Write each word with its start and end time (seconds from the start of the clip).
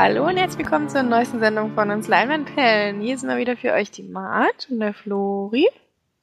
Hallo 0.00 0.28
und 0.28 0.36
herzlich 0.36 0.60
willkommen 0.60 0.88
zur 0.88 1.02
neuesten 1.02 1.40
Sendung 1.40 1.74
von 1.74 1.90
uns 1.90 2.06
Leinwandperlen. 2.06 3.00
Hier 3.00 3.18
sind 3.18 3.28
wir 3.28 3.36
wieder 3.36 3.56
für 3.56 3.72
euch 3.72 3.90
die 3.90 4.04
Mart 4.04 4.68
und 4.70 4.78
der 4.78 4.94
Flori. 4.94 5.68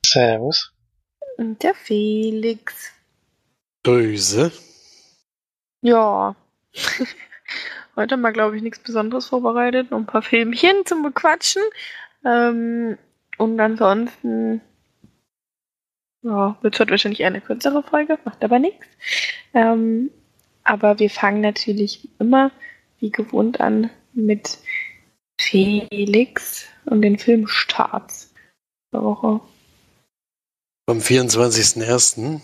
Servus. 0.06 0.72
Und 1.36 1.62
der 1.62 1.74
Felix. 1.74 2.94
Böse. 3.84 4.54
Ja. 5.82 6.38
Heute 7.98 8.14
haben 8.14 8.22
wir, 8.22 8.32
glaube 8.32 8.56
ich, 8.56 8.64
nichts 8.64 8.80
Besonderes 8.80 9.26
vorbereitet. 9.26 9.92
Noch 9.92 9.98
ein 9.98 10.06
paar 10.06 10.22
Filmchen 10.22 10.86
zum 10.86 11.04
Bequatschen. 11.04 11.64
Ähm, 12.24 12.98
und 13.38 13.60
ansonsten 13.60 14.62
ja, 16.22 16.58
wird 16.62 16.80
heute 16.80 16.92
wahrscheinlich 16.92 17.20
eher 17.20 17.28
eine 17.28 17.42
kürzere 17.42 17.84
Folge, 17.84 18.20
macht 18.24 18.42
aber 18.42 18.58
nichts. 18.58 18.88
Ähm, 19.54 20.12
aber 20.64 20.98
wir 20.98 21.10
fangen 21.10 21.42
natürlich 21.42 22.08
immer 22.20 22.52
wie 23.00 23.12
gewohnt 23.12 23.62
an 23.62 23.90
mit 24.14 24.58
Felix 25.40 26.66
und 26.86 27.02
den 27.02 27.18
Filmstarts 27.18 28.34
der 28.94 29.04
Woche. 29.04 29.42
Am 30.88 31.00
24.01. 31.00 32.42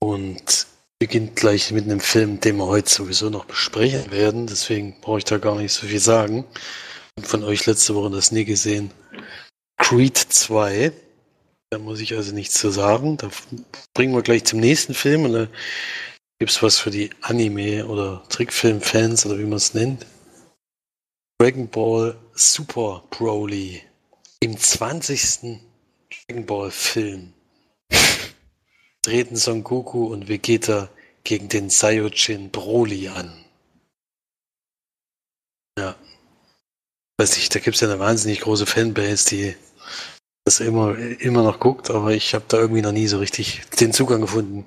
Und 0.00 0.66
beginnt 0.98 1.34
gleich 1.36 1.72
mit 1.72 1.84
einem 1.84 2.00
Film, 2.00 2.40
den 2.40 2.56
wir 2.58 2.66
heute 2.66 2.88
sowieso 2.88 3.30
noch 3.30 3.44
besprechen 3.44 4.10
werden. 4.12 4.46
Deswegen 4.46 4.94
brauche 5.00 5.18
ich 5.18 5.24
da 5.24 5.38
gar 5.38 5.56
nicht 5.56 5.72
so 5.72 5.86
viel 5.86 5.98
sagen. 5.98 6.44
Von 7.20 7.42
euch 7.42 7.66
letzte 7.66 7.94
Woche 7.94 8.10
das 8.10 8.32
nie 8.32 8.44
gesehen. 8.44 8.92
Creed 9.78 10.16
2. 10.16 10.92
Da 11.70 11.78
muss 11.78 12.00
ich 12.00 12.14
also 12.14 12.32
nichts 12.34 12.54
zu 12.54 12.70
sagen. 12.70 13.16
Da 13.16 13.30
bringen 13.94 14.14
wir 14.14 14.22
gleich 14.22 14.44
zum 14.44 14.60
nächsten 14.60 14.94
Film 14.94 15.24
und 15.24 15.32
da 15.32 15.48
gibt 16.42 16.50
es 16.50 16.60
was 16.60 16.80
für 16.80 16.90
die 16.90 17.10
Anime- 17.20 17.86
oder 17.86 18.24
Trickfilm-Fans 18.28 19.26
oder 19.26 19.38
wie 19.38 19.44
man 19.44 19.58
es 19.58 19.74
nennt. 19.74 20.06
Dragon 21.38 21.68
Ball 21.68 22.18
Super 22.34 23.04
Broly. 23.10 23.80
Im 24.40 24.58
20. 24.58 25.60
Dragon 26.10 26.44
Ball 26.44 26.72
Film 26.72 27.32
treten 29.02 29.36
Son 29.36 29.62
Goku 29.62 30.06
und 30.06 30.26
Vegeta 30.26 30.88
gegen 31.22 31.48
den 31.48 31.70
Saiyajin 31.70 32.50
Broly 32.50 33.06
an. 33.06 33.44
Ja. 35.78 35.94
Weiß 37.18 37.36
nicht, 37.36 37.54
da 37.54 37.60
gibt 37.60 37.76
es 37.76 37.82
ja 37.82 37.88
eine 37.88 38.00
wahnsinnig 38.00 38.40
große 38.40 38.66
Fanbase, 38.66 39.28
die 39.28 39.56
das 40.44 40.58
immer, 40.58 40.98
immer 40.98 41.44
noch 41.44 41.60
guckt, 41.60 41.88
aber 41.88 42.10
ich 42.10 42.34
habe 42.34 42.46
da 42.48 42.56
irgendwie 42.56 42.82
noch 42.82 42.90
nie 42.90 43.06
so 43.06 43.20
richtig 43.20 43.62
den 43.78 43.92
Zugang 43.92 44.22
gefunden. 44.22 44.66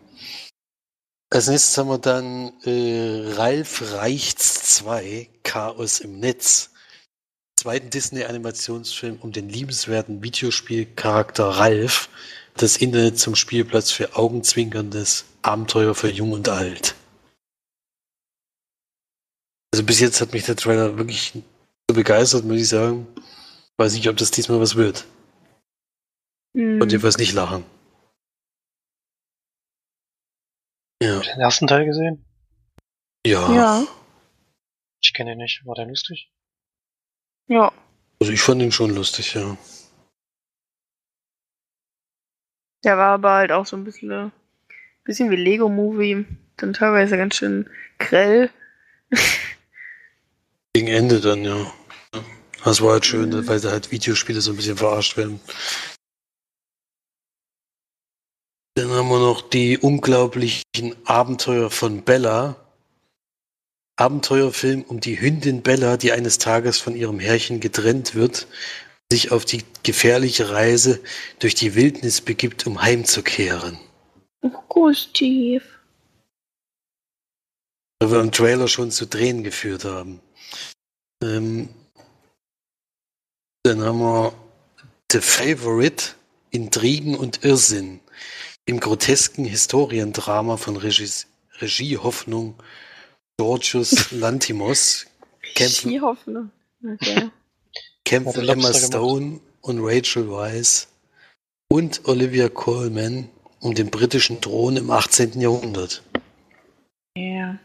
Als 1.29 1.47
nächstes 1.47 1.77
haben 1.77 1.89
wir 1.89 1.97
dann 1.97 2.53
äh, 2.63 3.33
Ralf 3.33 3.93
Reichts 3.93 4.75
2, 4.75 5.29
Chaos 5.43 5.99
im 5.99 6.19
Netz. 6.19 6.71
Zweiten 7.57 7.89
Disney-Animationsfilm 7.89 9.17
um 9.21 9.31
den 9.31 9.49
liebenswerten 9.49 10.21
Videospielcharakter 10.21 11.45
Ralf, 11.45 12.09
das 12.57 12.77
Internet 12.77 13.17
zum 13.17 13.35
Spielplatz 13.35 13.91
für 13.91 14.15
augenzwinkerndes 14.15 15.25
Abenteuer 15.41 15.95
für 15.95 16.09
Jung 16.09 16.33
und 16.33 16.47
Alt. 16.47 16.95
Also 19.73 19.83
bis 19.83 19.99
jetzt 19.99 20.21
hat 20.21 20.33
mich 20.33 20.45
der 20.45 20.55
Trailer 20.55 20.97
wirklich 20.97 21.33
so 21.89 21.95
begeistert, 21.95 22.45
muss 22.45 22.61
ich 22.61 22.69
sagen. 22.69 23.07
Weiß 23.77 23.93
nicht, 23.93 24.07
ob 24.07 24.17
das 24.17 24.31
diesmal 24.31 24.59
was 24.59 24.75
wird. 24.75 25.05
Hm. 26.55 26.81
Und 26.81 26.91
jedenfalls 26.91 27.17
nicht 27.17 27.33
lachen. 27.33 27.65
Ja. 31.01 31.19
Den 31.19 31.39
ersten 31.39 31.67
Teil 31.67 31.85
gesehen? 31.85 32.23
Ja. 33.25 33.53
Ja, 33.53 33.87
Ich 35.01 35.13
kenne 35.13 35.33
ihn 35.33 35.37
nicht. 35.39 35.65
War 35.65 35.75
der 35.75 35.85
lustig? 35.87 36.31
ja. 37.47 37.71
Also 38.21 38.31
ich 38.31 38.41
fand 38.41 38.61
ihn 38.61 38.71
schon 38.71 38.91
lustig, 38.95 39.33
ja. 39.33 39.57
Der 42.85 42.97
war 42.97 43.13
aber 43.15 43.33
halt 43.33 43.51
auch 43.51 43.65
so 43.65 43.75
ein 43.75 43.83
bisschen, 43.83 44.31
bisschen 45.03 45.29
wie 45.31 45.35
Lego 45.35 45.67
Movie. 45.67 46.25
Dann 46.57 46.71
teilweise 46.73 47.17
ganz 47.17 47.35
schön 47.35 47.69
grell. 47.99 48.49
Gegen 50.73 50.87
Ende 50.87 51.19
dann, 51.19 51.43
ja. 51.43 51.71
Das 52.63 52.81
war 52.81 52.93
halt 52.93 53.05
schön, 53.05 53.29
Mhm. 53.29 53.47
weil 53.47 53.59
da 53.59 53.71
halt 53.71 53.91
Videospiele 53.91 54.39
so 54.41 54.51
ein 54.51 54.55
bisschen 54.55 54.77
verarscht 54.77 55.17
werden. 55.17 55.39
Dann 58.77 58.89
haben 58.89 59.07
wir 59.07 59.19
noch 59.19 59.41
die 59.41 59.77
unglaublichen 59.77 60.95
Abenteuer 61.05 61.71
von 61.71 62.03
Bella. 62.03 62.57
Abenteuerfilm 63.95 64.81
um 64.83 64.99
die 64.99 65.21
Hündin 65.21 65.61
Bella, 65.61 65.95
die 65.95 66.11
eines 66.11 66.39
Tages 66.39 66.79
von 66.79 66.93
ihrem 66.93 67.21
Herrchen 67.21 67.61
getrennt 67.61 68.15
wird, 68.15 68.47
sich 69.09 69.31
auf 69.31 69.45
die 69.45 69.63
gefährliche 69.83 70.49
Reise 70.49 71.01
durch 71.39 71.55
die 71.55 71.75
Wildnis 71.75 72.19
begibt, 72.19 72.67
um 72.67 72.81
heimzukehren. 72.81 73.79
Oh, 74.41 74.49
Gustav. 74.67 75.63
Weil 77.99 78.11
wir 78.11 78.19
im 78.19 78.33
Trailer 78.33 78.67
schon 78.67 78.91
zu 78.91 79.05
Tränen 79.05 79.45
geführt 79.45 79.85
haben. 79.85 80.19
Ähm, 81.23 81.69
dann 83.63 83.81
haben 83.81 83.99
wir 83.99 84.33
The 85.13 85.21
Favorite, 85.21 86.15
Intrigen 86.51 87.15
und 87.15 87.45
Irrsinn. 87.45 88.01
Im 88.67 88.79
grotesken 88.79 89.45
Historiendrama 89.45 90.57
von 90.57 90.77
Regie, 90.77 91.27
Regiehoffnung 91.61 92.55
Georgios 93.37 94.11
Lantimos 94.11 95.05
kämpfen. 95.55 96.51
Okay. 96.83 97.29
kämpfen 98.03 98.47
Emma. 98.49 98.73
Stone 98.73 99.39
und 99.61 99.79
Rachel 99.81 100.29
Weisz 100.31 100.87
und 101.71 102.07
Olivia 102.07 102.49
Colman 102.49 103.29
um 103.59 103.73
den 103.75 103.89
britischen 103.89 104.41
Thron 104.41 104.77
im 104.77 104.89
18. 104.89 105.39
Jahrhundert. 105.41 106.03
Ja. 107.17 107.59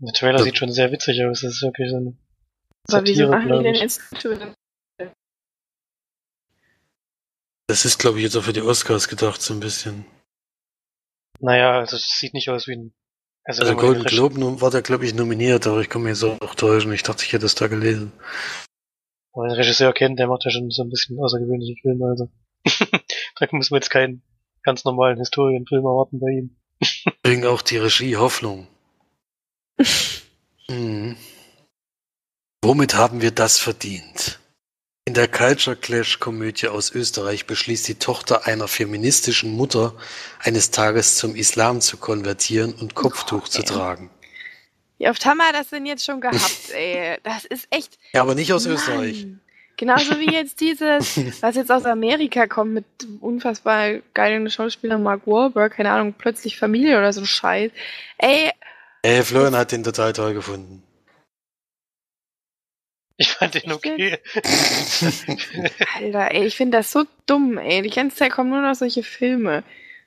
Der 0.00 0.12
Trailer 0.12 0.38
Ja. 0.38 0.44
sieht 0.44 0.58
schon 0.58 0.72
sehr 0.72 0.90
witzig 0.92 1.24
aus. 1.24 1.40
Das 1.42 1.52
ist 1.54 1.62
wirklich 1.62 1.90
so 1.90 1.96
eine 1.96 2.16
Aber 2.90 3.06
wieso 3.06 3.28
machen 3.28 3.52
die 3.58 3.62
denn 3.62 3.74
jetzt 3.74 4.00
schon 4.20 4.54
Das 7.66 7.84
ist, 7.84 7.98
glaube 7.98 8.18
ich, 8.18 8.24
jetzt 8.24 8.36
auch 8.36 8.42
für 8.42 8.52
die 8.52 8.62
Oscars 8.62 9.08
gedacht, 9.08 9.40
so 9.40 9.54
ein 9.54 9.60
bisschen. 9.60 10.04
Naja, 11.40 11.78
also 11.78 11.96
es 11.96 12.18
sieht 12.18 12.34
nicht 12.34 12.50
aus 12.50 12.66
wie 12.68 12.76
ein... 12.76 12.94
Also, 13.44 13.62
Also 13.62 13.76
Golden 13.76 14.04
Globe 14.04 14.60
war 14.60 14.70
der, 14.70 14.82
glaube 14.82 15.04
ich, 15.06 15.14
nominiert, 15.14 15.66
aber 15.66 15.80
ich 15.80 15.88
kann 15.88 16.02
mich 16.02 16.16
so 16.16 16.38
auch 16.40 16.54
täuschen. 16.54 16.92
Ich 16.92 17.02
dachte, 17.02 17.24
ich 17.24 17.32
hätte 17.32 17.46
es 17.46 17.54
da 17.54 17.66
gelesen. 17.66 18.12
wenn 19.34 19.42
man 19.42 19.48
den 19.50 19.56
Regisseur 19.56 19.92
kennt, 19.92 20.18
der 20.18 20.28
macht 20.28 20.44
ja 20.44 20.50
schon 20.50 20.70
so 20.70 20.82
ein 20.82 20.90
bisschen 20.90 21.18
außergewöhnliche 21.18 21.76
Filme. 21.80 22.06
Also 22.06 22.28
da 23.38 23.46
muss 23.52 23.70
man 23.70 23.78
jetzt 23.78 23.90
keinen 23.90 24.22
ganz 24.62 24.84
normalen 24.84 25.18
Historienfilm 25.18 25.84
erwarten 25.84 26.20
bei 26.20 26.28
ihm. 26.28 26.56
Deswegen 27.24 27.46
auch 27.46 27.62
die 27.62 27.78
Regie 27.78 28.16
Hoffnung. 28.16 28.66
Mhm. 30.66 31.18
Womit 32.62 32.94
haben 32.94 33.20
wir 33.20 33.32
das 33.32 33.58
verdient? 33.58 34.40
In 35.14 35.20
der 35.20 35.28
Culture 35.28 35.76
Clash 35.76 36.18
Komödie 36.18 36.66
aus 36.66 36.90
Österreich 36.90 37.46
beschließt 37.46 37.86
die 37.86 37.94
Tochter 37.94 38.48
einer 38.48 38.66
feministischen 38.66 39.52
Mutter, 39.52 39.94
eines 40.40 40.72
Tages 40.72 41.14
zum 41.14 41.36
Islam 41.36 41.80
zu 41.80 41.98
konvertieren 41.98 42.72
und 42.72 42.96
Kopftuch 42.96 43.42
Gott, 43.42 43.52
zu 43.52 43.62
tragen. 43.62 44.10
Wie 44.98 45.08
oft 45.08 45.24
haben 45.24 45.36
wir 45.36 45.52
das 45.52 45.68
denn 45.68 45.86
jetzt 45.86 46.04
schon 46.04 46.20
gehabt, 46.20 46.68
ey? 46.74 47.16
Das 47.22 47.44
ist 47.44 47.68
echt. 47.70 47.96
Ja, 48.12 48.22
aber 48.22 48.34
nicht 48.34 48.52
aus 48.52 48.64
Mann. 48.64 48.74
Österreich. 48.74 49.28
Genauso 49.76 50.18
wie 50.18 50.32
jetzt 50.32 50.58
dieses, 50.58 51.16
was 51.40 51.54
jetzt 51.54 51.70
aus 51.70 51.84
Amerika 51.84 52.48
kommt 52.48 52.74
mit 52.74 52.86
unfassbar 53.20 54.00
geilen 54.14 54.50
Schauspieler 54.50 54.98
Mark 54.98 55.28
Wahlberg, 55.28 55.76
keine 55.76 55.92
Ahnung, 55.92 56.16
plötzlich 56.18 56.58
Familie 56.58 56.98
oder 56.98 57.12
so 57.12 57.20
ein 57.20 57.26
Scheiß. 57.26 57.70
Ey, 58.18 58.50
Ey, 59.02 59.22
Florian 59.22 59.54
hat 59.54 59.70
den 59.70 59.84
total 59.84 60.12
toll 60.12 60.34
gefunden. 60.34 60.82
Ich 63.16 63.28
fand 63.28 63.54
den 63.54 63.72
okay. 63.72 64.18
Alter, 65.94 66.32
ey, 66.32 66.46
ich 66.46 66.56
finde 66.56 66.78
das 66.78 66.90
so 66.90 67.04
dumm, 67.26 67.58
ey. 67.58 67.82
Die 67.82 67.90
ganze 67.90 68.16
Zeit 68.16 68.32
kommen 68.32 68.50
nur 68.50 68.60
noch 68.60 68.74
solche 68.74 69.04
Filme. 69.04 69.62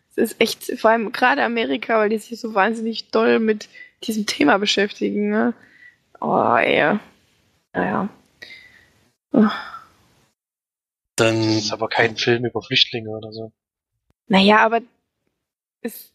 Es 0.10 0.18
ist 0.18 0.42
echt, 0.42 0.80
vor 0.80 0.92
allem 0.92 1.12
gerade 1.12 1.44
Amerika, 1.44 2.00
weil 2.00 2.10
die 2.10 2.18
sich 2.18 2.40
so 2.40 2.54
wahnsinnig 2.54 3.10
doll 3.12 3.40
mit 3.40 3.70
diesem 4.04 4.26
Thema 4.26 4.58
beschäftigen, 4.58 5.30
ne? 5.30 5.54
Oh, 6.20 6.56
ey. 6.56 7.00
Naja. 7.74 8.10
Oh. 9.32 9.50
Dann 11.16 11.42
Das 11.44 11.56
ist 11.58 11.74
aber 11.74 11.88
kein 11.88 12.18
Film 12.18 12.46
über 12.46 12.62
Flüchtlinge 12.62 13.10
oder 13.10 13.32
so. 13.32 13.52
Naja, 14.28 14.60
aber 14.60 14.82
es 15.82 16.14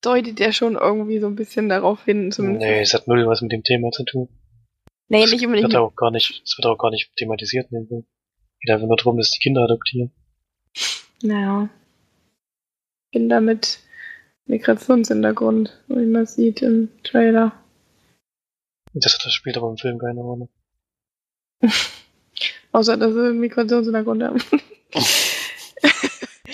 deutet 0.00 0.40
ja 0.40 0.52
schon 0.52 0.74
irgendwie 0.74 1.20
so 1.20 1.26
ein 1.26 1.36
bisschen 1.36 1.68
darauf 1.68 2.04
hin, 2.04 2.32
zumindest. 2.32 2.66
Nee, 2.66 2.80
es 2.80 2.94
hat 2.94 3.06
null 3.08 3.26
was 3.26 3.42
mit 3.42 3.52
dem 3.52 3.62
Thema 3.62 3.90
zu 3.90 4.04
tun. 4.04 4.28
Nee, 5.12 5.26
nicht 5.26 5.44
unbedingt. 5.44 5.70
Wird 5.70 5.76
auch 5.76 5.94
gar 5.94 6.10
nicht, 6.10 6.42
es 6.42 6.56
wird 6.56 6.64
auch 6.64 6.78
gar 6.78 6.90
nicht 6.90 7.14
thematisiert 7.16 7.70
in 7.70 7.80
dem 7.80 7.86
Film. 7.86 8.06
Geht 8.60 8.74
einfach 8.74 8.86
nur 8.86 8.96
darum, 8.96 9.18
dass 9.18 9.30
die 9.30 9.40
Kinder 9.40 9.62
adoptieren. 9.62 10.10
Naja. 11.22 11.68
Kinder 13.12 13.42
mit 13.42 13.80
Migrationshintergrund, 14.46 15.78
wie 15.88 16.06
man 16.06 16.24
sieht 16.24 16.62
im 16.62 16.88
Trailer. 17.04 17.52
Das, 18.94 19.18
das 19.18 19.34
spielt 19.34 19.58
aber 19.58 19.68
im 19.68 19.76
Film 19.76 19.98
keine 19.98 20.22
Rolle. 20.22 20.48
Außer, 22.72 22.96
dass 22.96 23.12
sie 23.12 23.34
Migrationshintergrund 23.34 24.22
haben. 24.22 24.42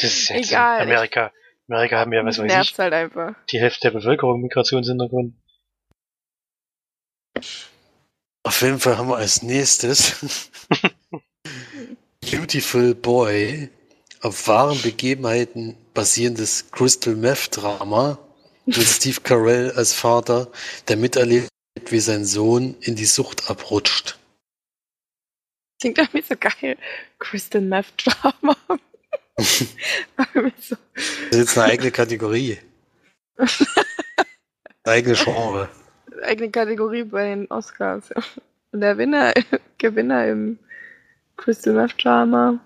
Das 0.01 0.03
ist 0.03 0.29
jetzt 0.31 0.51
Egal. 0.51 0.83
In 0.83 0.91
Amerika. 0.91 1.33
Amerika 1.69 1.99
haben 1.99 2.13
ja, 2.13 2.25
was 2.25 2.39
weiß 2.39 2.71
ich, 2.71 2.79
halt 2.79 2.93
einfach. 2.93 3.37
die 3.53 3.61
Hälfte 3.61 3.83
der 3.83 3.91
Bevölkerung 3.93 4.41
Migrationshintergrund. 4.43 5.35
Auf 8.49 8.63
jeden 8.63 8.81
Fall 8.81 8.97
haben 8.97 9.11
wir 9.11 9.19
als 9.19 9.43
nächstes 9.43 10.15
Beautiful 12.23 12.95
Boy 12.95 13.69
auf 14.23 14.49
wahren 14.49 14.81
Begebenheiten 14.81 15.77
basierendes 15.93 16.71
Crystal 16.71 17.15
Meth 17.15 17.59
Drama 17.59 18.19
mit 18.65 18.77
Steve 18.89 19.21
Carell 19.21 19.73
als 19.73 19.93
Vater, 19.93 20.51
der 20.89 20.97
miterlebt, 20.97 21.51
wie 21.91 22.01
sein 22.01 22.25
Sohn 22.25 22.75
in 22.81 22.97
die 22.97 23.05
Sucht 23.05 23.51
abrutscht. 23.51 24.19
Klingt 25.79 25.99
irgendwie 25.99 26.25
so 26.27 26.35
geil. 26.35 26.79
Crystal 27.19 27.61
Meth 27.61 27.93
Drama. 27.99 28.57
Das 30.17 30.71
ist 31.31 31.39
jetzt 31.39 31.59
eine 31.59 31.73
eigene 31.73 31.91
Kategorie. 31.91 32.59
Eine 33.37 33.49
eigene 34.85 35.15
Genre. 35.17 35.69
Eigene 36.23 36.51
Kategorie 36.51 37.05
bei 37.05 37.25
den 37.35 37.51
Oscars. 37.51 38.11
Und 38.73 38.81
der 38.81 38.99
Winner, 38.99 39.33
Gewinner 39.79 40.27
im 40.27 40.59
Crystal 41.37 41.75
Meth 41.75 42.03
Drama. 42.03 42.59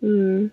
Hm. 0.00 0.50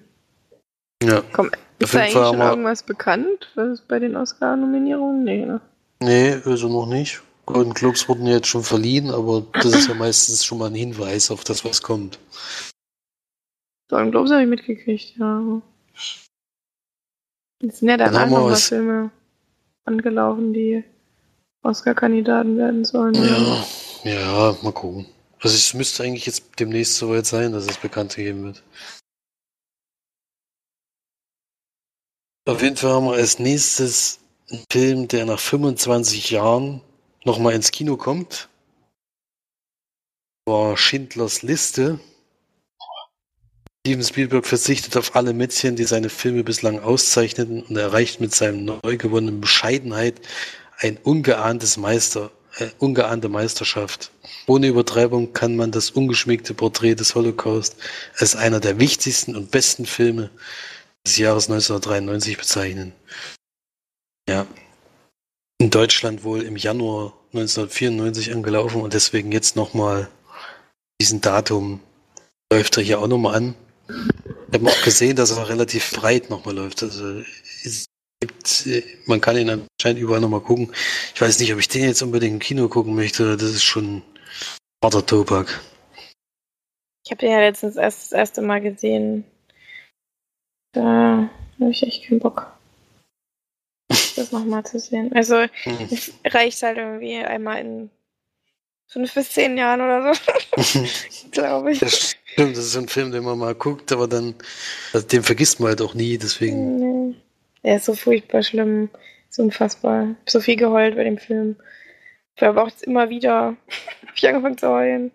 Ja. 1.04 1.22
Komm, 1.34 1.50
ist 1.80 1.94
da 1.94 2.00
eigentlich 2.00 2.14
schon 2.14 2.40
irgendwas 2.40 2.84
bekannt 2.84 3.50
was 3.56 3.82
bei 3.82 4.00
den 4.00 4.16
Oscar-Nominierungen? 4.16 5.24
Nee, 5.24 5.46
ne? 5.46 5.62
Nee, 6.00 6.34
also 6.46 6.70
noch 6.70 6.86
nicht. 6.86 7.22
Golden 7.48 7.74
Globes 7.74 8.08
wurden 8.08 8.28
jetzt 8.28 8.48
schon 8.48 8.64
verliehen, 8.64 9.10
aber 9.10 9.46
das 9.54 9.66
ist 9.66 9.88
ja 9.88 9.96
meistens 9.96 10.46
schon 10.46 10.60
mal 10.60 10.68
ein 10.68 10.76
Hinweis 10.76 11.32
auf 11.32 11.44
das, 11.44 11.66
was 11.66 11.82
kommt. 11.82 12.20
Golden 13.90 14.12
Globes 14.12 14.32
habe 14.32 14.44
ich 14.44 14.48
mitgekriegt, 14.48 15.18
ja. 15.18 15.62
Es 17.64 17.80
sind 17.80 17.90
ja 17.90 17.98
Dann 17.98 18.14
danach 18.14 18.30
noch 18.30 18.52
was- 18.52 18.70
Filme 18.70 19.12
angelaufen, 19.86 20.54
die 20.54 20.84
Oscar-Kandidaten 21.64 22.58
werden 22.58 22.86
sollen. 22.86 23.14
Ja, 23.16 23.66
ja, 24.04 24.58
mal 24.62 24.74
gucken. 24.74 25.06
Also 25.40 25.56
es 25.56 25.74
müsste 25.74 26.04
eigentlich 26.04 26.26
jetzt 26.26 26.60
demnächst 26.60 26.98
soweit 26.98 27.26
sein, 27.26 27.52
dass 27.52 27.66
es 27.66 27.78
bekannt 27.78 28.16
gegeben 28.16 28.44
wird. 28.44 28.64
Auf 32.48 32.62
jeden 32.62 32.76
Fall 32.76 32.94
haben 32.94 33.06
wir 33.06 33.14
als 33.14 33.40
nächstes 33.40 34.20
einen 34.50 34.66
Film, 34.72 35.08
der 35.08 35.26
nach 35.26 35.40
25 35.40 36.32
Jahren 36.32 36.82
nochmal 37.24 37.54
ins 37.54 37.72
Kino 37.72 37.98
kommt. 37.98 38.50
War 40.46 40.76
Schindlers 40.76 41.44
Liste. 41.44 42.00
Steven 43.84 44.04
Spielberg 44.04 44.46
verzichtet 44.46 44.96
auf 44.96 45.16
alle 45.16 45.34
Mätzchen, 45.34 45.76
die 45.76 45.86
seine 45.86 46.10
Filme 46.10 46.44
bislang 46.44 46.80
auszeichneten 46.80 47.64
und 47.64 47.76
erreicht 47.76 48.22
mit 48.22 48.36
seinem 48.36 48.64
neu 48.66 48.98
gewonnenen 48.98 49.42
Bescheidenheit 49.42 50.22
ein 50.78 50.98
ungeahntes 50.98 51.78
Meister, 51.78 52.30
äh, 52.60 52.68
ungeahnte 52.78 53.28
Meisterschaft. 53.28 54.12
Ohne 54.46 54.68
Übertreibung 54.68 55.34
kann 55.34 55.56
man 55.56 55.72
das 55.72 55.90
ungeschminkte 55.90 56.54
Porträt 56.54 56.94
des 56.94 57.16
Holocaust 57.16 57.76
als 58.18 58.36
einer 58.36 58.60
der 58.60 58.80
wichtigsten 58.80 59.36
und 59.36 59.50
besten 59.50 59.88
Filme 59.88 60.30
des 61.04 61.18
Jahres 61.18 61.50
1993 61.50 62.38
bezeichnen. 62.38 62.94
Ja. 64.30 64.46
In 65.58 65.72
Deutschland 65.72 66.24
wohl 66.24 66.44
im 66.44 66.56
Januar 66.56 67.14
1994 67.34 68.32
angelaufen 68.32 68.82
und 68.82 68.94
deswegen 68.94 69.32
jetzt 69.32 69.56
nochmal 69.56 70.08
diesen 71.02 71.20
Datum 71.22 71.80
läuft 72.54 72.78
er 72.78 72.84
hier 72.84 73.00
auch 73.00 73.08
nochmal 73.08 73.34
an. 73.36 73.56
Ich 73.88 74.60
habe 74.60 74.70
auch 74.70 74.84
gesehen, 74.84 75.16
dass 75.16 75.32
er 75.32 75.48
relativ 75.50 75.92
breit 75.92 76.30
nochmal 76.30 76.56
läuft. 76.56 76.84
Also 76.84 77.24
gibt, 78.22 78.68
äh, 78.68 78.84
man 79.06 79.20
kann 79.20 79.38
ihn 79.38 79.50
anscheinend 79.50 80.02
überall 80.02 80.22
nochmal 80.22 80.42
gucken. 80.42 80.72
Ich 81.14 81.22
weiß 81.22 81.40
nicht, 81.40 81.52
ob 81.54 81.60
ich 81.60 81.68
den 81.68 81.84
jetzt 81.84 82.02
unbedingt 82.02 82.34
im 82.34 82.40
Kino 82.40 82.70
gucken 82.70 82.96
möchte. 82.96 83.36
Das 83.36 83.50
ist 83.50 83.64
schon 83.64 84.04
harter 84.84 85.06
Tobak. 85.06 85.60
Ich 87.04 87.12
habe 87.12 87.20
den 87.20 87.32
ja 87.32 87.40
letztens 87.40 87.76
erst 87.76 88.04
das 88.04 88.12
erste 88.12 88.42
Mal 88.42 88.62
gesehen. 88.62 89.26
Da 90.74 91.30
habe 91.60 91.72
ich 91.72 91.84
echt 91.84 92.06
keinen 92.08 92.20
Bock, 92.20 92.54
das 93.90 94.32
nochmal 94.32 94.66
zu 94.66 94.80
sehen. 94.80 95.12
Also, 95.14 95.46
Hm. 95.64 95.90
es 95.92 96.14
reicht 96.26 96.62
halt 96.62 96.78
irgendwie 96.78 97.18
einmal 97.18 97.60
in 97.60 97.90
fünf 98.92 99.14
bis 99.14 99.30
zehn 99.32 99.58
Jahren 99.58 99.82
oder 99.82 100.14
so, 100.14 100.82
glaube 101.32 101.72
ich. 101.72 101.80
Das 101.80 102.16
stimmt, 102.26 102.58
das 102.58 102.66
ist 102.66 102.76
ein 102.76 102.90
Film, 102.90 103.12
den 103.12 103.24
man 103.24 103.38
mal 103.38 103.56
guckt, 103.56 103.92
aber 103.92 104.08
dann, 104.08 104.36
also 104.94 105.08
den 105.08 105.24
vergisst 105.24 105.60
man 105.60 105.70
halt 105.70 105.82
auch 105.82 105.94
nie, 105.94 106.18
deswegen. 106.18 107.10
Nee. 107.10 107.16
Der 107.64 107.78
ist 107.78 107.86
so 107.86 107.94
furchtbar 107.94 108.44
schlimm. 108.44 108.90
So 109.30 109.44
unfassbar. 109.44 110.04
Ich 110.04 110.10
habe 110.10 110.32
so 110.32 110.42
viel 110.42 110.58
geheult 110.58 110.96
bei 110.96 111.06
dem 111.06 111.18
Film. 111.18 111.56
Ich 112.36 112.44
habe 112.44 112.62
auch 112.62 112.68
jetzt 112.68 112.84
immer 112.84 113.10
wieder 113.10 113.56
hab 114.08 114.18
ich 114.18 114.28
angefangen 114.28 114.58
zu 114.58 114.70
heulen. 114.70 115.12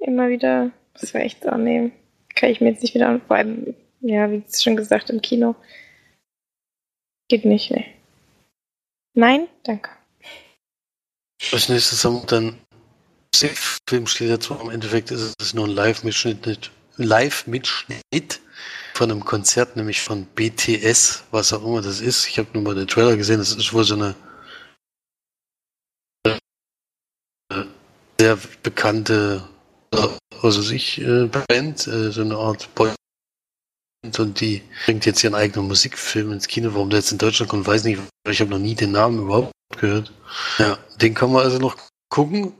Immer 0.00 0.28
wieder. 0.28 0.70
Das 1.00 1.12
war 1.14 1.20
echt 1.20 1.42
so, 1.42 1.50
nee. 1.56 1.90
Kann 2.36 2.50
ich 2.50 2.60
mir 2.60 2.70
jetzt 2.70 2.82
nicht 2.82 2.94
wieder 2.94 3.08
an. 3.08 3.22
Vor 3.26 3.36
allem, 3.36 3.74
ja, 4.00 4.30
wie 4.30 4.44
schon 4.56 4.76
gesagt, 4.76 5.10
im 5.10 5.20
Kino. 5.20 5.56
Geht 7.28 7.44
nicht, 7.44 7.72
nee. 7.72 7.86
Nein, 9.14 9.48
danke. 9.64 9.90
Als 11.52 11.68
nächstes 11.68 12.04
haben 12.04 12.20
wir 12.20 12.26
dann 12.26 12.58
Film 13.88 14.06
steht 14.06 14.42
zwar 14.42 14.60
im 14.60 14.70
Endeffekt 14.70 15.10
ist 15.10 15.34
es 15.40 15.54
nur 15.54 15.66
ein 15.66 15.72
Live-Mitschnitt, 15.72 16.46
nicht- 16.46 16.70
Live-Mitschnitt 16.96 18.40
von 18.94 19.10
einem 19.10 19.24
Konzert, 19.24 19.76
nämlich 19.76 20.00
von 20.00 20.26
BTS, 20.26 21.24
was 21.30 21.52
auch 21.52 21.64
immer 21.64 21.82
das 21.82 22.00
ist. 22.00 22.28
Ich 22.28 22.38
habe 22.38 22.48
nur 22.52 22.62
mal 22.62 22.74
den 22.74 22.86
Trailer 22.86 23.16
gesehen, 23.16 23.38
das 23.38 23.52
ist 23.52 23.72
wohl 23.72 23.84
so 23.84 23.94
eine 23.94 24.14
äh, 26.26 26.38
sehr 28.20 28.38
bekannte, 28.62 29.48
äh, 29.92 30.08
also 30.42 30.62
sich 30.62 31.00
äh, 31.00 31.26
Band, 31.48 31.80
so 31.80 32.20
eine 32.20 32.36
Art 32.36 32.72
Boy 32.74 32.92
und 34.18 34.40
die 34.40 34.62
bringt 34.84 35.06
jetzt 35.06 35.24
ihren 35.24 35.34
eigenen 35.34 35.66
Musikfilm 35.66 36.32
ins 36.32 36.46
Kino. 36.46 36.74
Warum 36.74 36.90
der 36.90 37.00
jetzt 37.00 37.12
in 37.12 37.18
Deutschland 37.18 37.50
kommt, 37.50 37.66
weiß 37.66 37.84
nicht, 37.84 38.00
ich 38.28 38.40
habe 38.40 38.50
noch 38.50 38.58
nie 38.58 38.74
den 38.74 38.92
Namen 38.92 39.18
überhaupt 39.20 39.52
gehört. 39.78 40.12
Ja, 40.58 40.78
den 41.00 41.14
kann 41.14 41.32
man 41.32 41.42
also 41.42 41.58
noch 41.58 41.76
gucken. 42.10 42.52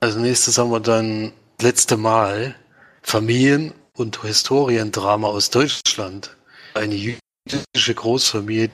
Als 0.00 0.16
nächstes 0.16 0.58
haben 0.58 0.70
wir 0.70 0.80
dann 0.80 1.32
letzte 1.60 1.96
Mal 1.96 2.54
Familien- 3.02 3.72
und 3.94 4.22
Historiendrama 4.22 5.28
aus 5.28 5.50
Deutschland. 5.50 6.36
Eine 6.74 6.94
jüdische 6.94 7.94
Großfamilie, 7.94 8.70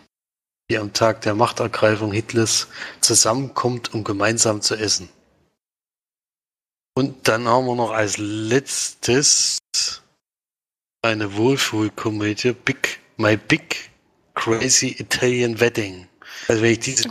die 0.69 0.79
am 0.79 0.93
Tag 0.93 1.21
der 1.21 1.35
Machtergreifung 1.35 2.13
Hitlers 2.13 2.67
zusammenkommt, 3.01 3.95
um 3.95 4.03
gemeinsam 4.03 4.63
zu 4.63 4.75
essen. 4.75 5.09
Und 6.95 7.29
dann 7.29 7.47
haben 7.47 7.67
wir 7.67 7.77
noch 7.77 7.93
als 7.93 8.19
letztes 8.19 9.59
eine 11.03 11.37
Wohlfühlkomödie, 11.37 12.53
Big, 12.53 13.01
My 13.17 13.37
Big 13.37 13.91
Crazy 14.35 14.97
Italian 14.99 15.61
Wedding. 15.61 16.09
Also 16.49 16.63
wenn 16.63 16.73
ich 16.73 16.81
diese, 16.81 17.09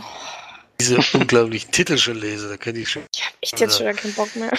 diese 0.82 0.96
unglaublichen 1.18 1.70
Titel 1.70 1.96
schon 1.98 2.16
lese, 2.16 2.48
da 2.48 2.56
könnte 2.56 2.80
ich 2.80 2.90
schon 2.90 3.04
Ich 3.14 3.22
habe 3.24 3.36
echt 3.40 3.60
jetzt 3.60 3.78
schon 3.78 3.94
keinen 3.94 4.14
Bock 4.14 4.34
mehr. 4.36 4.50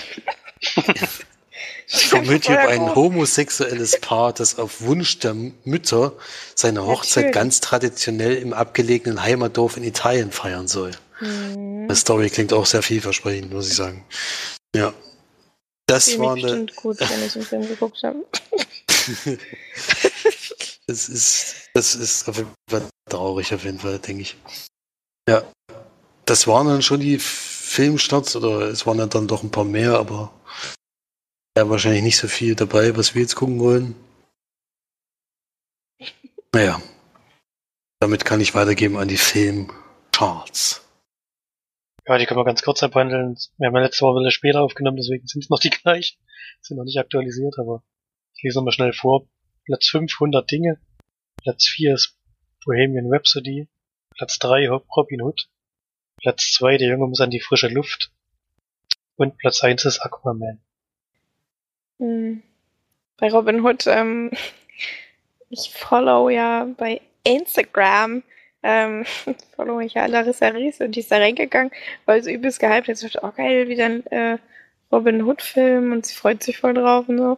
Die 1.92 2.10
Komödie 2.10 2.51
über 2.51 2.70
ein 2.70 2.96
homosexuelles 2.96 4.00
Paar, 4.00 4.34
das 4.34 4.58
auf 4.58 4.82
Wunsch 4.82 5.20
der 5.20 5.36
Mütter 5.65 6.13
seine 6.56 6.86
Hochzeit 6.86 7.25
Natürlich. 7.25 7.34
ganz 7.34 7.60
traditionell 7.60 8.36
im 8.38 8.53
abgelegenen 8.53 9.22
Heimatdorf 9.22 9.77
in 9.77 9.84
Italien 9.84 10.32
feiern 10.32 10.68
soll. 10.68 10.92
Hm. 11.20 11.88
Die 11.88 11.96
Story 11.96 12.30
klingt 12.30 12.53
auch 12.53 12.65
sehr 12.65 12.82
vielversprechend, 12.82 13.53
muss 13.53 13.68
ich 13.68 13.75
sagen. 13.75 14.03
Ja. 14.75 14.94
Das 15.86 16.10
Fühl 16.10 16.20
war 16.20 16.34
eine, 16.34 16.42
bestimmt 16.42 16.75
gut, 16.77 17.00
wenn 17.00 17.25
ich 17.25 17.34
den 17.34 17.44
Film 17.44 17.68
geguckt 17.68 18.01
habe. 18.03 18.25
das 20.88 21.10
ist, 21.10 21.56
das 21.74 21.96
ist 21.96 22.27
auf 22.30 22.38
jeden 22.38 22.53
Fall 22.70 22.84
traurig, 23.10 23.53
auf 23.53 23.65
jeden 23.65 23.80
Fall, 23.80 24.00
denke 24.00 24.22
ich. 24.24 24.38
Ja. 25.27 25.44
Das 26.25 26.48
waren 26.48 26.68
dann 26.68 26.82
schon 26.82 27.01
die 27.01 27.20
Filmstarts, 27.20 28.36
oder 28.36 28.68
es 28.68 28.86
waren 28.86 29.00
ja 29.00 29.08
dann 29.08 29.27
doch 29.27 29.44
ein 29.44 29.51
paar 29.51 29.65
mehr, 29.65 29.98
aber 29.98 30.32
ja, 31.58 31.70
wahrscheinlich 31.70 32.03
nicht 32.03 32.18
so 32.18 32.27
viel 32.27 32.56
dabei, 32.56 32.96
was 32.98 33.13
wir 33.13 33.22
jetzt 33.22 33.36
gucken 33.36 33.60
wollen. 33.60 33.96
Naja. 36.53 36.82
Damit 38.00 38.25
kann 38.25 38.42
ich 38.42 38.53
weitergeben 38.53 38.98
an 38.98 39.08
die 39.08 39.18
Filmcharts. 39.18 40.82
Ja, 42.06 42.18
die 42.18 42.25
können 42.25 42.39
wir 42.39 42.46
ganz 42.46 42.62
kurz 42.62 42.84
abhandeln. 42.84 43.38
Wir 43.58 43.68
haben 43.68 43.75
ja 43.75 43.82
letzte 43.82 44.06
Woche 44.06 44.20
wieder 44.20 44.32
später 44.32 44.62
aufgenommen, 44.62 44.98
deswegen 44.98 45.25
sind 45.25 45.44
es 45.44 45.50
noch 45.50 45.60
die 45.60 45.70
gleichen. 45.70 46.20
Sind 46.62 46.77
noch 46.77 46.84
nicht 46.84 47.00
aktualisiert, 47.00 47.58
aber 47.60 47.84
ich 48.36 48.44
lese 48.44 48.60
nochmal 48.60 48.74
schnell 48.74 48.94
vor. 48.94 49.27
Platz 49.65 49.88
500 49.88 50.50
Dinge. 50.50 50.82
Platz 51.42 51.65
4 51.68 51.94
ist 51.94 52.18
Bohemian 52.65 53.08
Rhapsody. 53.10 53.70
Platz 54.18 54.38
3 54.39 54.70
Robin 54.70 55.22
Hood. 55.22 55.50
Platz 56.24 56.53
zwei, 56.53 56.77
der 56.77 56.88
Junge 56.88 57.08
muss 57.08 57.22
an 57.22 57.30
die 57.30 57.42
frische 57.42 57.68
Luft. 57.68 58.12
Und 59.15 59.38
Platz 59.38 59.63
eins 59.63 59.86
ist 59.86 60.00
Aquaman. 60.00 60.60
Hm. 62.00 62.42
Bei 63.18 63.30
Robin 63.30 63.63
Hood, 63.63 63.86
ähm, 63.88 64.32
ich 65.50 65.72
follow 65.74 66.30
ja 66.30 66.65
bei 66.77 67.01
Instagram, 67.24 68.24
ähm, 68.63 69.06
follow 69.56 69.82
ich 69.82 69.94
ja 69.94 70.06
Larissa 70.06 70.48
Ries 70.48 70.80
und 70.80 70.96
die 70.96 71.01
ist 71.01 71.12
da 71.12 71.18
reingegangen, 71.18 71.72
weil 72.06 72.24
sie 72.24 72.34
übelst 72.34 72.60
gehypt 72.60 72.88
hat. 72.88 72.98
Sie 72.98 73.08
dachte, 73.08 73.20
oh 73.22 73.32
geil, 73.36 73.68
wieder 73.68 73.86
ein 73.86 74.08
äh, 74.08 74.38
Robin 74.92 75.24
Hood-Film 75.24 75.92
und 75.92 76.06
sie 76.06 76.15
freut 76.15 76.42
sich 76.42 76.58
voll 76.58 76.74
drauf 76.74 77.10
und 77.10 77.18
so. 77.18 77.38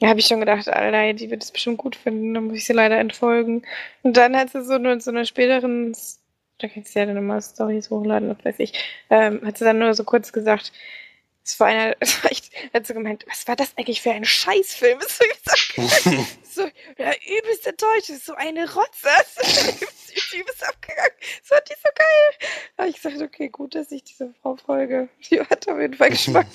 Da 0.00 0.08
habe 0.08 0.20
ich 0.20 0.26
schon 0.26 0.40
gedacht, 0.40 0.68
Alter, 0.68 1.12
die 1.12 1.30
wird 1.30 1.42
es 1.42 1.50
bestimmt 1.50 1.78
gut 1.78 1.96
finden, 1.96 2.34
dann 2.34 2.44
muss 2.44 2.58
ich 2.58 2.66
sie 2.66 2.72
leider 2.72 2.98
entfolgen. 2.98 3.62
Und 4.02 4.16
dann 4.16 4.36
hat 4.36 4.50
sie 4.50 4.64
so 4.64 4.74
eine, 4.74 5.00
so 5.00 5.10
eine 5.10 5.26
späteren, 5.26 5.94
da 6.58 6.68
kannst 6.68 6.94
du 6.94 6.98
ja 6.98 7.06
dann 7.06 7.16
immer 7.16 7.40
Stories 7.40 7.90
hochladen, 7.90 8.28
was 8.28 8.44
weiß 8.44 8.56
ich, 8.58 8.72
ähm, 9.10 9.40
hat 9.44 9.58
sie 9.58 9.64
dann 9.64 9.78
nur 9.78 9.94
so 9.94 10.04
kurz 10.04 10.32
gesagt, 10.32 10.72
es 11.48 11.58
war 11.60 11.68
einer, 11.68 11.96
hat 12.74 12.86
sie 12.86 12.94
gemeint, 12.94 13.24
was 13.28 13.48
war 13.48 13.56
das 13.56 13.72
eigentlich 13.76 14.02
für 14.02 14.12
ein 14.12 14.24
Scheißfilm? 14.24 14.98
So, 16.50 16.62
so 16.62 16.70
ja, 16.98 17.12
übelst 17.38 17.66
enttäuscht, 17.66 18.08
ist 18.08 18.26
so 18.26 18.34
eine 18.34 18.72
Rotze. 18.72 19.08
Die 20.32 20.40
ist 20.40 20.66
abgegangen. 20.66 21.12
Das 21.18 21.48
fand 21.48 21.62
ich 21.70 21.76
so 21.76 21.88
geil. 21.94 22.50
Da 22.76 22.82
habe 22.82 22.90
ich 22.90 22.96
gesagt, 22.96 23.22
okay, 23.22 23.48
gut, 23.48 23.74
dass 23.74 23.92
ich 23.92 24.02
diese 24.04 24.34
Frau 24.42 24.56
folge. 24.56 25.08
Die 25.30 25.40
hat 25.40 25.68
auf 25.68 25.78
jeden 25.78 25.94
Fall 25.94 26.10
Geschmack. 26.10 26.46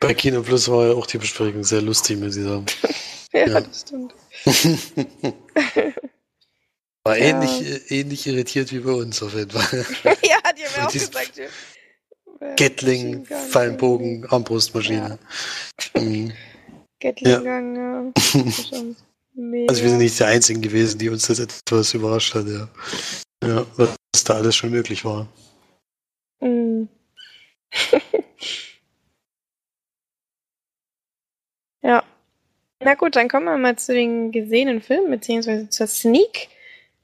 Bei 0.00 0.14
Kino 0.14 0.42
Plus 0.42 0.70
war 0.70 0.86
ja 0.86 0.92
auch 0.94 1.06
die 1.06 1.18
Besprechung 1.18 1.62
sehr 1.62 1.82
lustig, 1.82 2.18
muss 2.18 2.36
ich 2.36 2.44
sagen. 2.44 2.66
ja, 3.32 3.46
ja, 3.46 3.60
das 3.60 3.80
stimmt. 3.82 4.14
War 7.04 7.16
ja. 7.16 7.26
ähnlich, 7.26 7.90
ähnlich 7.90 8.26
irritiert 8.26 8.72
wie 8.72 8.80
bei 8.80 8.92
uns 8.92 9.22
auf 9.22 9.34
jeden 9.34 9.50
Fall. 9.50 9.86
ja, 10.22 10.38
die 10.52 10.64
haben 10.64 10.76
mir 10.76 10.86
auch 10.86 10.92
gesagt. 10.92 11.40
Gatling, 12.56 13.26
Fallenbogen, 13.26 14.26
Armbrustmaschine. 14.26 15.18
Ja. 15.94 16.00
Mhm. 16.00 16.32
Gatling-Gang, 17.00 17.76
ja. 17.76 18.12
ja. 18.34 18.82
Also 19.68 19.82
wir 19.82 19.90
sind 19.90 19.98
nicht 19.98 20.18
die 20.18 20.24
Einzigen 20.24 20.60
gewesen, 20.60 20.98
die 20.98 21.08
uns 21.08 21.26
das 21.28 21.38
etwas 21.38 21.94
überrascht 21.94 22.34
hat, 22.34 22.46
ja. 22.46 22.68
Ja, 23.42 23.64
was 23.76 24.24
da 24.24 24.34
alles 24.34 24.54
schon 24.54 24.70
möglich 24.70 25.04
war. 25.04 25.26
Mhm. 26.40 26.88
ja. 31.82 32.04
Na 32.80 32.94
gut, 32.94 33.16
dann 33.16 33.28
kommen 33.28 33.46
wir 33.46 33.56
mal 33.56 33.76
zu 33.76 33.94
den 33.94 34.30
gesehenen 34.30 34.82
Filmen, 34.82 35.10
beziehungsweise 35.10 35.70
zur 35.70 35.86
Sneak. 35.86 36.48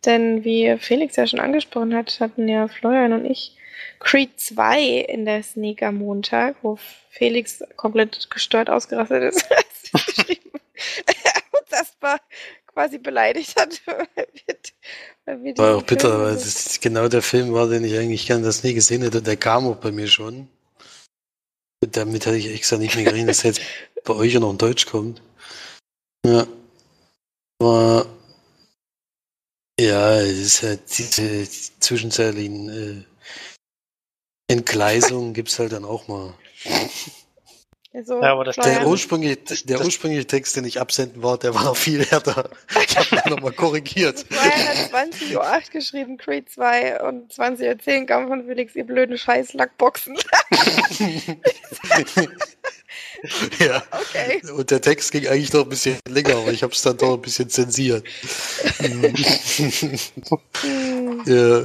Denn 0.06 0.44
wie 0.44 0.76
Felix 0.78 1.16
ja 1.16 1.26
schon 1.26 1.40
angesprochen 1.40 1.94
hat, 1.94 2.20
hatten 2.20 2.48
ja 2.48 2.68
Florian 2.68 3.12
und 3.12 3.24
ich 3.24 3.56
Creed 3.98 4.38
2 4.38 4.80
in 4.80 5.24
der 5.24 5.42
Sneak 5.42 5.82
am 5.82 5.96
Montag, 5.96 6.56
wo 6.62 6.78
Felix 7.10 7.62
komplett 7.76 8.30
gestört 8.30 8.70
ausgerastet 8.70 9.34
ist, 9.34 9.50
als 9.92 10.06
geschrieben 10.14 10.50
uns 11.60 11.72
erstmal 11.72 12.18
quasi 12.66 12.98
beleidigt 12.98 13.58
hat. 13.58 13.80
weil 15.24 15.42
wir 15.42 15.58
war 15.58 15.76
auch 15.76 15.82
bitter, 15.82 16.20
weil 16.20 16.34
es 16.34 16.80
genau 16.80 17.08
der 17.08 17.22
Film 17.22 17.52
war, 17.52 17.68
den 17.68 17.84
ich 17.84 17.96
eigentlich 17.96 18.26
gerne 18.26 18.44
das 18.44 18.62
nie 18.62 18.74
gesehen 18.74 19.02
hätte. 19.02 19.22
Der 19.22 19.36
kam 19.36 19.66
auch 19.66 19.76
bei 19.76 19.90
mir 19.90 20.06
schon. 20.06 20.48
Damit 21.80 22.26
hatte 22.26 22.36
ich 22.36 22.52
extra 22.54 22.76
nicht 22.76 22.94
mehr 22.94 23.04
gerechnet, 23.04 23.30
dass 23.30 23.44
er 23.44 23.50
jetzt 23.50 23.62
bei 24.04 24.14
euch 24.14 24.32
ja 24.32 24.40
noch 24.40 24.50
in 24.50 24.58
Deutsch 24.58 24.86
kommt. 24.86 25.20
Ja. 26.24 26.46
War 27.58 28.06
ja, 29.78 30.20
es 30.20 30.38
ist 30.38 30.62
halt 30.62 30.98
diese 30.98 31.46
zwischenzeitlichen 31.80 32.68
äh, 32.68 33.04
Entgleisungen 34.48 35.34
gibt 35.34 35.48
es 35.48 35.58
halt 35.58 35.72
dann 35.72 35.84
auch 35.84 36.08
mal. 36.08 36.32
Also, 37.92 38.20
ja, 38.20 38.32
aber 38.32 38.44
das 38.44 38.56
der, 38.56 38.86
ursprüngliche, 38.86 39.38
der 39.64 39.82
ursprüngliche 39.82 40.26
Text, 40.26 40.54
den 40.54 40.66
ich 40.66 40.78
absenden 40.78 41.22
war, 41.22 41.38
der 41.38 41.54
war 41.54 41.64
noch 41.64 41.76
viel 41.76 42.04
härter. 42.04 42.50
Ich 42.86 42.96
habe 42.96 43.16
ihn 43.16 43.22
nochmal 43.30 43.52
korrigiert. 43.52 44.26
Brian 44.28 44.68
hat 44.68 44.92
20.08 44.92 45.34
Uhr 45.34 45.62
geschrieben, 45.72 46.18
Creed 46.18 46.50
2 46.50 47.00
und 47.00 47.32
20.10 47.32 48.00
Uhr 48.00 48.06
kam 48.06 48.28
von 48.28 48.44
Felix, 48.44 48.76
ihr 48.76 48.84
blöden 48.84 49.16
Scheiß 49.16 49.54
Lackboxen. 49.54 50.14
ja. 53.58 53.82
Okay. 53.90 54.40
Und 54.52 54.70
der 54.70 54.80
Text 54.80 55.12
ging 55.12 55.26
eigentlich 55.26 55.52
noch 55.52 55.64
ein 55.64 55.68
bisschen 55.68 55.98
länger, 56.08 56.36
aber 56.36 56.52
ich 56.52 56.62
habe 56.62 56.72
es 56.72 56.82
dann 56.82 56.96
doch 56.96 57.14
ein 57.14 57.22
bisschen 57.22 57.48
zensiert. 57.48 58.04
ja, 61.26 61.64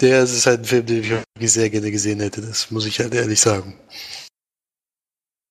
der 0.00 0.22
ist 0.22 0.46
halt 0.46 0.60
ein 0.60 0.64
Film, 0.64 0.86
den 0.86 1.02
ich 1.02 1.10
wirklich 1.10 1.52
sehr 1.52 1.70
gerne 1.70 1.90
gesehen 1.90 2.20
hätte. 2.20 2.40
Das 2.40 2.70
muss 2.70 2.86
ich 2.86 3.00
halt 3.00 3.14
ehrlich 3.14 3.40
sagen. 3.40 3.78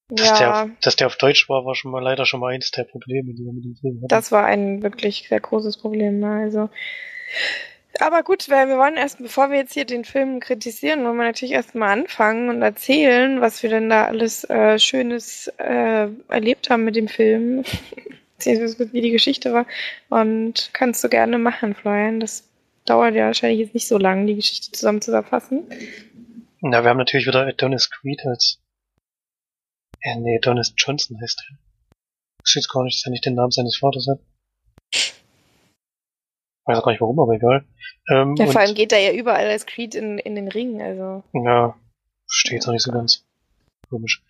Dass, 0.10 0.40
ja. 0.40 0.66
der, 0.66 0.76
dass 0.82 0.96
der 0.96 1.08
auf 1.08 1.18
Deutsch 1.18 1.50
war, 1.50 1.66
war 1.66 1.76
schon 1.76 1.92
mal 1.92 2.02
leider 2.02 2.26
schon 2.26 2.40
mal 2.40 2.54
eins 2.54 2.72
der 2.72 2.86
Probleme, 2.86 3.34
die 3.34 3.44
wir 3.44 3.52
mit 3.52 3.66
dem 3.66 3.76
Film 3.76 3.98
hatten. 3.98 4.08
Das 4.08 4.32
war 4.32 4.46
ein 4.46 4.82
wirklich 4.82 5.28
sehr 5.28 5.42
großes 5.42 5.78
Problem. 5.78 6.20
Ne? 6.20 6.44
Also, 6.44 6.70
aber 8.00 8.24
gut, 8.24 8.48
wir, 8.50 8.68
wir 8.68 8.78
wollen 8.78 8.98
erst, 8.98 9.20
bevor 9.20 9.50
wir 9.50 9.58
jetzt 9.58 9.74
hier 9.74 9.86
den 9.86 10.06
Film 10.06 10.40
kritisieren, 10.40 11.04
wollen 11.04 11.18
wir 11.18 11.26
natürlich 11.26 11.54
erstmal 11.54 11.98
anfangen 11.98 12.50
und 12.50 12.62
erzählen, 12.62 13.42
was 13.42 13.64
wir 13.64 13.70
denn 13.70 13.90
da 13.90 14.06
alles 14.06 14.44
äh, 14.50 14.78
Schönes 14.78 15.48
äh, 15.58 16.08
erlebt 16.28 16.70
haben 16.70 16.84
mit 16.84 16.96
dem 16.96 17.08
Film. 17.08 17.64
wie 18.46 19.02
die 19.02 19.12
Geschichte 19.12 19.54
war. 19.54 19.66
Und 20.10 20.70
kannst 20.74 21.04
du 21.04 21.10
gerne 21.10 21.38
machen, 21.38 21.76
Florian. 21.76 22.20
Das 22.20 22.48
dauert 22.86 23.16
ja 23.16 23.26
wahrscheinlich 23.26 23.60
jetzt 23.60 23.74
nicht 23.74 23.88
so 23.88 23.98
lange, 23.98 24.26
die 24.26 24.36
Geschichte 24.36 24.72
zusammen 24.72 25.02
zu 25.02 25.12
verfassen. 25.12 25.68
Na, 26.62 26.84
wir 26.84 26.90
haben 26.90 26.98
natürlich 26.98 27.28
wieder 27.28 27.46
Adonis 27.48 27.90
Creed 27.90 28.26
als. 28.26 28.60
Äh, 30.02 30.16
nee, 30.18 30.38
Adonis 30.38 30.74
Johnson 30.78 31.20
heißt 31.22 31.44
er. 31.50 31.58
Ich 32.46 32.56
weiß 32.56 32.70
gar 32.70 32.84
nicht, 32.84 32.98
dass 32.98 33.06
er 33.08 33.12
nicht 33.12 33.26
den 33.26 33.36
Namen 33.36 33.52
seines 33.52 33.78
Vaters 33.78 34.08
hat. 34.08 34.20
Ich 36.68 36.74
weiß 36.74 36.80
auch 36.80 36.84
gar 36.84 36.92
nicht 36.92 37.00
warum, 37.00 37.18
aber 37.22 37.32
egal. 37.32 37.66
Ähm, 38.10 38.36
ja, 38.36 38.46
vor 38.48 38.60
allem 38.60 38.76
geht 38.76 38.92
er 38.92 39.00
ja 39.00 39.14
überall 39.14 39.48
als 39.48 39.66
Creed 39.66 39.96
in, 39.96 40.18
in 40.18 40.36
den 40.36 40.50
Ring, 40.50 40.82
also. 40.82 41.24
Ja, 41.32 41.80
steht 42.28 42.66
noch 42.66 42.74
nicht 42.74 42.84
so 42.84 42.92
ganz. 42.92 43.26
Komisch. 43.90 44.22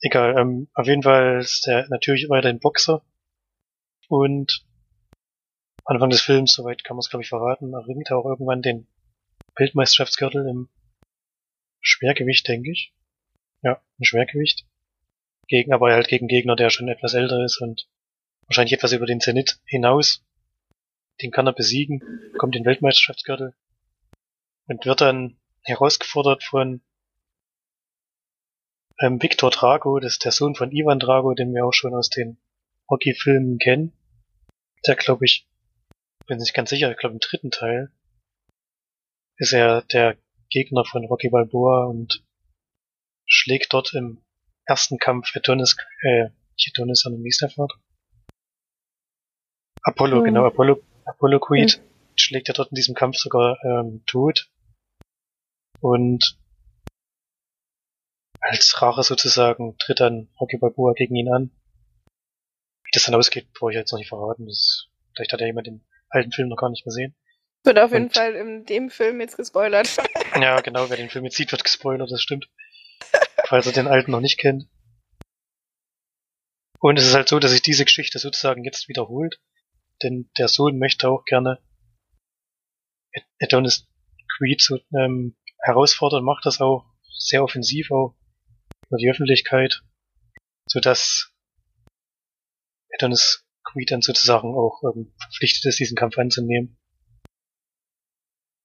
Egal, 0.00 0.36
ähm, 0.36 0.66
auf 0.74 0.88
jeden 0.88 1.04
Fall 1.04 1.38
ist 1.38 1.68
er 1.68 1.86
natürlich 1.88 2.28
weiterhin 2.28 2.58
Boxer. 2.58 3.02
Und 4.08 4.66
Anfang 5.84 6.10
des 6.10 6.20
Films, 6.20 6.52
soweit 6.52 6.82
kann 6.82 6.96
man 6.96 7.00
es 7.00 7.10
glaube 7.10 7.22
ich 7.22 7.28
verraten, 7.28 7.72
erringt 7.72 8.10
er 8.10 8.18
auch 8.18 8.26
irgendwann 8.26 8.60
den 8.60 8.88
Bildmeisterschaftsgürtel 9.54 10.48
im 10.48 10.68
Schwergewicht, 11.80 12.48
denke 12.48 12.72
ich. 12.72 12.92
Ja, 13.62 13.80
im 13.98 14.04
Schwergewicht. 14.04 14.66
Gegen, 15.46 15.72
aber 15.72 15.92
halt 15.92 16.08
gegen 16.08 16.26
Gegner, 16.26 16.56
der 16.56 16.70
schon 16.70 16.88
etwas 16.88 17.14
älter 17.14 17.44
ist 17.44 17.60
und 17.60 17.88
wahrscheinlich 18.48 18.72
etwas 18.72 18.90
über 18.90 19.06
den 19.06 19.20
Zenit 19.20 19.60
hinaus 19.64 20.24
den 21.22 21.30
kann 21.30 21.46
er 21.46 21.52
besiegen, 21.52 22.00
bekommt 22.32 22.54
den 22.54 22.64
Weltmeisterschaftsgürtel 22.64 23.54
und 24.66 24.84
wird 24.84 25.00
dann 25.00 25.38
herausgefordert 25.62 26.44
von 26.44 26.80
ähm, 29.00 29.22
Viktor 29.22 29.50
Drago, 29.50 29.98
das 30.00 30.12
ist 30.12 30.24
der 30.24 30.32
Sohn 30.32 30.54
von 30.54 30.72
Ivan 30.72 30.98
Drago, 30.98 31.34
den 31.34 31.54
wir 31.54 31.64
auch 31.64 31.72
schon 31.72 31.94
aus 31.94 32.10
den 32.10 32.38
Hockey-Filmen 32.90 33.58
kennen. 33.58 33.92
Der 34.86 34.96
glaube 34.96 35.24
ich, 35.24 35.46
bin 36.26 36.38
nicht 36.38 36.54
ganz 36.54 36.70
sicher, 36.70 36.90
ich 36.90 36.96
glaube 36.96 37.14
im 37.14 37.20
dritten 37.20 37.50
Teil 37.50 37.92
ist 39.38 39.52
er 39.52 39.82
der 39.82 40.16
Gegner 40.50 40.84
von 40.84 41.04
Rocky 41.04 41.28
Balboa 41.28 41.86
und 41.86 42.24
schlägt 43.24 43.72
dort 43.72 43.94
im 43.94 44.20
ersten 44.64 44.98
Kampf 44.98 45.34
Adonis, 45.34 45.76
äh, 46.02 46.30
Adonis, 46.68 47.06
ist 47.24 47.40
der 47.40 47.50
Vater? 47.50 47.76
Apollo, 49.82 50.20
mhm. 50.20 50.24
genau, 50.24 50.46
Apollo 50.46 50.82
Apollo 51.08 51.40
Creed 51.40 51.78
mhm. 51.78 51.82
schlägt 52.16 52.48
er 52.48 52.54
dort 52.54 52.70
in 52.70 52.76
diesem 52.76 52.94
Kampf 52.94 53.16
sogar 53.16 53.58
ähm, 53.64 54.02
tot. 54.06 54.50
Und 55.80 56.38
als 58.40 58.80
Rache 58.80 59.02
sozusagen 59.02 59.76
tritt 59.78 60.00
dann 60.00 60.28
Rocky 60.40 60.58
Balboa 60.58 60.92
gegen 60.92 61.16
ihn 61.16 61.32
an. 61.32 61.50
Wie 62.84 62.90
das 62.92 63.04
dann 63.04 63.14
ausgeht, 63.14 63.52
brauche 63.52 63.72
ich 63.72 63.76
jetzt 63.76 63.92
noch 63.92 63.98
nicht 63.98 64.08
verraten. 64.08 64.46
Das, 64.46 64.88
vielleicht 65.14 65.32
hat 65.32 65.40
ja 65.40 65.46
jemand 65.46 65.66
den 65.66 65.86
alten 66.08 66.32
Film 66.32 66.48
noch 66.48 66.56
gar 66.56 66.70
nicht 66.70 66.84
gesehen. 66.84 67.16
Wird 67.64 67.78
auf 67.78 67.92
jeden 67.92 68.04
Und, 68.04 68.14
Fall 68.14 68.34
in 68.34 68.64
dem 68.64 68.88
Film 68.88 69.20
jetzt 69.20 69.36
gespoilert. 69.36 69.96
ja, 70.40 70.60
genau, 70.60 70.88
wer 70.88 70.96
den 70.96 71.10
Film 71.10 71.24
jetzt 71.24 71.36
sieht, 71.36 71.52
wird 71.52 71.64
gespoilert, 71.64 72.10
das 72.10 72.22
stimmt. 72.22 72.48
Falls 73.46 73.66
er 73.66 73.72
den 73.72 73.88
alten 73.88 74.12
noch 74.12 74.20
nicht 74.20 74.38
kennt. 74.38 74.68
Und 76.80 76.98
es 76.98 77.06
ist 77.06 77.14
halt 77.14 77.28
so, 77.28 77.38
dass 77.40 77.50
sich 77.50 77.62
diese 77.62 77.84
Geschichte 77.84 78.18
sozusagen 78.18 78.62
jetzt 78.64 78.88
wiederholt 78.88 79.40
denn 80.02 80.30
der 80.38 80.48
Sohn 80.48 80.78
möchte 80.78 81.08
auch 81.08 81.24
gerne 81.24 81.60
Adonis 83.40 83.88
Creed 84.36 84.60
so, 84.60 84.78
ähm, 84.96 85.36
herausfordern, 85.64 86.24
macht 86.24 86.46
das 86.46 86.60
auch 86.60 86.86
sehr 87.18 87.42
offensiv 87.42 87.90
auch 87.90 88.16
über 88.88 88.98
die 88.98 89.10
Öffentlichkeit, 89.10 89.82
so 90.66 90.80
dass 90.80 91.32
Adonis 92.94 93.44
Creed 93.64 93.90
dann 93.90 94.02
sozusagen 94.02 94.54
auch 94.54 94.82
ähm, 94.84 95.12
verpflichtet 95.20 95.66
ist, 95.66 95.78
diesen 95.78 95.96
Kampf 95.96 96.18
anzunehmen. 96.18 96.78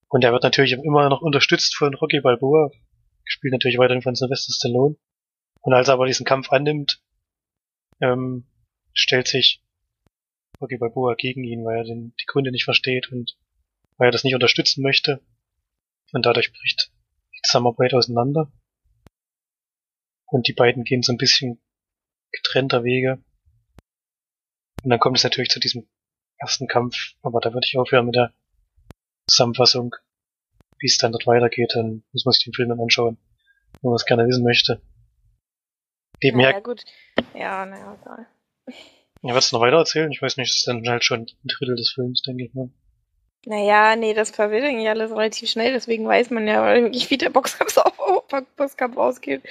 Und 0.08 0.22
er 0.22 0.32
wird 0.32 0.44
natürlich 0.44 0.72
immer 0.72 1.08
noch 1.08 1.22
unterstützt 1.22 1.76
von 1.76 1.94
Rocky 1.94 2.20
Balboa, 2.20 2.70
gespielt 3.24 3.52
natürlich 3.52 3.78
weiterhin 3.78 4.02
von 4.02 4.14
Sylvester 4.14 4.52
Stallone. 4.52 4.96
Und 5.60 5.72
als 5.72 5.88
er 5.88 5.94
aber 5.94 6.06
diesen 6.06 6.24
Kampf 6.24 6.50
annimmt, 6.52 7.02
ähm, 8.00 8.46
stellt 8.92 9.26
sich 9.26 9.63
Rocky 10.64 10.78
Balboa 10.78 11.14
gegen 11.14 11.44
ihn, 11.44 11.64
weil 11.64 11.78
er 11.78 11.84
den, 11.84 12.14
die 12.20 12.26
Gründe 12.26 12.50
nicht 12.50 12.64
versteht 12.64 13.12
und 13.12 13.36
weil 13.98 14.08
er 14.08 14.12
das 14.12 14.24
nicht 14.24 14.34
unterstützen 14.34 14.82
möchte. 14.82 15.20
Und 16.12 16.26
dadurch 16.26 16.52
bricht 16.52 16.90
die 17.34 17.40
Zusammenarbeit 17.42 17.94
auseinander. 17.94 18.50
Und 20.26 20.48
die 20.48 20.54
beiden 20.54 20.84
gehen 20.84 21.02
so 21.02 21.12
ein 21.12 21.18
bisschen 21.18 21.60
getrennter 22.32 22.82
Wege. 22.82 23.22
Und 24.82 24.90
dann 24.90 24.98
kommt 24.98 25.18
es 25.18 25.24
natürlich 25.24 25.50
zu 25.50 25.60
diesem 25.60 25.86
ersten 26.38 26.66
Kampf, 26.66 27.14
aber 27.22 27.40
da 27.40 27.52
würde 27.52 27.66
ich 27.66 27.78
aufhören 27.78 28.06
mit 28.06 28.16
der 28.16 28.32
Zusammenfassung, 29.28 29.94
wie 30.78 30.86
es 30.86 30.98
dann 30.98 31.12
dort 31.12 31.26
weitergeht, 31.26 31.72
dann 31.74 32.04
muss 32.12 32.24
man 32.24 32.32
sich 32.32 32.44
den 32.44 32.52
Film 32.52 32.68
dann 32.70 32.80
anschauen, 32.80 33.18
wenn 33.80 33.90
man 33.90 33.96
es 33.96 34.04
gerne 34.04 34.26
wissen 34.26 34.44
möchte. 34.44 34.82
Nebenher. 36.22 36.50
Ja, 36.50 36.60
gut. 36.60 36.84
Ja, 37.34 37.66
naja, 37.66 37.98
egal. 38.00 38.26
Ja, 39.26 39.34
willst 39.34 39.52
du 39.52 39.56
noch 39.56 39.62
weiter 39.62 39.78
erzählen? 39.78 40.12
Ich 40.12 40.20
weiß 40.20 40.36
nicht, 40.36 40.50
das 40.50 40.58
ist 40.58 40.68
dann 40.68 40.86
halt 40.86 41.02
schon 41.02 41.20
ein 41.22 41.26
Drittel 41.48 41.76
des 41.76 41.92
Films, 41.92 42.20
denke 42.22 42.44
ich 42.44 42.52
mal. 42.52 42.68
Naja, 43.46 43.96
nee, 43.96 44.12
das 44.12 44.32
passiert 44.32 44.64
eigentlich 44.64 44.88
alles 44.88 45.10
relativ 45.12 45.48
schnell, 45.50 45.72
deswegen 45.72 46.06
weiß 46.06 46.28
man 46.30 46.46
ja 46.46 46.62
eigentlich, 46.62 47.10
wie 47.10 47.16
der 47.16 47.30
Boxkampf, 47.30 47.76
auf, 47.78 48.24
Boxkampf 48.56 48.98
ausgeht. 48.98 49.42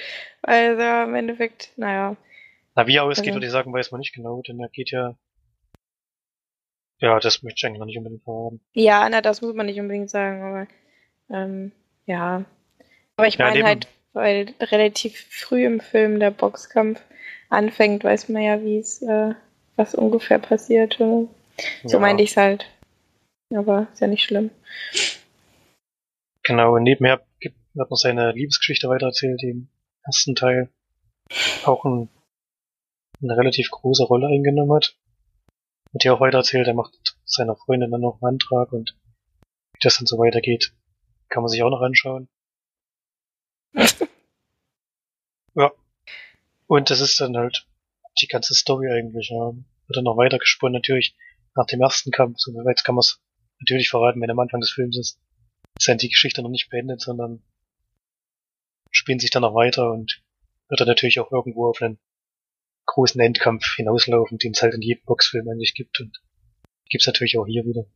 Weil 0.42 0.78
ja, 0.78 1.04
im 1.04 1.14
Endeffekt, 1.16 1.72
naja. 1.76 2.16
Na, 2.76 2.86
wie 2.86 2.96
er 2.96 3.02
ausgeht, 3.04 3.26
Also- 3.28 3.36
würde 3.36 3.46
ich 3.46 3.52
sagen, 3.52 3.72
weiß 3.72 3.90
man 3.90 3.98
nicht 3.98 4.14
genau, 4.14 4.42
denn 4.42 4.60
er 4.60 4.68
geht 4.68 4.92
ja. 4.92 5.16
Ja, 7.00 7.18
das 7.18 7.42
möchte 7.42 7.58
ich 7.58 7.66
eigentlich 7.66 7.80
noch 7.80 7.86
nicht 7.86 7.98
unbedingt 7.98 8.22
verraten. 8.22 8.60
Ja, 8.74 9.08
na, 9.08 9.20
das 9.20 9.42
muss 9.42 9.54
man 9.54 9.66
nicht 9.66 9.80
unbedingt 9.80 10.08
sagen, 10.10 10.42
aber 10.42 10.66
ähm, 11.36 11.72
ja. 12.06 12.44
Aber 13.16 13.26
ich 13.26 13.34
Ja, 13.38 13.46
meine 13.48 13.64
halt, 13.64 13.88
weil 14.12 14.54
relativ 14.60 15.18
früh 15.30 15.64
im 15.66 15.80
Film 15.80 16.20
der 16.20 16.30
Boxkampf 16.30 17.02
anfängt, 17.48 18.04
weiß 18.04 18.28
man 18.28 18.42
ja, 18.42 18.62
wie 18.62 18.78
es, 18.78 19.02
äh, 19.02 19.34
was 19.76 19.94
ungefähr 19.94 20.38
passiert. 20.38 21.00
Oder? 21.00 21.28
So 21.84 21.96
ja, 21.96 21.98
meinte 21.98 22.22
ich 22.22 22.30
es 22.30 22.36
halt. 22.36 22.66
Aber 23.54 23.88
ist 23.92 24.00
ja 24.00 24.06
nicht 24.06 24.24
schlimm. 24.24 24.50
Genau, 26.42 26.74
und 26.74 26.82
nebenher 26.82 27.24
wird 27.40 27.54
noch 27.90 27.96
seine 27.96 28.32
Liebesgeschichte 28.32 28.88
weitererzählt, 28.88 29.40
die 29.42 29.50
im 29.50 29.68
ersten 30.04 30.34
Teil 30.34 30.70
auch 31.64 31.84
ein, 31.84 32.08
eine 33.22 33.36
relativ 33.36 33.70
große 33.70 34.04
Rolle 34.04 34.28
eingenommen 34.28 34.74
hat. 34.74 34.96
Und 35.92 36.02
die 36.02 36.10
auch 36.10 36.20
weitererzählt, 36.20 36.66
er 36.66 36.74
macht 36.74 37.16
seiner 37.24 37.56
Freundin 37.56 37.90
dann 37.90 38.00
noch 38.00 38.20
einen 38.20 38.34
Antrag 38.34 38.72
und 38.72 38.96
wie 39.74 39.78
das 39.82 39.96
dann 39.96 40.06
so 40.06 40.18
weitergeht, 40.18 40.72
kann 41.28 41.42
man 41.42 41.48
sich 41.48 41.62
auch 41.62 41.70
noch 41.70 41.82
anschauen. 41.82 42.28
ja. 45.54 45.72
Und 46.66 46.90
das 46.90 47.00
ist 47.00 47.20
dann 47.20 47.36
halt 47.36 47.66
die 48.20 48.26
ganze 48.26 48.54
Story 48.54 48.90
eigentlich, 48.90 49.30
ja. 49.30 49.52
Wird 49.86 49.96
dann 49.96 50.04
noch 50.04 50.16
weiter 50.16 50.38
gesponnen, 50.38 50.74
natürlich 50.74 51.16
nach 51.54 51.66
dem 51.66 51.80
ersten 51.80 52.10
Kampf, 52.10 52.38
so 52.38 52.52
weit 52.52 52.84
kann 52.84 52.94
man 52.94 53.00
es 53.00 53.20
natürlich 53.60 53.90
verraten, 53.90 54.20
wenn 54.20 54.30
am 54.30 54.38
Anfang 54.38 54.60
des 54.60 54.70
Films 54.70 54.98
ist 54.98 55.20
ist 55.78 55.88
dann 55.88 55.98
die 55.98 56.08
Geschichte 56.08 56.42
noch 56.42 56.50
nicht 56.50 56.70
beendet, 56.70 57.00
sondern 57.00 57.42
spielen 58.90 59.18
sich 59.18 59.30
dann 59.30 59.42
noch 59.42 59.54
weiter 59.54 59.90
und 59.90 60.22
wird 60.68 60.80
dann 60.80 60.88
natürlich 60.88 61.18
auch 61.20 61.32
irgendwo 61.32 61.68
auf 61.68 61.82
einen 61.82 61.98
großen 62.86 63.20
Endkampf 63.20 63.74
hinauslaufen, 63.76 64.38
den 64.38 64.52
es 64.52 64.62
halt 64.62 64.74
in 64.74 64.82
jedem 64.82 65.04
Boxfilm 65.04 65.48
eigentlich 65.48 65.74
gibt 65.74 66.00
und 66.00 66.22
gibt's 66.88 67.06
natürlich 67.06 67.38
auch 67.38 67.46
hier 67.46 67.64
wieder. 67.64 67.86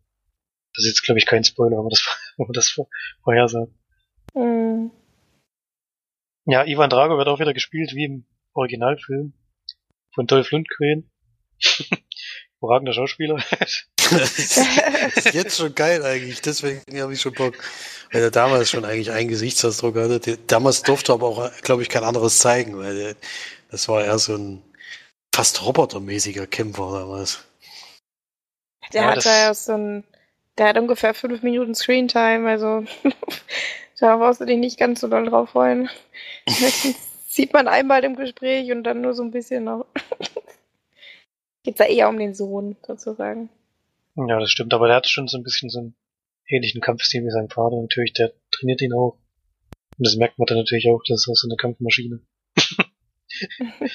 Das 0.74 0.84
ist 0.84 0.90
jetzt 0.90 1.02
glaube 1.02 1.18
ich 1.18 1.26
kein 1.26 1.44
Spoiler, 1.44 1.76
wenn 1.76 1.84
man 1.84 1.90
das, 1.90 2.04
wenn 2.36 2.46
man 2.46 2.52
das 2.52 2.68
vor- 2.68 2.88
vorhersagt. 3.22 3.72
Hm. 4.34 4.90
Ja, 6.46 6.64
Ivan 6.64 6.90
Drago 6.90 7.16
wird 7.18 7.28
auch 7.28 7.40
wieder 7.40 7.54
gespielt 7.54 7.94
wie 7.94 8.04
im 8.04 8.26
Originalfilm 8.54 9.34
von 10.14 10.26
Dolph 10.26 10.50
Lundgren. 10.50 11.10
Überragender 12.60 12.92
Schauspieler. 12.92 13.42
das 14.10 14.38
ist 15.16 15.34
jetzt 15.34 15.58
schon 15.58 15.74
geil 15.74 16.04
eigentlich, 16.04 16.40
deswegen 16.40 16.82
habe 17.00 17.12
ich 17.12 17.20
schon 17.20 17.34
Bock. 17.34 17.54
Weil 18.10 18.22
er 18.22 18.30
damals 18.30 18.70
schon 18.70 18.84
eigentlich 18.84 19.10
einen 19.12 19.28
Gesichtsausdruck 19.28 19.96
hatte. 19.96 20.18
Der, 20.18 20.38
damals 20.46 20.82
durfte 20.82 21.12
er 21.12 21.14
aber 21.16 21.26
auch, 21.28 21.52
glaube 21.62 21.82
ich, 21.82 21.88
kein 21.88 22.04
anderes 22.04 22.38
zeigen, 22.38 22.78
weil 22.78 22.96
der, 22.96 23.14
das 23.70 23.86
war 23.88 24.04
eher 24.04 24.18
so 24.18 24.34
ein 24.34 24.62
fast 25.34 25.62
robotermäßiger 25.64 26.46
Kämpfer 26.46 26.90
damals. 27.00 27.44
Der 28.92 29.02
Ja, 29.02 29.10
hat 29.10 29.24
ja 29.24 29.54
so 29.54 29.72
ein, 29.72 30.04
der 30.56 30.68
hat 30.68 30.78
ungefähr 30.78 31.14
fünf 31.14 31.42
Minuten 31.42 31.74
Screentime, 31.74 32.48
also 32.48 32.84
da 34.00 34.16
brauchst 34.16 34.40
du 34.40 34.46
dich 34.46 34.58
nicht 34.58 34.78
ganz 34.78 35.00
so 35.00 35.08
doll 35.08 35.26
drauf 35.26 35.50
freuen. 35.50 35.88
Sieht 37.30 37.52
man 37.52 37.68
einmal 37.68 38.02
im 38.04 38.16
Gespräch 38.16 38.72
und 38.72 38.84
dann 38.84 39.02
nur 39.02 39.12
so 39.12 39.22
ein 39.22 39.30
bisschen 39.30 39.64
noch. 39.64 39.84
Geht's 41.62 41.76
da 41.76 41.84
eher 41.84 42.08
um 42.08 42.18
den 42.18 42.34
Sohn, 42.34 42.74
sozusagen. 42.86 43.50
Ja, 44.14 44.40
das 44.40 44.50
stimmt, 44.50 44.72
aber 44.72 44.86
der 44.86 44.96
hat 44.96 45.08
schon 45.08 45.28
so 45.28 45.36
ein 45.36 45.42
bisschen 45.42 45.68
so 45.68 45.80
einen 45.80 45.94
ähnlichen 46.48 46.80
Kampfstil 46.80 47.22
wie 47.26 47.30
sein 47.30 47.50
Vater. 47.50 47.78
Natürlich, 47.82 48.14
der 48.14 48.32
trainiert 48.50 48.80
ihn 48.80 48.94
auch. 48.94 49.18
Und 49.98 50.06
das 50.06 50.16
merkt 50.16 50.38
man 50.38 50.46
dann 50.46 50.56
natürlich 50.56 50.88
auch, 50.88 51.02
das 51.06 51.20
ist 51.20 51.28
auch 51.28 51.34
so 51.34 51.48
eine 51.48 51.56
Kampfmaschine. 51.56 52.20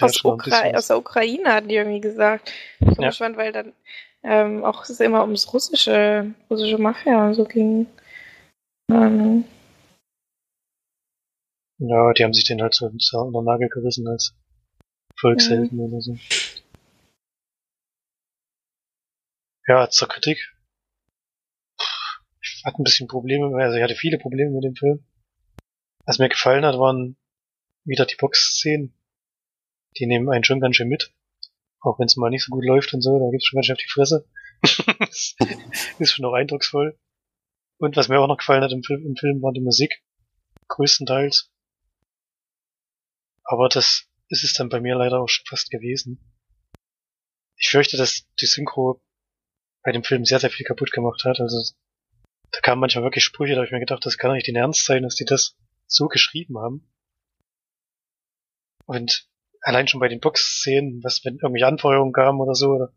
Aus, 0.00 0.24
Ukra 0.24 0.70
aus 0.76 0.86
der 0.86 0.98
Ukraine 0.98 1.52
hatten 1.52 1.66
die 1.66 1.74
irgendwie 1.74 2.00
gesagt. 2.00 2.52
Ich 2.78 2.86
bin 2.86 3.02
Ja. 3.02 3.08
gespannt, 3.08 3.36
weil 3.36 3.50
dann 3.50 3.72
ähm, 4.22 4.64
auch 4.64 4.84
es 4.84 5.00
immer 5.00 5.22
ums 5.22 5.52
russische, 5.52 6.32
russische 6.48 6.78
Mafia 6.78 7.26
und 7.26 7.34
so 7.34 7.44
ging. 7.44 7.86
Ähm, 8.92 9.42
Ja, 11.78 12.12
die 12.12 12.24
haben 12.24 12.34
sich 12.34 12.44
den 12.44 12.60
halt 12.60 12.74
so 12.74 12.86
unter 12.86 13.42
Nagel 13.42 13.68
gerissen 13.68 14.08
als 14.08 14.34
Volkshelden 15.16 15.78
oder 15.78 16.00
so. 16.00 16.16
Ja, 19.66 19.88
zur 19.88 20.08
Kritik. 20.08 20.54
Ich 22.40 22.62
hatte 22.64 22.80
ein 22.80 22.84
bisschen 22.84 23.06
Probleme, 23.06 23.54
also 23.62 23.76
ich 23.76 23.82
hatte 23.82 23.94
viele 23.94 24.18
Probleme 24.18 24.50
mit 24.50 24.64
dem 24.64 24.74
Film. 24.74 25.04
Was 26.04 26.18
mir 26.18 26.28
gefallen 26.28 26.64
hat, 26.64 26.78
waren 26.78 27.16
wieder 27.84 28.06
die 28.06 28.16
Boxszenen. 28.16 28.92
Die 29.98 30.06
nehmen 30.06 30.30
einen 30.30 30.44
schon 30.44 30.60
ganz 30.60 30.76
schön 30.76 30.88
mit. 30.88 31.12
Auch 31.80 31.98
wenn 31.98 32.06
es 32.06 32.16
mal 32.16 32.30
nicht 32.30 32.44
so 32.44 32.50
gut 32.50 32.64
läuft 32.64 32.92
und 32.92 33.02
so, 33.02 33.18
da 33.18 33.30
gibt's 33.30 33.46
schon 33.46 33.58
ganz 33.58 33.66
schön 33.66 33.76
auf 33.76 33.82
die 33.82 33.90
Fresse. 33.90 34.26
Ist 35.98 36.12
schon 36.12 36.24
noch 36.24 36.32
eindrucksvoll. 36.32 36.98
Und 37.78 37.96
was 37.96 38.08
mir 38.08 38.18
auch 38.18 38.26
noch 38.26 38.38
gefallen 38.38 38.64
hat 38.64 38.72
im 38.72 38.82
Film, 38.82 39.06
im 39.06 39.16
Film 39.16 39.42
war 39.42 39.52
die 39.52 39.60
Musik. 39.60 40.02
Größtenteils. 40.68 41.52
Aber 43.48 43.70
das 43.70 44.06
ist 44.28 44.44
es 44.44 44.52
dann 44.52 44.68
bei 44.68 44.78
mir 44.78 44.94
leider 44.94 45.20
auch 45.20 45.28
schon 45.28 45.46
fast 45.46 45.70
gewesen. 45.70 46.20
Ich 47.56 47.70
fürchte, 47.70 47.96
dass 47.96 48.26
die 48.40 48.46
Synchro 48.46 49.02
bei 49.82 49.90
dem 49.90 50.04
Film 50.04 50.26
sehr, 50.26 50.38
sehr 50.38 50.50
viel 50.50 50.66
kaputt 50.66 50.92
gemacht 50.92 51.24
hat. 51.24 51.40
Also 51.40 51.74
da 52.50 52.60
kamen 52.60 52.80
manchmal 52.80 53.04
wirklich 53.04 53.24
Sprüche, 53.24 53.54
da 53.54 53.60
habe 53.60 53.66
ich 53.66 53.72
mir 53.72 53.80
gedacht, 53.80 54.04
das 54.04 54.18
kann 54.18 54.28
doch 54.28 54.34
nicht 54.34 54.46
den 54.46 54.56
Ernst 54.56 54.84
sein, 54.84 55.02
dass 55.02 55.14
die 55.14 55.24
das 55.24 55.56
so 55.86 56.08
geschrieben 56.08 56.58
haben. 56.58 56.92
Und 58.84 59.26
allein 59.62 59.88
schon 59.88 60.00
bei 60.00 60.08
den 60.08 60.20
Boxszenen, 60.20 61.02
was 61.02 61.24
wenn 61.24 61.36
irgendwelche 61.36 61.66
Anfeuerungen 61.66 62.12
kamen 62.12 62.40
oder 62.40 62.54
so, 62.54 62.72
oder 62.72 62.92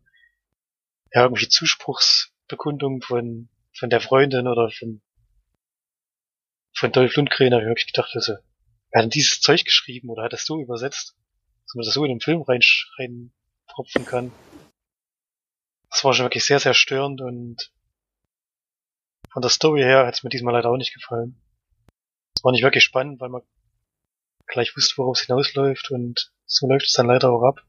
ja, 1.14 1.22
irgendwelche 1.22 1.48
Zuspruchsbekundungen 1.48 3.00
von, 3.00 3.48
von 3.74 3.88
der 3.88 4.02
Freundin 4.02 4.46
oder 4.48 4.70
von, 4.70 5.00
von 6.74 6.92
Dolph 6.92 7.16
Lundgren, 7.16 7.54
habe 7.54 7.62
ich 7.62 7.68
wirklich 7.68 7.92
gedacht, 7.92 8.12
also, 8.14 8.34
wer 8.92 8.98
hat 8.98 9.04
denn 9.04 9.10
dieses 9.10 9.40
Zeug 9.40 9.64
geschrieben 9.64 10.08
oder 10.10 10.24
hat 10.24 10.32
das 10.32 10.44
so 10.44 10.60
übersetzt, 10.60 11.16
dass 11.66 11.74
man 11.74 11.84
das 11.84 11.94
so 11.94 12.04
in 12.04 12.10
den 12.10 12.20
Film 12.20 12.42
rein, 12.42 12.60
reinpropfen 12.98 14.04
kann? 14.04 14.32
Das 15.90 16.04
war 16.04 16.14
schon 16.14 16.26
wirklich 16.26 16.44
sehr, 16.44 16.60
sehr 16.60 16.74
störend 16.74 17.20
und 17.20 17.72
von 19.32 19.42
der 19.42 19.50
Story 19.50 19.80
her 19.80 20.06
hat 20.06 20.14
es 20.14 20.22
mir 20.22 20.30
diesmal 20.30 20.52
leider 20.52 20.70
auch 20.70 20.76
nicht 20.76 20.94
gefallen. 20.94 21.40
Es 22.36 22.44
war 22.44 22.52
nicht 22.52 22.62
wirklich 22.62 22.84
spannend, 22.84 23.20
weil 23.20 23.30
man 23.30 23.42
gleich 24.46 24.76
wusste, 24.76 24.98
worauf 24.98 25.18
es 25.18 25.26
hinausläuft 25.26 25.90
und 25.90 26.32
so 26.44 26.66
läuft 26.66 26.86
es 26.86 26.92
dann 26.92 27.06
leider 27.06 27.30
auch 27.30 27.42
ab. 27.42 27.64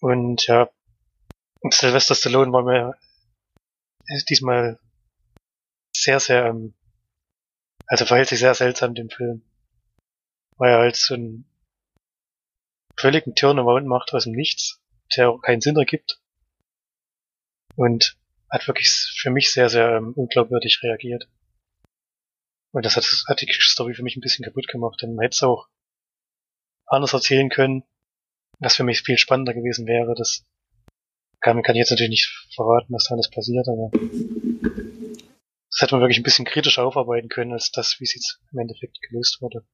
Und 0.00 0.46
ja, 0.46 0.70
Sylvester 1.70 2.14
Stallone 2.14 2.52
war 2.52 2.62
mir 2.62 2.94
ist 4.06 4.28
diesmal 4.28 4.78
sehr, 5.94 6.20
sehr, 6.20 6.46
ähm, 6.46 6.74
also 7.90 8.06
verhält 8.06 8.28
sich 8.28 8.38
sehr 8.38 8.54
seltsam 8.54 8.94
dem 8.94 9.10
Film. 9.10 9.42
Weil 10.56 10.70
er 10.70 10.78
halt 10.78 10.96
so 10.96 11.14
einen 11.14 11.44
völligen 12.96 13.34
Turnaround 13.34 13.86
macht 13.86 14.14
aus 14.14 14.24
dem 14.24 14.32
Nichts, 14.32 14.80
der 15.16 15.28
auch 15.28 15.42
keinen 15.42 15.60
Sinn 15.60 15.76
ergibt. 15.76 16.20
Und 17.74 18.16
hat 18.48 18.68
wirklich 18.68 18.90
für 19.18 19.30
mich 19.30 19.52
sehr, 19.52 19.68
sehr 19.68 19.96
ähm, 19.96 20.12
unglaubwürdig 20.14 20.80
reagiert. 20.84 21.28
Und 22.70 22.86
das 22.86 22.96
hat, 22.96 23.04
hat 23.26 23.40
die 23.40 23.52
Story 23.52 23.94
für 23.94 24.04
mich 24.04 24.16
ein 24.16 24.20
bisschen 24.20 24.44
kaputt 24.44 24.68
gemacht, 24.68 25.02
denn 25.02 25.14
man 25.14 25.24
hätte 25.24 25.34
es 25.34 25.42
auch 25.42 25.66
anders 26.86 27.12
erzählen 27.12 27.48
können, 27.48 27.82
was 28.60 28.76
für 28.76 28.84
mich 28.84 29.02
viel 29.02 29.18
spannender 29.18 29.54
gewesen 29.54 29.88
wäre, 29.88 30.14
dass 30.14 30.46
kann, 31.40 31.62
kann 31.62 31.74
ich 31.74 31.80
jetzt 31.80 31.90
natürlich 31.90 32.10
nicht 32.10 32.48
verraten, 32.54 32.92
was 32.92 33.06
da 33.08 33.14
alles 33.14 33.30
passiert, 33.30 33.66
aber 33.66 33.90
das 35.70 35.82
hätte 35.82 35.94
man 35.94 36.02
wirklich 36.02 36.18
ein 36.18 36.24
bisschen 36.24 36.44
kritischer 36.44 36.84
aufarbeiten 36.84 37.28
können, 37.28 37.52
als 37.52 37.70
das, 37.70 38.00
wie 38.00 38.04
es 38.04 38.14
jetzt 38.14 38.40
im 38.52 38.58
Endeffekt 38.58 39.00
gelöst 39.02 39.40
wurde. 39.40 39.64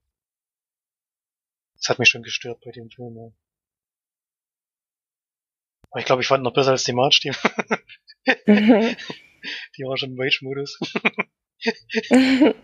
Das 1.77 1.89
hat 1.89 1.99
mich 1.99 2.09
schon 2.09 2.23
gestört 2.23 2.61
bei 2.65 2.71
dem 2.71 2.91
Film, 2.91 3.17
ja. 3.17 3.33
Aber 5.91 6.01
ich 6.01 6.07
glaube, 6.07 6.23
ich 6.23 6.29
fand 6.29 6.43
noch 6.43 6.53
besser 6.53 6.73
als 6.73 6.85
die 6.85 6.93
March, 6.93 7.21
die, 7.21 7.31
die 9.77 9.85
war 9.85 9.97
schon 9.97 10.13
im 10.13 10.21
Rage-Modus. 10.21 10.79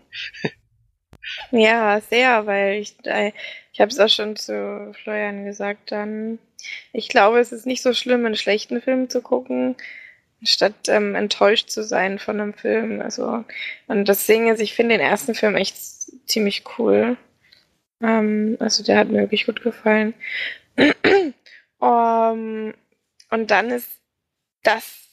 ja, 1.51 2.01
sehr, 2.01 2.45
weil 2.45 2.81
ich, 2.81 2.95
äh, 3.05 3.31
ich 3.71 3.81
habe 3.81 3.89
es 3.89 3.99
auch 3.99 4.09
schon 4.09 4.35
zu 4.35 4.93
Florian 5.01 5.45
gesagt, 5.45 5.91
dann, 5.91 6.37
ich 6.91 7.09
glaube, 7.09 7.39
es 7.39 7.51
ist 7.51 7.65
nicht 7.65 7.81
so 7.81 7.93
schlimm, 7.93 8.25
einen 8.25 8.35
schlechten 8.35 8.81
Film 8.81 9.09
zu 9.09 9.21
gucken, 9.21 9.75
statt 10.43 10.73
ähm, 10.87 11.15
enttäuscht 11.15 11.69
zu 11.69 11.83
sein 11.83 12.19
von 12.19 12.39
einem 12.39 12.53
Film. 12.53 13.01
Also, 13.01 13.43
und 13.87 14.07
deswegen, 14.07 14.49
also 14.49 14.63
ich 14.63 14.73
finde 14.73 14.97
den 14.97 15.05
ersten 15.05 15.35
Film 15.35 15.55
echt 15.55 15.75
ziemlich 16.27 16.63
cool. 16.77 17.17
Ähm, 18.01 18.57
also 18.59 18.83
der 18.83 18.97
hat 18.97 19.09
mir 19.09 19.21
wirklich 19.21 19.45
gut 19.45 19.61
gefallen. 19.61 20.13
um, 21.79 22.73
und 23.29 23.51
dann 23.51 23.69
ist 23.71 23.89
das 24.63 25.03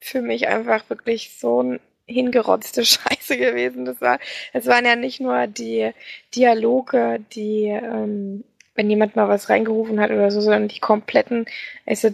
für 0.00 0.20
mich 0.22 0.48
einfach 0.48 0.88
wirklich 0.90 1.38
so 1.38 1.62
ein 1.62 1.80
hingerotzte 2.06 2.84
Scheiße 2.84 3.36
gewesen. 3.36 3.84
Das 3.84 4.00
war, 4.00 4.18
es 4.52 4.66
waren 4.66 4.84
ja 4.84 4.96
nicht 4.96 5.20
nur 5.20 5.46
die 5.46 5.92
Dialoge, 6.34 7.20
die, 7.32 7.66
ähm, 7.66 8.44
wenn 8.74 8.90
jemand 8.90 9.16
mal 9.16 9.28
was 9.28 9.48
reingerufen 9.48 10.00
hat 10.00 10.10
oder 10.10 10.30
so, 10.30 10.40
sondern 10.40 10.68
die 10.68 10.80
kompletten, 10.80 11.46
also 11.86 12.10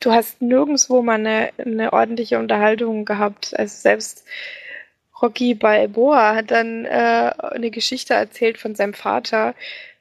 du 0.00 0.12
hast 0.12 0.42
nirgendwo 0.42 1.02
mal 1.02 1.14
eine, 1.14 1.50
eine 1.58 1.92
ordentliche 1.92 2.38
Unterhaltung 2.38 3.04
gehabt. 3.04 3.58
Also 3.58 3.76
selbst 3.80 4.24
Rocky 5.20 5.54
Balboa 5.54 6.34
hat 6.34 6.50
dann 6.50 6.86
äh, 6.86 7.32
eine 7.38 7.70
Geschichte 7.70 8.14
erzählt 8.14 8.58
von 8.58 8.74
seinem 8.74 8.94
Vater 8.94 9.54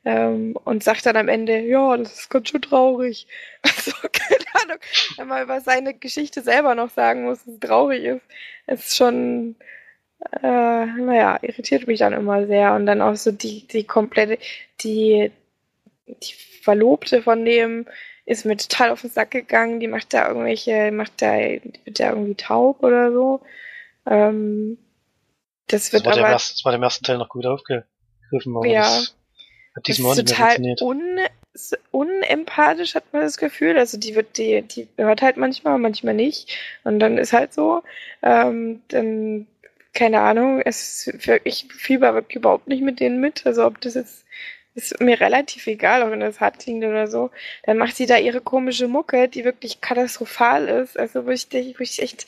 ähm, 0.06 0.58
und 0.64 0.84
sagt 0.84 1.06
dann 1.06 1.18
am 1.18 1.28
Ende, 1.28 1.60
ja, 1.60 1.98
das 1.98 2.14
ist 2.22 2.30
ganz 2.30 2.50
schön 2.50 2.62
traurig. 2.62 3.28
Also, 3.62 3.92
keine 4.12 4.64
Ahnung, 4.64 4.78
wenn 5.18 5.28
man 5.28 5.44
über 5.44 5.62
seine 5.62 5.94
Geschichte 5.94 6.42
selber 6.42 6.76
noch 6.76 6.90
sagen 6.90 7.26
muss, 7.26 7.44
dass 7.44 7.56
es 7.56 7.60
traurig 7.60 8.04
ist, 8.06 8.22
ist 8.68 8.96
schon, 8.96 9.56
äh, 10.42 10.86
naja, 10.86 11.40
irritiert 11.42 11.88
mich 11.88 12.00
dann 12.00 12.14
immer 12.14 12.48
sehr. 12.48 12.74
Und 12.74 12.86
dann 12.86 13.02
auch 13.02 13.16
so 13.16 13.32
die, 13.32 13.68
die 13.68 13.84
komplette, 13.84 14.38
die, 14.82 15.32
die 16.08 16.34
Verlobte 16.64 17.22
von 17.22 17.44
dem 17.44 17.86
ist 18.30 18.46
mir 18.46 18.58
total 18.58 18.92
auf 18.92 19.02
den 19.02 19.10
Sack 19.10 19.32
gegangen, 19.32 19.80
die 19.80 19.88
macht 19.88 20.14
da 20.14 20.28
irgendwelche, 20.28 20.92
macht 20.92 21.14
da, 21.20 21.36
wird 21.40 22.00
da 22.00 22.12
irgendwie 22.12 22.36
taub 22.36 22.84
oder 22.84 23.12
so. 23.12 23.42
Ähm, 24.06 24.78
das 25.68 25.92
wird 25.92 26.06
das 26.06 26.16
war 26.16 26.20
aber. 26.20 26.34
Erste, 26.34 26.54
das 26.54 26.66
war 26.66 26.72
dem 26.72 26.84
ersten 26.84 27.06
Teil 27.06 27.18
noch 27.18 27.30
gut 27.30 27.48
aufgegriffen, 27.48 28.56
aber 28.56 28.68
ja, 28.68 28.82
das 28.82 29.16
hat 29.76 29.88
diesmal 29.88 30.16
das 30.16 30.20
ist 30.20 30.38
total 30.38 30.76
un, 30.82 31.20
unempathisch, 31.90 32.94
hat 32.94 33.12
man 33.12 33.24
das 33.24 33.38
Gefühl. 33.38 33.80
Also 33.80 33.98
die 33.98 34.14
wird, 34.14 34.38
die, 34.38 34.62
die 34.62 34.88
hört 34.98 35.24
halt 35.24 35.38
manchmal, 35.38 35.80
manchmal 35.80 36.14
nicht. 36.14 36.56
Und 36.84 37.00
dann 37.00 37.18
ist 37.18 37.34
halt 37.34 37.52
so. 37.54 37.82
Ähm, 38.22 38.84
dann, 38.90 39.48
keine 39.94 40.22
Ahnung, 40.22 40.62
es 40.64 41.08
wirklich, 41.08 41.66
ich 41.66 41.74
fieber 41.74 42.14
wirklich 42.14 42.36
überhaupt 42.36 42.68
nicht 42.68 42.84
mit 42.84 43.00
denen 43.00 43.20
mit. 43.20 43.48
Also 43.48 43.66
ob 43.66 43.82
das 43.82 43.96
jetzt 43.96 44.24
ist 44.76 45.00
mir 45.02 45.20
relativ 45.20 45.68
egal, 45.68 46.04
auch 46.04 46.12
wenn 46.12 46.20
das 46.20 46.40
hart 46.40 46.60
klingt 46.60 46.84
oder 46.86 47.08
so. 47.08 47.32
Dann 47.64 47.78
macht 47.78 47.96
sie 47.96 48.06
da 48.06 48.18
ihre 48.18 48.42
komische 48.42 48.88
Mucke, 48.88 49.28
die 49.28 49.44
wirklich 49.44 49.82
katastrophal 49.82 50.68
ist. 50.68 50.98
Also 50.98 51.26
wo 51.26 51.32
ich, 51.32 51.48
wo 51.52 51.84
ich 51.84 52.02
echt 52.02 52.28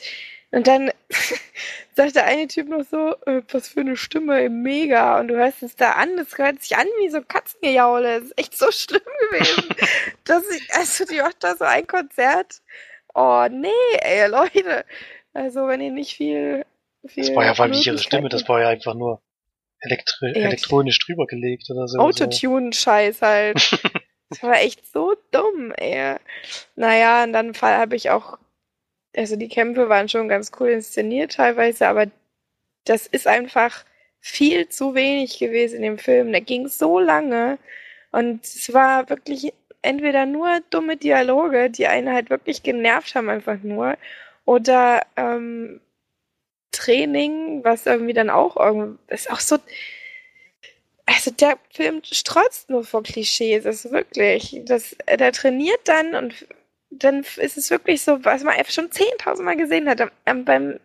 und 0.52 0.66
dann 0.66 0.90
sagt 1.96 2.14
der 2.14 2.26
eine 2.26 2.46
Typ 2.46 2.68
noch 2.68 2.84
so, 2.84 3.16
äh, 3.26 3.42
was 3.50 3.68
für 3.68 3.80
eine 3.80 3.96
Stimme, 3.96 4.48
mega. 4.50 5.18
Und 5.18 5.28
du 5.28 5.36
hörst 5.36 5.62
es 5.62 5.76
da 5.76 5.92
an, 5.92 6.16
das 6.16 6.36
hört 6.36 6.62
sich 6.62 6.76
an 6.76 6.86
wie 7.00 7.08
so 7.08 7.22
Katzengejaule. 7.22 8.20
Das 8.20 8.24
ist 8.24 8.38
echt 8.38 8.58
so 8.58 8.70
schlimm 8.70 9.00
gewesen. 9.30 9.74
dass 10.24 10.48
ich, 10.50 10.68
also 10.74 11.04
die 11.06 11.20
macht 11.20 11.42
da 11.42 11.56
so 11.56 11.64
ein 11.64 11.86
Konzert. 11.86 12.60
Oh, 13.14 13.46
nee, 13.50 13.70
ey, 14.00 14.28
Leute. 14.28 14.84
Also 15.32 15.66
wenn 15.66 15.80
ihr 15.80 15.90
nicht 15.90 16.16
viel... 16.16 16.66
viel 17.06 17.24
Das 17.24 17.34
war 17.34 17.46
ja 17.46 17.54
vor 17.54 17.64
allem 17.64 17.72
nicht 17.72 17.86
ihre 17.86 17.98
Stimme, 17.98 18.28
das 18.28 18.46
war 18.46 18.60
ja 18.60 18.68
einfach 18.68 18.94
nur 18.94 19.22
elektri 19.82 20.32
Ja, 20.34 20.46
elektronisch 20.46 20.98
drüber 21.00 21.26
gelegt 21.26 21.70
oder 21.70 21.86
so. 21.88 21.98
Autotune-Scheiß 21.98 23.22
halt. 23.22 23.80
Das 24.32 24.42
war 24.42 24.62
echt 24.62 24.90
so 24.90 25.14
dumm, 25.30 25.72
ey. 25.76 26.16
Naja, 26.74 27.22
in 27.22 27.34
dann 27.34 27.52
Fall 27.52 27.76
habe 27.76 27.96
ich 27.96 28.08
auch, 28.08 28.38
also 29.14 29.36
die 29.36 29.48
Kämpfe 29.48 29.90
waren 29.90 30.08
schon 30.08 30.26
ganz 30.26 30.52
cool 30.58 30.70
inszeniert 30.70 31.34
teilweise, 31.34 31.86
aber 31.86 32.06
das 32.84 33.06
ist 33.06 33.26
einfach 33.26 33.84
viel 34.20 34.70
zu 34.70 34.94
wenig 34.94 35.38
gewesen 35.38 35.76
in 35.76 35.82
dem 35.82 35.98
Film. 35.98 36.32
Der 36.32 36.40
ging 36.40 36.66
so 36.68 36.98
lange 36.98 37.58
und 38.10 38.42
es 38.42 38.72
war 38.72 39.10
wirklich 39.10 39.52
entweder 39.82 40.24
nur 40.24 40.60
dumme 40.70 40.96
Dialoge, 40.96 41.68
die 41.68 41.86
einen 41.86 42.12
halt 42.12 42.30
wirklich 42.30 42.62
genervt 42.62 43.14
haben, 43.14 43.28
einfach 43.28 43.58
nur, 43.62 43.98
oder 44.46 45.02
ähm, 45.16 45.80
Training, 46.72 47.62
was 47.64 47.86
irgendwie 47.86 48.12
dann 48.14 48.30
auch 48.30 48.56
irgendwie, 48.56 48.98
ist 49.08 49.30
auch 49.30 49.40
so, 49.40 49.58
also 51.06 51.30
der 51.30 51.58
Film 51.70 52.00
strotzt 52.04 52.70
nur 52.70 52.84
vor 52.84 53.02
Klischees, 53.02 53.64
ist 53.64 53.90
wirklich. 53.92 54.60
Das, 54.64 54.96
der 55.08 55.32
trainiert 55.32 55.80
dann 55.84 56.14
und 56.14 56.46
dann 56.90 57.24
ist 57.36 57.56
es 57.56 57.70
wirklich 57.70 58.02
so, 58.02 58.24
was 58.24 58.44
man 58.44 58.54
schon 58.68 58.90
10.000 58.90 59.42
Mal 59.42 59.56
gesehen 59.56 59.88
hat. 59.88 60.00
Am, 60.24 60.44
beim 60.44 60.78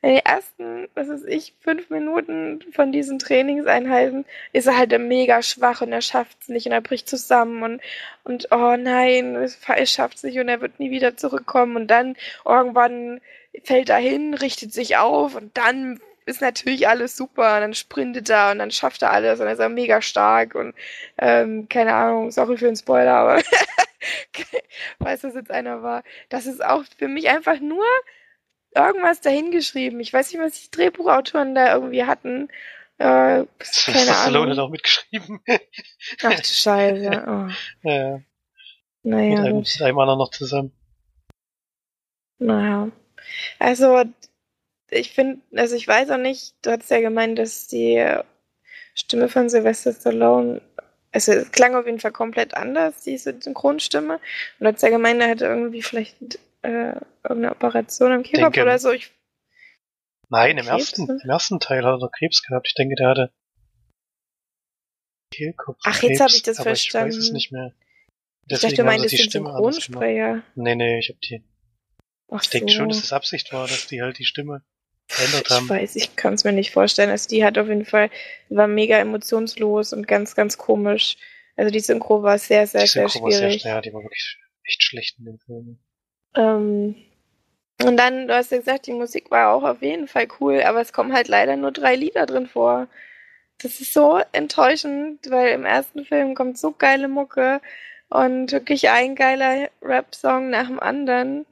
in 0.00 0.10
den 0.10 0.24
ersten, 0.24 0.88
was 0.94 1.08
weiß 1.08 1.24
ich, 1.24 1.54
fünf 1.60 1.90
Minuten 1.90 2.60
von 2.72 2.92
diesen 2.92 3.18
Trainingseinheiten 3.18 4.26
ist 4.52 4.66
er 4.66 4.78
halt 4.78 4.96
mega 5.00 5.42
schwach 5.42 5.80
und 5.80 5.92
er 5.92 6.02
schafft 6.02 6.38
es 6.42 6.48
nicht 6.48 6.66
und 6.66 6.72
er 6.72 6.80
bricht 6.80 7.08
zusammen 7.08 7.64
und, 7.64 7.82
und 8.22 8.48
oh 8.52 8.76
nein, 8.76 9.34
er 9.34 9.86
schafft 9.86 10.18
es 10.18 10.22
nicht 10.22 10.38
und 10.38 10.48
er 10.48 10.60
wird 10.60 10.78
nie 10.78 10.92
wieder 10.92 11.16
zurückkommen 11.16 11.74
und 11.74 11.88
dann 11.88 12.14
irgendwann 12.44 13.20
fällt 13.64 13.88
er 13.88 13.98
hin, 13.98 14.34
richtet 14.34 14.72
sich 14.72 14.96
auf 14.96 15.34
und 15.34 15.56
dann 15.56 16.00
ist 16.26 16.42
natürlich 16.42 16.86
alles 16.86 17.16
super 17.16 17.54
und 17.54 17.60
dann 17.62 17.74
sprintet 17.74 18.28
er 18.28 18.50
und 18.50 18.58
dann 18.58 18.70
schafft 18.70 19.02
er 19.02 19.12
alles 19.12 19.40
und 19.40 19.46
dann 19.46 19.54
ist 19.54 19.60
er 19.60 19.70
mega 19.70 20.02
stark 20.02 20.54
und 20.54 20.74
ähm, 21.16 21.68
keine 21.68 21.94
Ahnung, 21.94 22.30
sorry 22.30 22.58
für 22.58 22.66
den 22.66 22.76
Spoiler, 22.76 23.14
aber 23.14 23.42
weiß, 24.98 25.22
dass 25.22 25.34
jetzt 25.34 25.50
einer 25.50 25.82
war. 25.82 26.04
Das 26.28 26.46
ist 26.46 26.62
auch 26.62 26.84
für 26.98 27.08
mich 27.08 27.30
einfach 27.30 27.60
nur 27.60 27.84
irgendwas 28.74 29.20
dahingeschrieben. 29.22 30.00
Ich 30.00 30.12
weiß 30.12 30.32
nicht, 30.32 30.42
was 30.42 30.62
die 30.62 30.70
Drehbuchautoren 30.70 31.54
da 31.54 31.74
irgendwie 31.74 32.04
hatten. 32.04 32.48
Äh, 32.98 33.44
keine 33.86 34.12
Stallone 34.12 34.50
hat 34.52 34.58
auch 34.58 34.70
mitgeschrieben. 34.70 35.40
Ach 36.22 36.34
du 36.34 36.42
Scheiße. 36.44 37.24
Oh. 37.26 37.88
ja, 37.88 38.16
mit, 38.16 38.24
Naja, 39.02 39.40
einem, 39.40 39.56
gut. 39.56 39.74
mit 39.74 39.82
einem 39.82 39.98
anderen 39.98 40.18
noch 40.18 40.30
zusammen. 40.30 40.72
Naja. 42.38 42.90
Also, 43.58 44.04
ich 44.90 45.12
finde, 45.12 45.40
also 45.54 45.76
ich 45.76 45.86
weiß 45.86 46.10
auch 46.10 46.18
nicht, 46.18 46.54
du 46.62 46.70
hast 46.70 46.90
ja 46.90 47.00
gemeint, 47.00 47.38
dass 47.38 47.66
die 47.68 48.04
Stimme 48.94 49.28
von 49.28 49.48
Sylvester 49.48 49.92
Stallone, 49.92 50.60
also 51.12 51.32
es 51.32 51.52
klang 51.52 51.74
auf 51.74 51.86
jeden 51.86 52.00
Fall 52.00 52.12
komplett 52.12 52.54
anders, 52.54 53.02
diese 53.02 53.38
Synchronstimme. 53.40 54.14
Und 54.14 54.20
du 54.60 54.66
hast 54.72 54.82
ja 54.82 54.88
gemeint, 54.90 55.20
er 55.20 55.30
hatte 55.30 55.46
irgendwie 55.46 55.82
vielleicht 55.82 56.16
äh, 56.62 56.94
irgendeine 57.22 57.50
Operation 57.52 58.12
am 58.12 58.22
Kehlkopf 58.22 58.54
Denke- 58.54 58.62
oder 58.62 58.78
so. 58.78 58.90
Ich, 58.92 59.12
Nein, 60.30 60.58
im 60.58 60.66
Krebs, 60.66 60.90
ersten, 60.90 61.04
ne? 61.06 61.20
im 61.22 61.30
ersten 61.30 61.60
Teil 61.60 61.84
hat 61.84 62.02
er 62.02 62.10
Krebs 62.10 62.42
gehabt. 62.42 62.66
Ich 62.68 62.74
denke, 62.74 62.94
der 62.96 63.08
hatte 63.08 63.32
Kehlkopf. 65.32 65.78
Ach, 65.84 66.02
jetzt 66.02 66.20
hab 66.20 66.30
ich 66.30 66.42
das 66.42 66.58
aber 66.60 66.72
Ich 66.72 66.92
weiß 66.92 67.08
es 67.08 67.14
verstanden. 67.14 67.32
nicht 67.34 67.52
mehr. 67.52 67.72
ich 68.46 68.48
dachte, 68.48 68.48
du 68.48 68.54
Deswegen 68.54 68.76
sie 68.76 68.82
meintest 68.82 69.12
die 69.12 69.16
den. 69.18 69.30
Synchronsprecher. 69.30 70.42
Nee, 70.54 70.74
nee, 70.74 70.98
ich 70.98 71.08
hab 71.10 71.20
die. 71.20 71.42
Ach 72.30 72.42
Ich 72.42 72.50
denke 72.50 72.70
so. 72.70 72.78
schon, 72.78 72.88
dass 72.88 73.02
es 73.02 73.12
Absicht 73.12 73.52
war, 73.52 73.66
dass 73.66 73.86
die 73.86 74.02
halt 74.02 74.18
die 74.18 74.24
Stimme 74.24 74.62
verändert 75.06 75.46
Ich 75.46 75.50
haben. 75.50 75.68
weiß, 75.68 75.96
ich 75.96 76.16
kann 76.16 76.34
es 76.34 76.44
mir 76.44 76.52
nicht 76.52 76.72
vorstellen. 76.72 77.10
Also 77.10 77.28
die 77.28 77.44
hat 77.44 77.58
auf 77.58 77.68
jeden 77.68 77.84
Fall, 77.84 78.10
war 78.48 78.68
mega 78.68 78.98
emotionslos 78.98 79.92
und 79.92 80.06
ganz, 80.06 80.34
ganz 80.34 80.58
komisch. 80.58 81.16
Also 81.56 81.70
die 81.72 81.80
Synchro 81.80 82.22
war 82.22 82.38
sehr, 82.38 82.66
sehr, 82.66 82.82
die 82.82 82.88
sehr 82.88 83.08
Synchro 83.08 83.24
war 83.24 83.32
sehr, 83.32 83.50
ja, 83.50 83.80
die 83.80 83.92
war 83.92 84.02
wirklich 84.02 84.38
echt 84.64 84.82
schlecht 84.82 85.18
in 85.18 85.24
dem 85.24 85.38
Film. 85.38 85.78
Ähm, 86.36 86.94
und 87.82 87.96
dann, 87.96 88.28
du 88.28 88.34
hast 88.34 88.50
ja 88.52 88.58
gesagt, 88.58 88.86
die 88.86 88.92
Musik 88.92 89.30
war 89.30 89.52
auch 89.54 89.62
auf 89.62 89.82
jeden 89.82 90.08
Fall 90.08 90.28
cool, 90.40 90.62
aber 90.62 90.80
es 90.80 90.92
kommen 90.92 91.12
halt 91.12 91.28
leider 91.28 91.56
nur 91.56 91.72
drei 91.72 91.94
Lieder 91.94 92.26
drin 92.26 92.46
vor. 92.46 92.88
Das 93.58 93.80
ist 93.80 93.92
so 93.92 94.20
enttäuschend, 94.32 95.30
weil 95.30 95.48
im 95.54 95.64
ersten 95.64 96.04
Film 96.04 96.34
kommt 96.34 96.58
so 96.58 96.72
geile 96.72 97.08
Mucke 97.08 97.60
und 98.08 98.52
wirklich 98.52 98.88
ein 98.90 99.14
geiler 99.14 99.68
Rap-Song 99.82 100.50
nach 100.50 100.66
dem 100.68 100.80
anderen, 100.80 101.46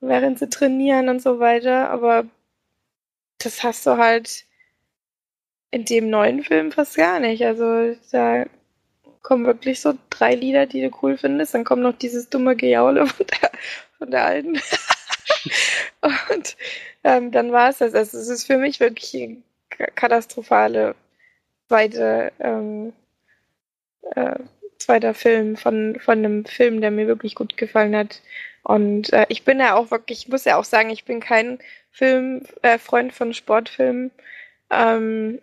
während 0.00 0.38
sie 0.38 0.48
trainieren 0.48 1.08
und 1.08 1.22
so 1.22 1.38
weiter. 1.38 1.90
Aber 1.90 2.24
das 3.38 3.62
hast 3.62 3.86
du 3.86 3.96
halt 3.96 4.44
in 5.70 5.84
dem 5.84 6.10
neuen 6.10 6.42
Film 6.42 6.72
fast 6.72 6.96
gar 6.96 7.20
nicht. 7.20 7.44
Also 7.44 7.94
da 8.10 8.46
kommen 9.22 9.46
wirklich 9.46 9.80
so 9.80 9.94
drei 10.10 10.34
Lieder, 10.34 10.66
die 10.66 10.82
du 10.82 10.90
cool 11.02 11.16
findest. 11.16 11.54
Dann 11.54 11.64
kommt 11.64 11.82
noch 11.82 11.96
dieses 11.96 12.28
dumme 12.30 12.56
Gejaule 12.56 13.06
von 13.08 13.26
der, 13.26 13.50
von 13.98 14.10
der 14.10 14.24
alten. 14.24 14.54
und 16.30 16.56
ähm, 17.04 17.30
dann 17.30 17.52
war 17.52 17.70
es 17.70 17.78
das. 17.78 17.94
Also 17.94 18.18
es 18.18 18.28
ist 18.28 18.46
für 18.46 18.58
mich 18.58 18.80
wirklich 18.80 19.14
eine 19.14 19.42
katastrophale 19.94 20.94
zweite, 21.68 22.32
ähm, 22.40 22.92
äh, 24.14 24.36
zweiter 24.78 25.14
Film 25.14 25.56
von, 25.56 25.98
von 26.00 26.18
einem 26.18 26.44
Film, 26.44 26.80
der 26.80 26.90
mir 26.90 27.06
wirklich 27.06 27.34
gut 27.34 27.56
gefallen 27.56 27.94
hat. 27.94 28.22
Und 28.68 29.14
äh, 29.14 29.24
ich 29.30 29.44
bin 29.44 29.60
ja 29.60 29.76
auch 29.76 29.90
wirklich, 29.90 30.24
ich 30.26 30.28
muss 30.28 30.44
ja 30.44 30.58
auch 30.58 30.64
sagen, 30.64 30.90
ich 30.90 31.06
bin 31.06 31.20
kein 31.20 31.58
Film, 31.90 32.42
äh, 32.60 32.76
Freund 32.76 33.14
von 33.14 33.32
Sportfilmen. 33.32 34.10
Ähm, 34.70 35.40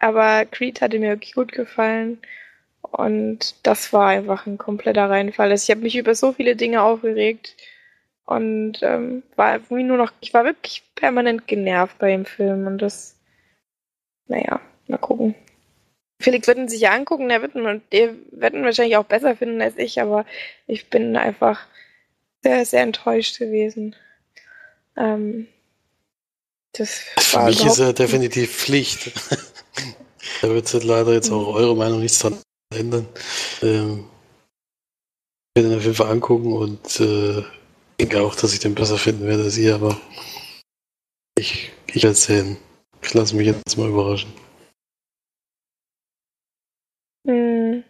aber 0.00 0.46
Creed 0.46 0.80
hatte 0.80 0.98
mir 0.98 1.10
wirklich 1.10 1.34
gut 1.34 1.52
gefallen. 1.52 2.18
Und 2.82 3.54
das 3.64 3.92
war 3.92 4.08
einfach 4.08 4.46
ein 4.46 4.58
kompletter 4.58 5.08
Reinfall. 5.08 5.50
Also 5.52 5.64
ich 5.64 5.70
habe 5.70 5.82
mich 5.84 5.96
über 5.96 6.16
so 6.16 6.32
viele 6.32 6.56
Dinge 6.56 6.82
aufgeregt 6.82 7.56
und 8.24 8.82
ähm, 8.82 9.22
war 9.36 9.54
irgendwie 9.54 9.84
nur 9.84 9.96
noch, 9.96 10.12
ich 10.20 10.34
war 10.34 10.44
wirklich 10.44 10.82
permanent 10.96 11.46
genervt 11.46 11.98
bei 11.98 12.10
dem 12.10 12.24
Film 12.24 12.66
und 12.66 12.78
das, 12.78 13.16
naja, 14.26 14.60
mal 14.88 14.98
gucken. 14.98 15.36
Felix 16.20 16.48
wird 16.48 16.58
ihn 16.58 16.68
sich 16.68 16.80
ja 16.80 16.92
angucken, 16.92 17.28
der 17.28 17.42
wird, 17.42 17.54
ihn, 17.54 17.82
der 17.92 18.14
wird 18.32 18.54
ihn 18.54 18.64
wahrscheinlich 18.64 18.96
auch 18.96 19.04
besser 19.04 19.36
finden 19.36 19.62
als 19.62 19.78
ich, 19.78 20.00
aber 20.00 20.26
ich 20.66 20.90
bin 20.90 21.16
einfach 21.16 21.69
sehr, 22.42 22.64
sehr 22.64 22.82
enttäuscht 22.82 23.38
gewesen. 23.38 23.94
Ähm, 24.96 25.48
das 26.72 27.00
Für 27.18 27.44
mich 27.44 27.64
ist 27.64 27.78
er 27.78 27.92
definitiv 27.92 28.54
Pflicht. 28.54 29.12
da 30.40 30.48
wird 30.48 30.72
leider 30.84 31.12
jetzt 31.12 31.30
auch 31.30 31.54
eure 31.54 31.76
Meinung 31.76 32.00
nichts 32.00 32.20
dran 32.20 32.38
ändern. 32.74 33.08
Ähm, 33.62 34.08
ich 35.54 35.62
werde 35.62 35.72
ihn 35.72 35.78
auf 35.78 35.84
jeden 35.84 35.96
Fall 35.96 36.10
angucken 36.10 36.52
und 36.52 37.00
äh, 37.00 37.42
denke 38.00 38.22
auch, 38.22 38.34
dass 38.36 38.52
ich 38.52 38.60
den 38.60 38.74
besser 38.74 38.98
finden 38.98 39.26
werde 39.26 39.44
als 39.44 39.58
ihr, 39.58 39.74
aber 39.74 40.00
ich, 41.36 41.72
ich 41.88 42.02
werde 42.02 42.16
sehen. 42.16 42.56
Ich 43.02 43.14
lasse 43.14 43.34
mich 43.34 43.46
jetzt 43.46 43.76
mal 43.76 43.88
überraschen. 43.88 44.32
Hm. 47.26 47.82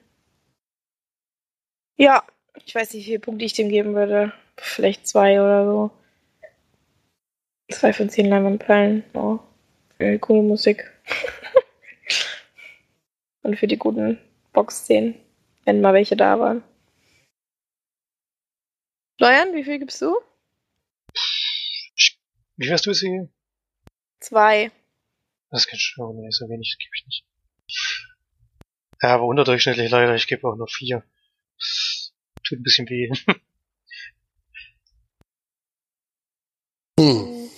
Ja, 1.96 2.24
ich 2.66 2.74
weiß 2.74 2.94
nicht, 2.94 3.02
wie 3.02 3.10
viele 3.10 3.20
Punkte 3.20 3.44
ich 3.44 3.52
dem 3.52 3.68
geben 3.68 3.94
würde. 3.94 4.32
Vielleicht 4.56 5.06
zwei 5.06 5.40
oder 5.40 5.64
so. 5.64 5.90
Zwei 7.70 7.92
von 7.92 8.10
zehn 8.10 8.26
Leinwandperlen. 8.26 9.04
Oh, 9.14 9.38
für 9.96 10.12
die 10.12 10.18
coole 10.18 10.42
Musik. 10.42 10.90
Und 13.42 13.58
für 13.58 13.66
die 13.66 13.78
guten 13.78 14.18
Box-Szenen, 14.52 15.14
wenn 15.64 15.80
mal 15.80 15.94
welche 15.94 16.16
da 16.16 16.38
waren. 16.38 16.62
Florian, 19.16 19.54
wie 19.54 19.64
viel 19.64 19.78
gibst 19.78 20.02
du? 20.02 20.18
Wie 22.56 22.64
viel 22.64 22.72
hast 22.72 22.86
du 22.86 22.92
sie? 22.92 23.28
Zwei. 24.20 24.70
Das 25.50 25.66
kann 25.66 25.78
schon, 25.78 26.20
nee, 26.20 26.30
so 26.30 26.48
wenig 26.48 26.76
gebe 26.78 26.92
ich 26.94 27.06
nicht. 27.06 27.24
Ja, 29.02 29.14
aber 29.14 29.24
unterdurchschnittlich 29.24 29.90
leider, 29.90 30.14
ich 30.14 30.26
gebe 30.26 30.46
auch 30.46 30.56
nur 30.56 30.68
vier. 30.68 31.02
Tut 32.50 32.58
ein 32.58 32.62
bisschen 32.64 32.88
weh. 32.88 33.12
Hm. 36.98 37.48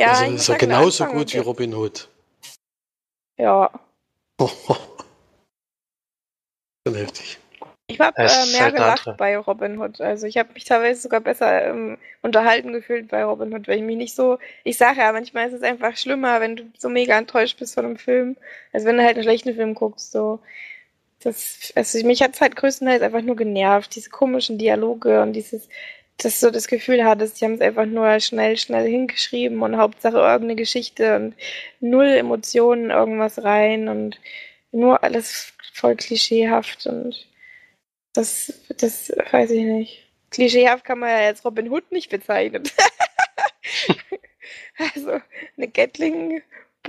Ja, 0.00 0.12
also 0.12 0.24
ich 0.24 0.34
ist 0.36 0.48
er 0.48 0.56
genauso 0.56 1.04
Anfang 1.04 1.18
gut 1.18 1.34
wie 1.34 1.38
Robin 1.38 1.74
Hood. 1.74 2.08
Ja. 3.36 3.70
Schon 6.86 6.96
heftig. 6.96 7.38
Ich 7.86 8.00
habe 8.00 8.16
äh, 8.16 8.46
mehr 8.52 8.62
halt 8.62 8.74
gelacht 8.74 9.06
andere. 9.06 9.16
bei 9.18 9.36
Robin 9.36 9.78
Hood. 9.78 10.00
Also 10.00 10.26
ich 10.26 10.38
habe 10.38 10.54
mich 10.54 10.64
teilweise 10.64 11.02
sogar 11.02 11.20
besser 11.20 11.66
ähm, 11.66 11.98
unterhalten 12.22 12.72
gefühlt 12.72 13.08
bei 13.08 13.22
Robin 13.24 13.52
Hood, 13.52 13.68
weil 13.68 13.76
ich 13.76 13.84
mich 13.84 13.98
nicht 13.98 14.14
so. 14.14 14.38
Ich 14.64 14.78
sage 14.78 15.00
ja, 15.00 15.12
manchmal 15.12 15.48
ist 15.48 15.54
es 15.54 15.62
einfach 15.62 15.98
schlimmer, 15.98 16.40
wenn 16.40 16.56
du 16.56 16.64
so 16.78 16.88
mega 16.88 17.18
enttäuscht 17.18 17.58
bist 17.58 17.74
von 17.74 17.84
einem 17.84 17.98
Film, 17.98 18.38
als 18.72 18.86
wenn 18.86 18.96
du 18.96 19.04
halt 19.04 19.16
einen 19.16 19.24
schlechten 19.24 19.54
Film 19.54 19.74
guckst. 19.74 20.12
So. 20.12 20.40
Das, 21.20 21.72
also 21.74 22.06
mich 22.06 22.22
hat 22.22 22.34
es 22.34 22.40
halt 22.40 22.54
größtenteils 22.54 23.02
einfach 23.02 23.22
nur 23.22 23.36
genervt, 23.36 23.94
diese 23.96 24.10
komischen 24.10 24.56
Dialoge 24.56 25.20
und 25.20 25.32
dieses, 25.32 25.68
dass 26.16 26.40
du 26.40 26.46
so 26.46 26.50
das 26.52 26.68
Gefühl 26.68 27.04
hattest, 27.04 27.40
die 27.40 27.44
haben 27.44 27.54
es 27.54 27.60
einfach 27.60 27.86
nur 27.86 28.20
schnell, 28.20 28.56
schnell 28.56 28.88
hingeschrieben 28.88 29.62
und 29.62 29.76
Hauptsache 29.76 30.16
irgendeine 30.16 30.56
Geschichte 30.56 31.16
und 31.16 31.34
null 31.80 32.06
Emotionen 32.06 32.90
irgendwas 32.90 33.42
rein 33.42 33.88
und 33.88 34.20
nur 34.70 35.02
alles 35.02 35.52
voll 35.72 35.96
klischeehaft 35.96 36.86
und 36.86 37.26
das, 38.12 38.52
das 38.76 39.12
weiß 39.30 39.50
ich 39.50 39.64
nicht. 39.64 40.04
Klischeehaft 40.30 40.84
kann 40.84 40.98
man 40.98 41.10
ja 41.10 41.22
jetzt 41.22 41.44
Robin 41.44 41.70
Hood 41.70 41.90
nicht 41.92 42.10
bezeichnen. 42.10 42.64
also 44.78 45.20
eine 45.56 45.68
Gatling 45.68 46.42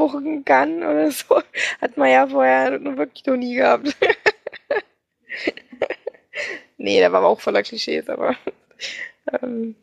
Gun 0.08 0.84
oder 0.84 1.12
so 1.12 1.42
hat 1.82 1.98
man 1.98 2.10
ja 2.10 2.28
vorher 2.28 2.80
nur 2.80 2.98
wirklich 2.98 3.26
noch 3.26 3.38
nie 3.38 3.56
gehabt. 3.56 3.96
nee, 6.78 7.00
der 7.00 7.12
war 7.12 7.20
aber 7.20 7.30
auch 7.30 7.42
voller 7.42 7.64
Klischees, 7.64 8.10
aber 8.10 8.36
ähm, 9.42 9.76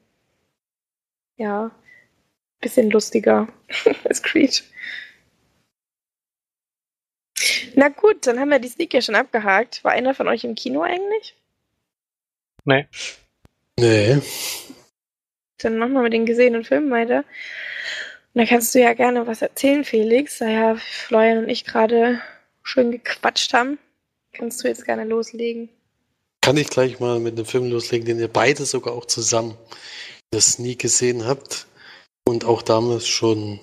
ja, 1.37 1.71
bisschen 2.61 2.91
lustiger 2.91 3.49
als 4.05 4.23
Creed. 4.23 4.65
Na 7.75 7.89
gut, 7.89 8.27
dann 8.27 8.41
haben 8.41 8.49
wir 8.49 8.59
die 8.59 8.69
Sneak 8.69 8.95
ja 8.95 9.03
schon 9.03 9.15
abgehakt. 9.15 9.85
War 9.85 9.93
einer 9.93 10.15
von 10.15 10.29
euch 10.29 10.45
im 10.45 10.55
Kino 10.55 10.83
eigentlich? 10.83 11.35
nee. 12.65 12.87
Nee. 13.79 14.21
Dann 15.59 15.79
machen 15.79 15.93
wir 15.93 16.03
mit 16.03 16.13
den 16.13 16.27
gesehenen 16.27 16.65
Filmen 16.65 16.91
weiter. 16.91 17.25
Und 18.37 18.43
da 18.43 18.49
kannst 18.51 18.75
du 18.75 18.81
ja 18.81 18.93
gerne 18.93 19.27
was 19.27 19.41
erzählen, 19.41 19.83
Felix. 19.83 20.41
Da 20.41 20.51
ja 20.51 20.77
Florian 20.77 21.39
und 21.39 21.49
ich 21.49 21.65
gerade 21.65 22.21
schön 22.63 22.91
gequatscht 22.91 23.55
haben, 23.55 23.79
kannst 24.35 24.63
du 24.63 24.69
jetzt 24.69 24.85
gerne 24.85 25.05
loslegen. 25.05 25.71
Kann 26.43 26.59
ich 26.59 26.69
gleich 26.69 27.01
mal 27.01 27.19
mit 27.19 27.39
einem 27.39 27.47
Film 27.47 27.71
loslegen, 27.71 28.05
den 28.05 28.19
ihr 28.19 28.29
beide 28.29 28.67
sogar 28.67 28.93
auch 28.93 29.07
zusammen 29.07 29.57
der 30.35 30.43
Sneak 30.43 30.81
gesehen 30.81 31.27
habt 31.27 31.67
und 32.29 32.45
auch 32.45 32.61
damals 32.61 33.09
schon 33.09 33.59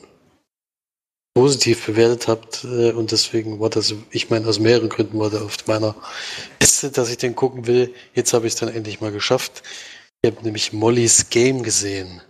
positiv 1.35 1.85
bewertet 1.85 2.27
habt. 2.27 2.63
äh, 2.63 2.93
Und 2.93 3.11
deswegen 3.11 3.59
war 3.59 3.69
das, 3.69 3.93
ich 4.09 4.31
meine, 4.31 4.47
aus 4.47 4.57
mehreren 4.57 4.89
Gründen 4.89 5.19
war 5.19 5.29
der 5.29 5.43
auf 5.43 5.67
meiner 5.67 5.95
Liste, 6.59 6.89
dass 6.89 7.11
ich 7.11 7.17
den 7.17 7.35
gucken 7.35 7.67
will. 7.67 7.93
Jetzt 8.15 8.33
habe 8.33 8.47
ich 8.47 8.53
es 8.53 8.59
dann 8.59 8.69
endlich 8.69 9.01
mal 9.01 9.11
geschafft. 9.11 9.61
Ich 10.23 10.31
habe 10.31 10.43
nämlich 10.43 10.73
Mollys 10.73 11.29
Game 11.29 11.61
gesehen. 11.61 12.23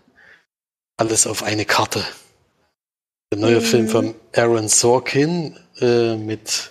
Alles 0.97 1.25
auf 1.25 1.41
eine 1.41 1.63
Karte. 1.63 2.05
Der 3.33 3.41
neue 3.41 3.61
Mhm. 3.61 3.65
Film 3.65 3.87
von 3.89 4.15
Aaron 4.35 4.67
Sorkin 4.67 5.57
äh, 5.81 6.15
mit 6.15 6.69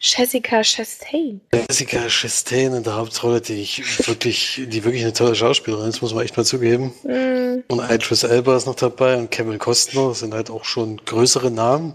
Jessica 0.00 0.62
Chastain. 0.62 1.42
Jessica 1.52 2.08
Chastain 2.08 2.72
in 2.72 2.82
der 2.82 2.96
Hauptrolle, 2.96 3.42
die 3.42 3.60
ich 3.60 4.08
wirklich, 4.08 4.62
die 4.66 4.82
wirklich 4.84 5.02
eine 5.02 5.12
tolle 5.12 5.34
Schauspielerin 5.34 5.90
ist, 5.90 6.00
muss 6.00 6.14
man 6.14 6.24
echt 6.24 6.38
mal 6.38 6.44
zugeben. 6.44 6.94
Mm, 7.02 7.64
Und 7.70 7.90
Idris 7.90 8.22
Elba 8.22 8.56
ist 8.56 8.64
noch 8.64 8.76
dabei 8.76 9.18
und 9.18 9.30
Kevin 9.30 9.58
Costner 9.58 10.08
das 10.08 10.20
sind 10.20 10.32
halt 10.32 10.48
auch 10.48 10.64
schon 10.64 11.04
größere 11.04 11.50
Namen. 11.50 11.94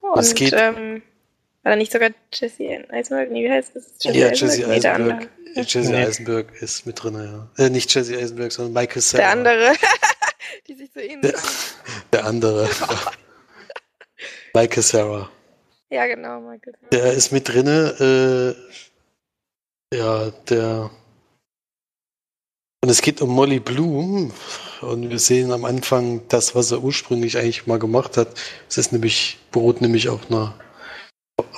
Und 0.00 0.18
Es 0.18 0.34
geht- 0.34 0.52
ähm, 0.52 1.02
war 1.62 1.70
da 1.70 1.76
nicht 1.76 1.92
sogar 1.92 2.10
Jesse 2.34 2.84
Eisenberg? 2.90 3.30
Nee, 3.30 3.44
wie 3.44 3.52
heißt 3.52 3.70
das? 3.76 3.84
ja, 4.02 4.10
Jesse 4.32 4.62
der 4.62 4.68
Eisenberg. 4.68 5.28
Jesse 5.54 5.78
Nee. 5.92 5.96
Eisenberg 6.06 6.60
ist 6.60 6.86
mit 6.86 7.00
drin, 7.00 7.14
ja. 7.14 7.64
Äh, 7.64 7.70
nicht 7.70 7.94
Jesse 7.94 8.16
Eisenberg, 8.18 8.50
sondern 8.50 8.72
Michael 8.72 9.00
Cera. 9.02 9.18
Der 9.22 9.30
andere. 9.30 9.74
die 10.68 10.74
sich 10.74 10.90
so 10.92 11.00
ähnlich. 11.00 11.32
Der, 11.32 11.40
der 12.12 12.26
andere. 12.26 12.68
Michael 14.54 14.82
Sarah. 14.82 15.30
Ja, 15.90 16.06
genau, 16.06 16.40
Michael. 16.40 16.74
Der 16.92 17.12
ist 17.12 17.32
mit 17.32 17.48
drinne. 17.48 18.56
Äh, 19.92 19.96
ja, 19.96 20.30
der. 20.48 20.90
Und 22.82 22.88
es 22.88 23.02
geht 23.02 23.20
um 23.20 23.30
Molly 23.30 23.60
Bloom. 23.60 24.32
Und 24.80 25.10
wir 25.10 25.18
sehen 25.18 25.52
am 25.52 25.64
Anfang 25.64 26.26
das, 26.28 26.54
was 26.54 26.70
er 26.70 26.82
ursprünglich 26.82 27.36
eigentlich 27.36 27.66
mal 27.66 27.78
gemacht 27.78 28.16
hat. 28.16 28.40
Es 28.68 28.78
ist 28.78 28.92
nämlich, 28.92 29.38
beruht 29.50 29.80
nämlich 29.82 30.08
auf 30.08 30.30
einer 30.30 30.54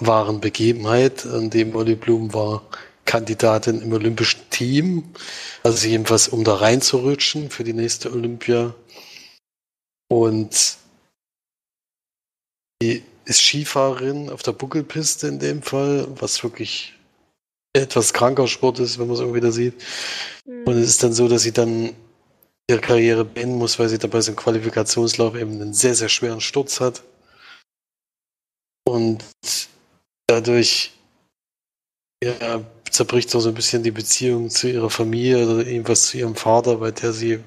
wahren 0.00 0.40
Begebenheit, 0.40 1.24
an 1.26 1.50
dem 1.50 1.72
Molly 1.72 1.94
Bloom 1.94 2.35
war 2.35 2.62
Kandidatin 3.12 3.83
im 3.83 3.92
olympischen 3.92 4.40
Team. 4.48 5.12
Also 5.62 5.87
jedenfalls, 5.87 6.29
um 6.29 6.44
da 6.44 6.55
reinzurutschen 6.55 7.51
für 7.51 7.62
die 7.62 7.75
nächste 7.75 8.11
Olympia. 8.11 8.75
Und 10.09 10.79
die 12.81 13.03
ist 13.27 13.42
Skifahrerin 13.42 14.31
auf 14.31 14.42
der 14.42 14.53
Buckelpiste 14.53 15.29
in 15.29 15.38
dem 15.38 15.61
Fall, 15.61 16.09
was 16.20 16.42
wirklich 16.42 16.94
etwas 17.75 18.14
kranker 18.14 18.48
Sport 18.48 18.79
ist, 18.79 18.98
wenn 18.98 19.09
man 19.09 19.16
es 19.16 19.20
irgendwie 19.20 19.40
da 19.40 19.53
sieht. 19.53 19.75
Hm. 20.46 20.64
Und 20.64 20.77
es 20.79 20.88
ist 20.88 21.03
dann 21.03 21.12
so, 21.12 21.29
dass 21.29 21.42
sie 21.42 21.53
dann 21.53 21.94
ihre 22.66 22.81
Karriere 22.81 23.27
beenden 23.27 23.59
muss, 23.59 23.79
weil 23.79 23.90
sie 23.90 23.98
dabei 23.98 24.22
so 24.22 24.31
einen 24.31 24.37
Qualifikationslauf 24.37 25.35
eben 25.35 25.61
einen 25.61 25.75
sehr, 25.75 25.94
sehr 25.94 26.09
schweren 26.09 26.40
Sturz 26.40 26.81
hat. 26.81 27.03
Und 28.87 29.22
dadurch 30.27 30.92
ja, 32.25 32.64
zerbricht 32.92 33.31
so 33.31 33.46
ein 33.46 33.55
bisschen 33.55 33.83
die 33.83 33.90
Beziehung 33.90 34.50
zu 34.50 34.68
ihrer 34.68 34.90
Familie 34.90 35.48
oder 35.48 35.66
irgendwas 35.66 36.07
zu 36.07 36.18
ihrem 36.18 36.37
Vater, 36.37 36.81
weil 36.81 36.92
der 36.92 37.12
sie 37.12 37.40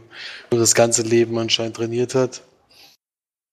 das 0.50 0.76
ganze 0.76 1.04
Leben 1.04 1.38
anscheinend 1.38 1.76
trainiert 1.76 2.16
hat. 2.16 2.42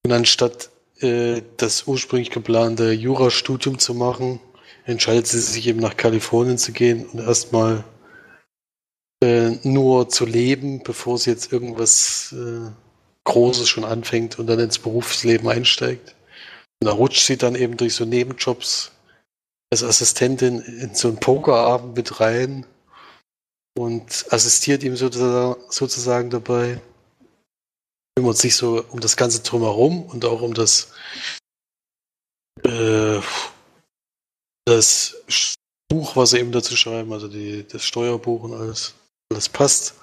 Und 0.05 0.13
anstatt 0.13 0.71
äh, 1.01 1.43
das 1.59 1.87
ursprünglich 1.87 2.31
geplante 2.31 2.93
Jurastudium 2.93 3.79
zu 3.79 3.95
machen, 3.95 4.41
entscheidet 4.85 5.27
sie 5.27 5.41
sich 5.41 5.67
eben 5.67 5.81
nach 5.81 5.97
Kalifornien 5.97 6.59
zu 6.59 6.73
gehen 6.73 7.07
und 7.07 7.21
erstmal 7.21 7.85
äh, 9.23 9.51
nur 9.63 10.09
zu 10.09 10.25
leben, 10.25 10.83
bevor 10.83 11.19
sie 11.19 11.31
jetzt 11.31 11.53
irgendwas 11.53 12.33
äh, 12.33 12.71
Großes 13.25 13.69
schon 13.69 13.85
anfängt 13.85 14.39
und 14.39 14.47
dann 14.47 14.59
ins 14.59 14.79
Berufsleben 14.79 15.49
einsteigt. 15.49 16.15
Und 16.81 16.87
da 16.87 16.93
rutscht 16.93 17.27
sie 17.27 17.37
dann 17.37 17.55
eben 17.55 17.77
durch 17.77 17.95
so 17.95 18.05
Nebenjobs 18.05 18.92
als 19.73 19.83
Assistentin 19.83 20.61
in 20.61 20.95
so 20.95 21.09
einen 21.09 21.19
Pokerabend 21.19 21.97
mit 21.97 22.21
rein 22.21 22.67
und 23.75 24.27
assistiert 24.31 24.83
ihm 24.83 24.97
sozusagen, 24.97 26.29
dabei. 26.29 26.79
Kümmert 28.15 28.37
sich 28.37 28.55
so 28.55 28.85
um 28.91 29.01
das 29.01 29.17
ganze 29.17 29.41
Drumherum 29.41 30.03
und 30.03 30.27
auch 30.27 30.43
um 30.43 30.53
das, 30.53 30.93
äh, 32.65 33.19
das 34.67 35.17
Buch, 35.89 36.17
was 36.17 36.31
sie 36.31 36.41
eben 36.41 36.53
dazu 36.53 36.77
schreiben, 36.77 37.11
also 37.15 37.27
die, 37.27 37.67
das 37.67 37.87
Steuerbuch 37.87 38.43
und 38.43 38.53
alles. 38.53 38.93
Alles 39.31 39.49
passt. 39.49 39.95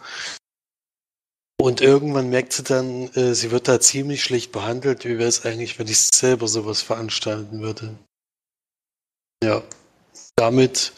Und 1.61 1.81
irgendwann 1.81 2.31
merkt 2.31 2.53
sie 2.53 2.63
dann, 2.63 3.13
äh, 3.13 3.35
sie 3.35 3.51
wird 3.51 3.67
da 3.67 3.79
ziemlich 3.79 4.23
schlecht 4.23 4.51
behandelt. 4.51 5.05
Wie 5.05 5.19
wäre 5.19 5.29
es 5.29 5.45
eigentlich, 5.45 5.77
wenn 5.77 5.87
ich 5.87 5.99
selber 5.99 6.47
sowas 6.47 6.81
veranstalten 6.81 7.61
würde? 7.61 7.95
Ja, 9.43 9.63
damit, 10.35 10.93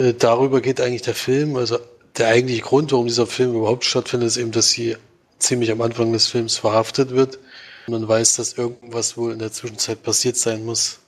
äh, 0.00 0.14
darüber 0.14 0.60
geht 0.60 0.80
eigentlich 0.80 1.02
der 1.02 1.14
Film. 1.14 1.56
Also 1.56 1.78
der 2.16 2.28
eigentliche 2.28 2.62
Grund, 2.62 2.92
warum 2.92 3.06
dieser 3.06 3.26
Film 3.26 3.54
überhaupt 3.54 3.84
stattfindet, 3.84 4.28
ist 4.28 4.36
eben, 4.38 4.52
dass 4.52 4.70
sie 4.70 4.96
ziemlich 5.38 5.70
am 5.70 5.82
Anfang 5.82 6.12
des 6.12 6.28
Films 6.28 6.56
verhaftet 6.56 7.10
wird. 7.10 7.38
Und 7.86 7.92
man 7.92 8.08
weiß, 8.08 8.36
dass 8.36 8.54
irgendwas 8.54 9.16
wohl 9.16 9.32
in 9.32 9.38
der 9.38 9.52
Zwischenzeit 9.52 10.02
passiert 10.02 10.36
sein 10.36 10.64
muss, 10.64 11.00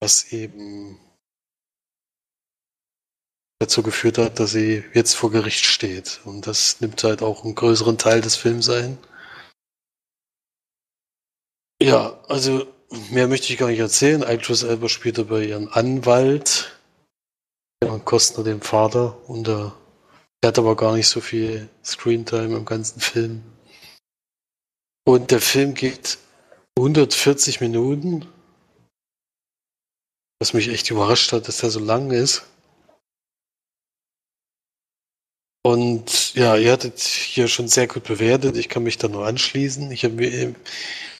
was 0.00 0.32
eben 0.32 0.98
dazu 3.58 3.82
geführt 3.82 4.18
hat, 4.18 4.38
dass 4.38 4.52
sie 4.52 4.84
jetzt 4.94 5.14
vor 5.14 5.30
Gericht 5.30 5.64
steht. 5.64 6.20
Und 6.24 6.46
das 6.46 6.80
nimmt 6.80 7.02
halt 7.02 7.22
auch 7.22 7.44
einen 7.44 7.54
größeren 7.54 7.98
Teil 7.98 8.20
des 8.20 8.36
Films 8.36 8.68
ein. 8.68 8.98
Ja, 11.82 12.22
also 12.28 12.66
mehr 13.10 13.28
möchte 13.28 13.52
ich 13.52 13.58
gar 13.58 13.68
nicht 13.68 13.78
erzählen. 13.80 14.22
Idris 14.22 14.62
Elba 14.62 14.88
spielt 14.88 15.18
dabei 15.18 15.44
ihren 15.44 15.68
Anwalt, 15.68 16.78
ja, 17.82 17.98
Kostner 17.98 18.44
dem 18.44 18.60
Vater, 18.60 19.16
und 19.28 19.48
äh, 19.48 19.70
er 20.42 20.48
hat 20.48 20.58
aber 20.58 20.76
gar 20.76 20.94
nicht 20.94 21.08
so 21.08 21.20
viel 21.20 21.68
Screentime 21.84 22.56
im 22.56 22.64
ganzen 22.64 23.00
Film. 23.00 23.42
Und 25.04 25.30
der 25.30 25.40
Film 25.40 25.74
geht 25.74 26.18
140 26.78 27.60
Minuten, 27.60 28.26
was 30.40 30.52
mich 30.52 30.68
echt 30.68 30.90
überrascht 30.90 31.32
hat, 31.32 31.48
dass 31.48 31.58
der 31.58 31.70
so 31.70 31.80
lang 31.80 32.10
ist. 32.10 32.44
Und 35.64 36.34
ja, 36.34 36.56
ihr 36.56 36.70
hattet 36.70 37.00
hier 37.00 37.48
schon 37.48 37.66
sehr 37.66 37.88
gut 37.88 38.04
bewertet. 38.04 38.56
Ich 38.56 38.68
kann 38.68 38.84
mich 38.84 38.98
da 38.98 39.08
nur 39.08 39.26
anschließen. 39.26 39.90
Ich 39.90 40.04
habe 40.04 40.14
mir 40.14 40.54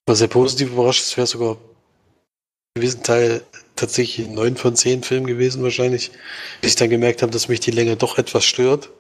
war 0.07 0.17
sehr 0.17 0.29
positiv 0.29 0.71
überrascht. 0.71 1.03
Es 1.03 1.17
wäre 1.17 1.27
sogar 1.27 1.53
ein 1.55 2.81
gewissen 2.81 3.03
Teil 3.03 3.43
tatsächlich 3.75 4.27
ein 4.27 4.35
9 4.35 4.57
von 4.57 4.77
10 4.77 5.03
Film 5.03 5.27
gewesen 5.27 5.63
wahrscheinlich. 5.63 6.13
Bis 6.61 6.73
ich 6.73 6.77
dann 6.77 6.91
gemerkt 6.91 7.23
habe, 7.23 7.33
dass 7.33 7.49
mich 7.49 7.61
die 7.61 7.73
Länge 7.73 7.97
doch 7.97 8.19
etwas 8.19 8.45
stört. 8.45 8.91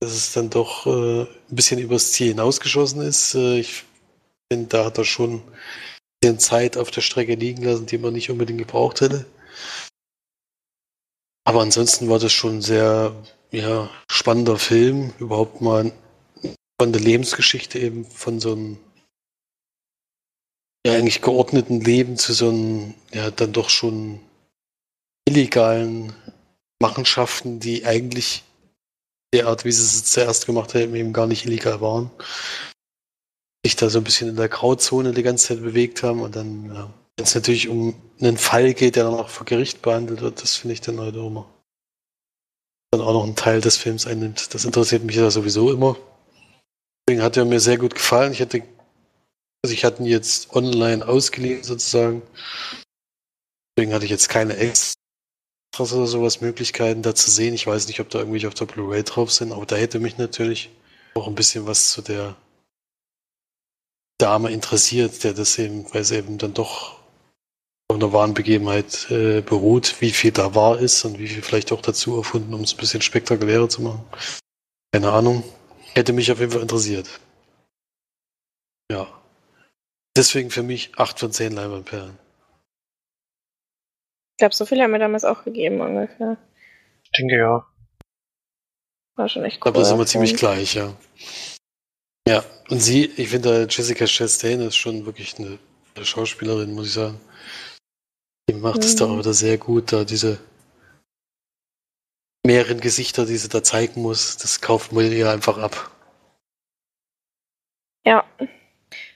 Dass 0.00 0.12
es 0.12 0.32
dann 0.32 0.50
doch 0.50 0.86
äh, 0.86 1.22
ein 1.22 1.28
bisschen 1.50 1.78
übers 1.78 2.12
Ziel 2.12 2.28
hinausgeschossen 2.28 3.02
ist. 3.02 3.34
Äh, 3.34 3.58
ich 3.58 3.84
finde, 4.50 4.68
da 4.68 4.84
hat 4.84 4.98
er 4.98 5.04
schon 5.04 5.34
ein 5.36 5.42
bisschen 6.20 6.38
Zeit 6.38 6.76
auf 6.76 6.90
der 6.90 7.00
Strecke 7.00 7.34
liegen 7.34 7.62
lassen, 7.62 7.86
die 7.86 7.98
man 7.98 8.12
nicht 8.12 8.30
unbedingt 8.30 8.58
gebraucht 8.58 9.00
hätte. 9.00 9.26
Aber 11.44 11.60
ansonsten 11.60 12.08
war 12.08 12.18
das 12.18 12.32
schon 12.32 12.62
sehr 12.62 13.14
ja, 13.50 13.90
spannender 14.10 14.58
Film, 14.58 15.12
überhaupt 15.18 15.60
mal 15.60 15.92
von 16.80 16.92
der 16.92 17.02
Lebensgeschichte 17.02 17.78
eben 17.78 18.04
von 18.04 18.40
so 18.40 18.52
einem 18.52 18.78
ja 20.86 20.94
eigentlich 20.94 21.22
geordneten 21.22 21.80
Leben 21.80 22.16
zu 22.16 22.32
so 22.32 22.48
einem 22.48 22.94
ja 23.12 23.30
dann 23.30 23.52
doch 23.52 23.70
schon 23.70 24.20
illegalen 25.26 26.12
Machenschaften, 26.80 27.60
die 27.60 27.86
eigentlich 27.86 28.42
der 29.32 29.46
Art, 29.46 29.64
wie 29.64 29.72
sie 29.72 29.82
es 29.82 30.04
zuerst 30.04 30.46
gemacht 30.46 30.74
haben, 30.74 30.94
eben 30.94 31.12
gar 31.12 31.26
nicht 31.26 31.46
illegal 31.46 31.80
waren. 31.80 32.10
Sich 33.64 33.76
da 33.76 33.88
so 33.88 33.98
ein 33.98 34.04
bisschen 34.04 34.28
in 34.28 34.36
der 34.36 34.48
Grauzone 34.48 35.12
die 35.12 35.22
ganze 35.22 35.48
Zeit 35.48 35.62
bewegt 35.62 36.02
haben 36.02 36.20
und 36.20 36.34
dann, 36.34 36.66
ja, 36.74 36.92
wenn 37.16 37.24
es 37.24 37.34
natürlich 37.34 37.68
um 37.68 37.94
einen 38.20 38.36
Fall 38.36 38.74
geht, 38.74 38.96
der 38.96 39.04
dann 39.04 39.14
auch 39.14 39.28
vor 39.28 39.46
Gericht 39.46 39.82
behandelt 39.82 40.20
wird, 40.20 40.42
das 40.42 40.56
finde 40.56 40.74
ich 40.74 40.80
dann 40.80 40.98
halt 40.98 41.14
immer 41.14 41.46
dann 42.92 43.00
auch 43.00 43.12
noch 43.12 43.24
einen 43.24 43.36
Teil 43.36 43.60
des 43.60 43.76
Films 43.78 44.06
einnimmt. 44.06 44.54
Das 44.54 44.64
interessiert 44.64 45.02
mich 45.02 45.16
ja 45.16 45.30
sowieso 45.30 45.72
immer. 45.72 45.96
Deswegen 47.08 47.22
hat 47.22 47.36
er 47.36 47.44
mir 47.44 47.58
sehr 47.58 47.78
gut 47.78 47.94
gefallen. 47.94 48.32
Ich 48.32 48.40
hätte, 48.40 48.62
also 49.62 49.74
ich 49.74 49.84
hatte 49.84 50.02
ihn 50.02 50.08
jetzt 50.08 50.54
online 50.54 51.06
ausgeliehen 51.06 51.62
sozusagen. 51.62 52.22
Deswegen 53.76 53.94
hatte 53.94 54.04
ich 54.04 54.10
jetzt 54.10 54.28
keine 54.28 54.56
Extras 54.56 54.96
oder 55.78 56.06
sowas 56.06 56.40
Möglichkeiten 56.40 57.02
da 57.02 57.14
zu 57.14 57.30
sehen. 57.30 57.54
Ich 57.54 57.66
weiß 57.66 57.86
nicht, 57.86 58.00
ob 58.00 58.10
da 58.10 58.18
irgendwelche 58.18 58.48
auf 58.48 58.54
der 58.54 58.66
Blu-ray 58.66 59.04
drauf 59.04 59.32
sind, 59.32 59.52
aber 59.52 59.64
da 59.64 59.76
hätte 59.76 60.00
mich 60.00 60.18
natürlich 60.18 60.70
auch 61.14 61.28
ein 61.28 61.34
bisschen 61.34 61.66
was 61.66 61.90
zu 61.90 62.02
der 62.02 62.36
Dame 64.18 64.50
interessiert, 64.50 65.24
der 65.24 65.34
das 65.34 65.58
eben, 65.58 65.92
weil 65.94 66.04
sie 66.04 66.16
eben 66.16 66.38
dann 66.38 66.54
doch 66.54 67.00
auf 67.88 67.96
einer 67.96 68.12
wahren 68.12 68.34
Begebenheit 68.34 69.10
äh, 69.10 69.42
beruht, 69.42 70.00
wie 70.00 70.12
viel 70.12 70.32
da 70.32 70.54
wahr 70.54 70.78
ist 70.78 71.04
und 71.04 71.18
wie 71.18 71.28
viel 71.28 71.42
vielleicht 71.42 71.72
auch 71.72 71.82
dazu 71.82 72.16
erfunden, 72.16 72.54
um 72.54 72.62
es 72.62 72.74
ein 72.74 72.78
bisschen 72.78 73.02
spektakulärer 73.02 73.68
zu 73.68 73.82
machen. 73.82 74.04
Keine 74.92 75.12
Ahnung. 75.12 75.44
Hätte 75.94 76.12
mich 76.12 76.32
auf 76.32 76.40
jeden 76.40 76.52
Fall 76.52 76.62
interessiert. 76.62 77.20
Ja. 78.90 79.21
Deswegen 80.16 80.50
für 80.50 80.62
mich 80.62 80.92
8 80.98 81.18
von 81.18 81.32
10 81.32 81.52
Leinwandperlen. 81.52 82.18
Ich 84.32 84.38
glaube, 84.38 84.54
so 84.54 84.66
viel 84.66 84.80
haben 84.82 84.92
wir 84.92 84.98
damals 84.98 85.24
auch 85.24 85.44
gegeben 85.44 85.80
ungefähr. 85.80 86.36
Ich 87.04 87.10
denke 87.12 87.36
ja. 87.36 87.66
War 89.14 89.28
schon 89.28 89.44
echt 89.44 89.64
cool. 89.64 89.68
Aber 89.68 89.84
sind 89.84 89.98
wir 89.98 90.06
ziemlich 90.06 90.36
gleich, 90.36 90.74
ja. 90.74 90.94
Ja, 92.26 92.44
und 92.68 92.80
sie, 92.80 93.06
ich 93.16 93.28
finde 93.28 93.66
Jessica 93.68 94.06
Chastain 94.06 94.60
ist 94.60 94.76
schon 94.76 95.06
wirklich 95.06 95.36
eine 95.38 95.58
Schauspielerin, 96.04 96.72
muss 96.74 96.86
ich 96.86 96.92
sagen. 96.92 97.20
Die 98.48 98.54
macht 98.54 98.84
es 98.84 98.96
da 98.96 99.06
auch 99.06 99.10
mhm. 99.10 99.18
wieder 99.18 99.34
sehr 99.34 99.58
gut, 99.58 99.92
da 99.92 100.04
diese 100.04 100.38
mehreren 102.44 102.80
Gesichter, 102.80 103.26
die 103.26 103.36
sie 103.36 103.48
da 103.48 103.62
zeigen 103.62 104.02
muss, 104.02 104.36
das 104.36 104.60
kauft 104.60 104.92
man 104.92 105.10
ihr 105.10 105.30
einfach 105.30 105.58
ab. 105.58 105.90
Ja. 108.04 108.24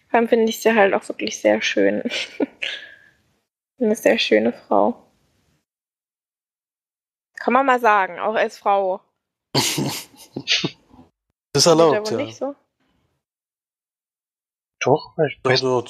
Vor 0.09 0.19
allem 0.19 0.29
finde 0.29 0.49
ich 0.49 0.61
sie 0.61 0.75
halt 0.75 0.95
auch 0.95 1.09
wirklich 1.09 1.39
sehr 1.41 1.61
schön. 1.63 2.03
Eine 3.81 3.97
sehr 3.97 4.19
schöne 4.19 4.53
Frau. 4.53 5.03
Kann 7.35 7.53
man 7.53 7.67
mal 7.67 7.81
sagen, 7.81 8.19
auch 8.19 8.35
als 8.35 8.59
Frau. 8.59 9.01
das 9.55 10.75
ist 11.55 11.67
erlaubt, 11.67 12.11
ja. 12.11 12.17
Nicht 12.17 12.37
so? 12.37 12.55
Doch, 14.81 15.15
ich 15.29 15.39
weiß, 15.43 15.61
Doch, 15.61 15.87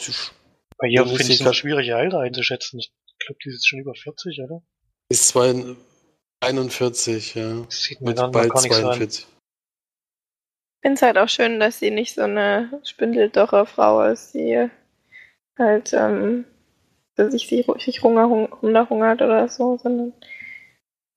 bei 0.78 0.88
ihr 0.88 1.06
finde 1.06 1.32
ich 1.32 1.40
es 1.40 1.56
schwierig, 1.56 1.88
ihr 1.88 1.96
Alter 1.96 2.20
einzuschätzen. 2.20 2.78
Ich 2.80 2.92
glaube, 3.18 3.38
die 3.44 3.50
ist 3.50 3.66
schon 3.66 3.80
über 3.80 3.94
40, 3.94 4.40
oder? 4.40 4.62
Ist 5.08 5.36
41, 6.40 7.34
ja. 7.34 7.62
Das 7.62 7.82
sieht 7.82 8.00
mir 8.00 8.14
dann 8.14 8.32
bald 8.32 8.52
gar 8.52 8.62
nicht 8.62 8.72
42. 8.72 9.24
So 9.24 9.28
ich 9.28 9.35
finde 10.86 10.94
es 10.94 11.02
halt 11.02 11.18
auch 11.18 11.28
schön, 11.28 11.58
dass 11.58 11.80
sie 11.80 11.90
nicht 11.90 12.14
so 12.14 12.22
eine 12.22 12.80
spindeldoche 12.84 13.66
Frau 13.66 14.04
ist, 14.04 14.34
die 14.34 14.70
halt 15.58 15.92
ähm, 15.92 16.44
sich, 17.16 17.48
sich 17.48 18.02
Hunger, 18.04 18.28
Hunger 18.62 19.12
oder 19.14 19.48
so, 19.48 19.78
sondern 19.82 20.12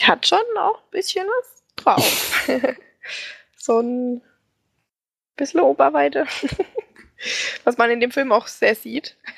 hat 0.02 0.26
schon 0.26 0.40
auch 0.58 0.80
ein 0.80 0.90
bisschen 0.90 1.28
was 1.28 1.64
drauf. 1.76 2.48
so 3.58 3.80
ein 3.80 4.24
bisschen 5.36 5.60
Oberweite. 5.60 6.26
Was 7.64 7.78
man 7.78 7.92
in 7.92 8.00
dem 8.00 8.12
Film 8.12 8.32
auch 8.32 8.48
sehr 8.48 8.74
sieht. 8.74 9.18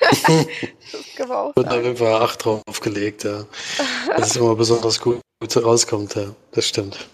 Wird 1.18 1.68
auf 1.68 1.84
jeden 1.84 1.96
Fall 1.96 2.22
8 2.22 2.44
draufgelegt, 2.44 3.24
ja. 3.24 3.44
Das 4.16 4.30
ist 4.30 4.36
immer 4.36 4.54
besonders 4.54 4.98
gut, 4.98 5.20
gut 5.40 5.56
rauskommt, 5.62 6.14
ja. 6.14 6.34
Das 6.52 6.68
stimmt. 6.68 7.06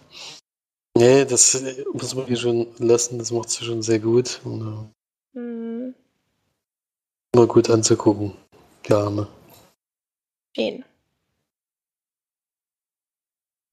Nee, 0.99 1.25
das 1.25 1.63
muss 1.93 2.17
man 2.17 2.27
hier 2.27 2.37
schon 2.37 2.67
lassen, 2.79 3.19
das 3.19 3.31
macht 3.31 3.51
sie 3.51 3.65
schon 3.65 3.83
sehr 3.83 4.01
gut. 4.01 4.41
Und, 4.45 4.93
hm. 5.33 5.95
Immer 7.33 7.47
gut 7.47 7.71
anzugucken, 7.71 8.33
die 8.85 8.93
Arme. 8.93 9.29
Schön. 10.57 10.85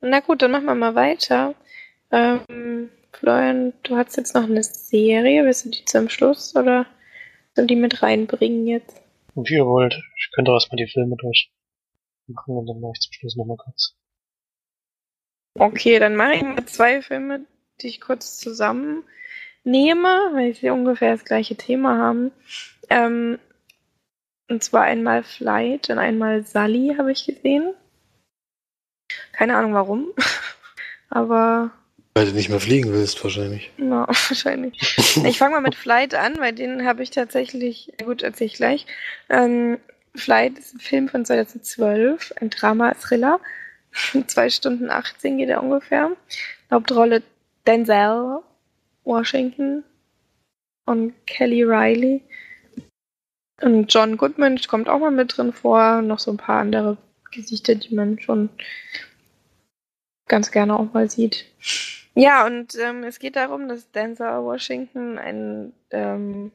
Na 0.02 0.20
gut, 0.20 0.44
dann 0.44 0.52
machen 0.52 0.66
wir 0.66 0.76
mal 0.76 0.94
weiter. 0.94 1.56
Ähm, 2.12 2.92
Florian, 3.12 3.74
du 3.82 3.96
hast 3.96 4.18
jetzt 4.18 4.36
noch 4.36 4.44
eine 4.44 4.62
Serie. 4.62 5.46
Willst 5.46 5.66
du 5.66 5.70
die 5.72 5.86
zum 5.86 6.10
Schluss 6.10 6.56
oder 6.56 6.86
soll 7.56 7.66
die 7.66 7.76
mit 7.76 8.04
reinbringen 8.04 8.68
jetzt? 8.68 9.02
Wie 9.34 9.56
ihr 9.56 9.66
wollt. 9.66 9.96
Ich 10.16 10.30
könnte 10.36 10.52
auch 10.52 10.58
erstmal 10.58 10.78
die 10.78 10.92
Filme 10.92 11.16
durch 11.16 11.52
machen 12.28 12.56
und 12.56 12.68
dann 12.68 12.80
mache 12.80 12.92
ich 12.94 13.02
zum 13.02 13.14
Schluss 13.14 13.36
nochmal 13.36 13.58
kurz. 13.58 13.96
Okay, 15.58 16.00
dann 16.00 16.16
mache 16.16 16.34
ich 16.34 16.44
mal 16.44 16.66
zwei 16.66 17.02
Filme, 17.02 17.46
die 17.82 17.88
ich 17.88 18.02
kurz 18.02 18.38
zusammennehme, 18.38 19.04
weil 19.64 20.54
sie 20.54 20.70
ungefähr 20.70 21.14
das 21.14 21.24
gleiche 21.24 21.56
Thema 21.56 21.98
haben. 21.98 22.32
Ähm, 22.90 23.40
und 24.50 24.64
zwar 24.64 24.84
einmal 24.84 25.24
Flight 25.24 25.90
und 25.90 25.98
einmal 25.98 26.46
Sally 26.46 26.96
habe 26.98 27.12
ich 27.12 27.26
gesehen. 27.26 27.74
Keine 29.32 29.56
Ahnung 29.56 29.74
warum. 29.74 30.08
Aber. 31.10 31.72
Weil 32.14 32.28
du 32.28 32.34
nicht 32.34 32.50
mehr 32.50 32.60
fliegen 32.60 32.92
willst, 32.92 33.24
wahrscheinlich. 33.24 33.72
Ja, 33.78 34.08
wahrscheinlich. 34.08 34.78
ich 34.98 35.38
fange 35.38 35.56
mal 35.56 35.62
mit 35.62 35.76
Flight 35.76 36.16
an, 36.16 36.38
weil 36.40 36.54
den 36.54 36.86
habe 36.86 37.02
ich 37.02 37.12
tatsächlich. 37.12 37.94
Gut, 38.04 38.24
erzähle 38.24 38.48
ich 38.48 38.54
gleich. 38.56 38.86
Ähm, 39.30 39.80
Flight 40.16 40.60
ist 40.60 40.76
ein 40.76 40.80
Film 40.80 41.10
von 41.10 41.26
2012, 41.26 42.34
ein 42.40 42.50
Drama-Thriller. 42.50 43.40
Zwei 44.28 44.50
Stunden 44.50 44.90
18 44.90 45.38
geht 45.38 45.50
er 45.50 45.64
ungefähr. 45.64 46.12
Hauptrolle 46.72 47.24
Denzel 47.66 48.42
Washington 49.04 49.84
und 50.86 51.14
Kelly 51.26 51.64
Riley. 51.64 52.22
Und 53.62 53.94
John 53.94 54.18
Goodman 54.18 54.60
kommt 54.68 54.90
auch 54.90 55.00
mal 55.00 55.12
mit 55.12 55.38
drin 55.38 55.54
vor. 55.54 56.02
Noch 56.02 56.20
so 56.20 56.32
ein 56.32 56.38
paar 56.38 56.60
andere 56.60 56.98
Gesichter, 57.32 57.76
die 57.76 57.96
man 57.96 58.20
schon 58.20 58.50
ganz 60.28 60.52
gerne 60.52 60.78
auch 60.78 60.92
mal 60.94 61.10
sieht. 61.10 61.46
Ja, 62.16 62.46
und 62.46 62.76
ähm, 62.76 63.04
es 63.04 63.20
geht 63.20 63.36
darum, 63.36 63.68
dass 63.68 63.92
Denzel 63.92 64.44
Washington 64.44 65.18
ein, 65.18 65.74
ähm, 65.92 66.52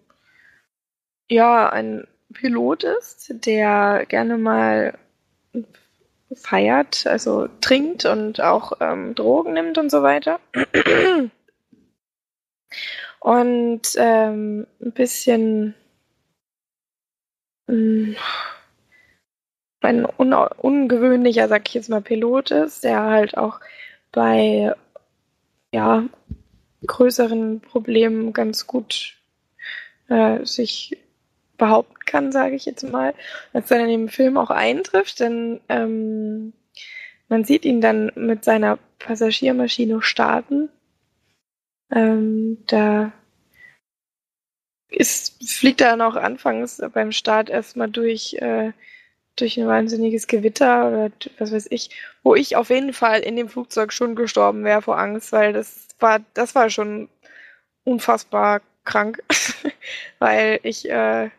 ja, 1.29 1.69
ein 1.71 2.07
Pilot 2.33 2.85
ist, 2.85 3.33
der 3.47 4.07
gerne 4.07 4.39
mal 4.39 4.99
feiert, 6.35 7.07
also 7.07 7.49
trinkt 7.61 8.05
und 8.05 8.41
auch 8.41 8.73
ähm, 8.81 9.15
Drogen 9.15 9.53
nimmt 9.55 9.79
und 9.79 9.91
so 9.91 10.03
weiter. 10.03 10.41
Und 13.21 13.83
ähm, 13.97 14.67
ein 14.81 14.93
bisschen 14.93 15.75
mh, 17.67 17.75
mm, 17.75 18.17
ein 19.83 20.07
un 20.19 20.33
ungewöhnlicher, 20.33 21.49
sag 21.49 21.69
ich 21.69 21.75
jetzt 21.75 21.89
mal, 21.89 22.03
Pilot 22.03 22.51
ist, 22.51 22.85
der 22.85 23.03
halt 23.03 23.37
auch 23.37 23.61
bei 24.13 24.75
ja, 25.73 26.05
größeren 26.87 27.61
Problemen 27.61 28.33
ganz 28.33 28.67
gut 28.67 29.17
äh, 30.09 30.45
sich 30.45 30.99
behaupten 31.61 32.05
kann, 32.07 32.33
sage 32.33 32.57
ich 32.57 32.65
jetzt 32.65 32.83
mal, 32.83 33.15
als 33.53 33.69
dann 33.69 33.83
in 33.83 33.89
dem 33.89 34.09
Film 34.09 34.37
auch 34.37 34.51
eintrifft, 34.51 35.21
denn 35.21 35.61
ähm, 35.69 36.53
man 37.29 37.45
sieht 37.45 37.65
ihn 37.65 37.81
dann 37.81 38.11
mit 38.17 38.45
seiner 38.45 38.79
Passagiermaschine 38.99 40.03
starten. 40.03 40.69
Ähm, 41.93 42.59
da 42.67 43.13
ist, 44.89 45.41
fliegt 45.49 45.81
er 45.81 45.91
dann 45.91 46.03
auch 46.03 46.17
anfangs 46.17 46.83
beim 46.93 47.13
Start 47.13 47.49
erstmal 47.49 47.89
durch 47.89 48.35
äh, 48.35 48.73
durch 49.37 49.59
ein 49.59 49.67
wahnsinniges 49.67 50.27
Gewitter 50.27 50.89
oder 50.89 51.11
was 51.39 51.53
weiß 51.53 51.69
ich, 51.71 51.91
wo 52.23 52.35
ich 52.35 52.57
auf 52.57 52.71
jeden 52.71 52.93
Fall 52.93 53.21
in 53.21 53.37
dem 53.37 53.49
Flugzeug 53.49 53.93
schon 53.93 54.15
gestorben 54.15 54.65
wäre 54.65 54.83
vor 54.83 54.99
Angst, 54.99 55.33
weil 55.33 55.53
das 55.53 55.89
war, 55.99 56.21
das 56.35 56.55
war 56.55 56.71
schon 56.71 57.09
unfassbar 57.85 58.61
krank, 58.85 59.23
weil 60.19 60.61
ich 60.63 60.89
äh, 60.91 61.31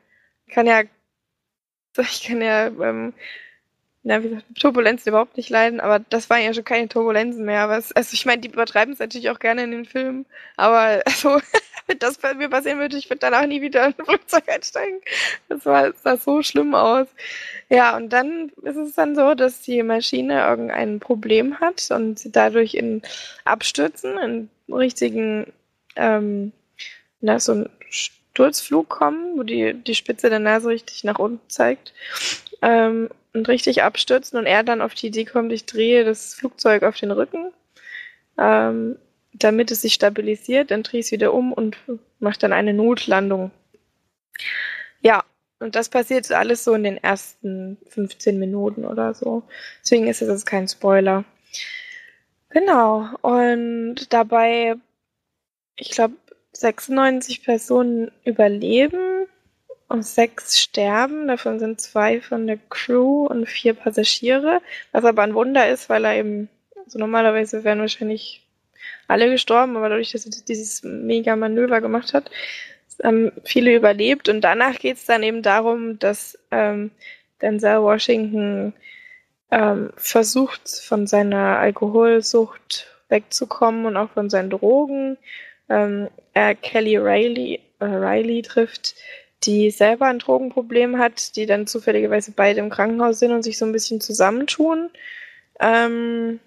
kann 0.52 0.68
ja, 0.68 0.84
ich 1.98 2.24
kann 2.24 2.42
ja, 2.42 2.68
ähm, 2.68 3.14
na, 4.04 4.24
wie 4.24 4.30
gesagt, 4.30 4.46
Turbulenzen 4.60 5.10
überhaupt 5.10 5.38
nicht 5.38 5.50
leiden, 5.50 5.80
aber 5.80 6.00
das 6.00 6.30
waren 6.30 6.42
ja 6.42 6.54
schon 6.54 6.64
keine 6.64 6.88
Turbulenzen 6.90 7.46
mehr. 7.46 7.70
Was, 7.70 7.92
also 7.92 8.14
ich 8.14 8.26
meine, 8.26 8.42
die 8.42 8.50
übertreiben 8.50 8.94
es 8.94 9.00
natürlich 9.00 9.30
auch 9.30 9.40
gerne 9.40 9.64
in 9.64 9.72
den 9.72 9.86
Filmen, 9.86 10.26
aber 10.58 11.02
also 11.06 11.40
wenn 11.88 12.00
das 12.00 12.18
bei 12.18 12.34
mir 12.34 12.50
passieren 12.50 12.80
würde, 12.80 12.98
ich 12.98 13.10
würde 13.10 13.20
danach 13.20 13.46
nie 13.46 13.62
wieder 13.62 13.86
in 13.88 13.94
ein 13.98 14.06
Flugzeug 14.06 14.50
einsteigen. 14.50 15.02
Das 15.50 15.66
war, 15.66 15.94
sah 15.94 16.18
so 16.18 16.42
schlimm 16.42 16.74
aus. 16.74 17.08
Ja, 17.70 17.96
und 17.96 18.10
dann 18.10 18.52
ist 18.64 18.78
es 18.78 18.96
dann 18.96 19.16
so, 19.16 19.36
dass 19.36 19.62
die 19.62 19.84
Maschine 19.84 20.42
irgendein 20.48 21.00
Problem 21.00 21.60
hat 21.60 21.90
und 21.92 22.20
sie 22.20 22.32
dadurch 22.32 22.74
in 22.74 23.02
Abstürzen, 23.46 24.18
in 24.18 24.50
richtigen, 24.74 25.54
ähm, 25.96 26.54
na, 27.22 27.40
so 27.40 27.54
ein 27.54 27.70
Sturzflug 28.32 28.90
kommen, 28.90 29.38
wo 29.38 29.44
die, 29.44 29.74
die 29.74 29.96
Spitze 29.96 30.30
der 30.30 30.40
Nase 30.40 30.70
richtig 30.70 31.04
nach 31.04 31.20
unten 31.20 31.50
zeigt. 31.50 31.94
Ähm, 32.62 33.10
und 33.34 33.48
richtig 33.48 33.82
abstürzen 33.82 34.38
und 34.38 34.46
er 34.46 34.62
dann 34.64 34.82
auf 34.82 34.94
die 34.94 35.08
Idee 35.08 35.24
kommt, 35.24 35.54
ich 35.54 35.66
drehe 35.66 36.04
das 36.04 36.34
Flugzeug 36.34 36.84
auf 36.84 36.98
den 36.98 37.12
Rücken 37.12 37.52
ähm, 38.38 38.98
damit 39.34 39.72
es 39.72 39.82
sich 39.82 39.94
stabilisiert, 39.94 40.72
dann 40.72 40.84
drehe 40.84 41.00
ich 41.00 41.08
es 41.08 41.12
wieder 41.12 41.34
um 41.34 41.54
und 41.54 41.78
mache 42.20 42.40
dann 42.40 42.54
eine 42.54 42.74
Notlandung. 42.74 43.52
Ja, 45.02 45.24
und 45.60 45.76
das 45.76 45.90
passiert 45.90 46.32
alles 46.32 46.64
so 46.64 46.74
in 46.74 46.84
den 46.84 46.98
ersten 46.98 47.78
15 47.90 48.40
Minuten 48.40 48.86
oder 48.86 49.14
so. 49.14 49.44
Deswegen 49.84 50.08
ist 50.08 50.22
es 50.22 50.28
jetzt 50.28 50.46
kein 50.46 50.68
Spoiler. 50.68 51.24
Genau. 52.50 53.10
Und 53.22 54.12
dabei, 54.12 54.76
ich 55.76 55.92
glaube, 55.92 56.16
96 56.54 57.44
Personen 57.44 58.12
überleben 58.26 59.28
und 59.88 60.06
sechs 60.06 60.60
sterben. 60.60 61.28
Davon 61.28 61.60
sind 61.60 61.82
zwei 61.82 62.22
von 62.22 62.48
der 62.48 62.58
Crew 62.70 63.26
und 63.26 63.48
vier 63.48 63.74
Passagiere. 63.74 64.62
Was 64.92 65.06
aber 65.06 65.24
ein 65.24 65.34
Wunder 65.34 65.70
ist, 65.70 65.90
weil 65.90 66.06
er 66.06 66.16
eben, 66.16 66.50
also 66.86 67.00
normalerweise 67.00 67.64
wären 67.64 67.80
wahrscheinlich 67.80 68.46
alle 69.08 69.30
gestorben, 69.30 69.76
aber 69.76 69.90
dadurch, 69.90 70.12
dass 70.12 70.26
er 70.26 70.32
dieses 70.48 70.84
mega 70.84 71.36
Manöver 71.36 71.82
gemacht 71.82 72.14
hat, 72.14 72.32
haben 73.04 73.32
viele 73.44 73.76
überlebt. 73.76 74.30
Und 74.30 74.42
danach 74.42 74.80
geht 74.80 74.98
es 74.98 75.06
dann 75.06 75.24
eben 75.24 75.42
darum, 75.42 76.00
dass 76.00 76.38
ähm, 76.52 76.92
Denzel 77.42 77.82
Washington 77.82 78.74
ähm, 79.50 79.92
versucht, 79.98 80.70
von 80.70 81.08
seiner 81.08 81.60
Alkoholsucht 81.60 82.88
wegzukommen 83.10 83.86
und 83.86 83.98
auch 83.98 84.12
von 84.12 84.30
seinen 84.30 84.50
Drogen. 84.50 85.18
Ähm, 85.72 86.10
er 86.34 86.56
Kelly 86.56 86.98
Riley, 86.98 87.62
äh, 87.80 87.86
Riley 87.86 88.42
trifft, 88.42 88.96
die 89.44 89.72
selber 89.72 90.08
ein 90.08 90.20
Drogenproblem 90.20 91.00
hat, 91.00 91.36
die 91.36 91.46
dann 91.46 91.66
zufälligerweise 91.66 92.32
beide 92.36 92.60
im 92.60 92.70
Krankenhaus 92.70 93.20
sind 93.20 93.32
und 93.32 93.44
sich 93.44 93.58
so 93.58 93.66
ein 93.66 93.72
bisschen 93.72 94.02
zusammentun. 94.02 94.90
Ähm, 95.60 96.40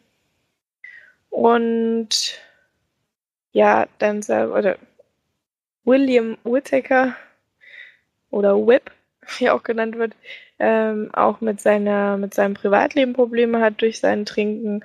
und 1.30 2.38
ja, 3.52 3.86
dann 3.98 4.18
oder 4.18 4.76
William 5.84 6.36
Whittaker 6.44 7.16
oder 8.30 8.56
Whip, 8.66 8.90
wie 9.38 9.50
auch 9.50 9.62
genannt 9.62 9.96
wird, 9.96 10.14
ähm, 10.58 11.10
auch 11.14 11.40
mit 11.40 11.60
seiner, 11.60 12.16
mit 12.18 12.34
seinem 12.34 12.54
Privatleben 12.54 13.14
Probleme 13.14 13.60
hat 13.60 13.80
durch 13.80 14.00
sein 14.00 14.26
Trinken. 14.26 14.84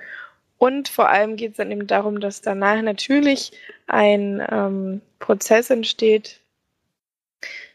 Und 0.60 0.90
vor 0.90 1.08
allem 1.08 1.36
geht 1.36 1.52
es 1.52 1.56
dann 1.56 1.72
eben 1.72 1.86
darum, 1.86 2.20
dass 2.20 2.42
danach 2.42 2.82
natürlich 2.82 3.52
ein 3.86 4.46
ähm, 4.50 5.00
Prozess 5.18 5.70
entsteht, 5.70 6.38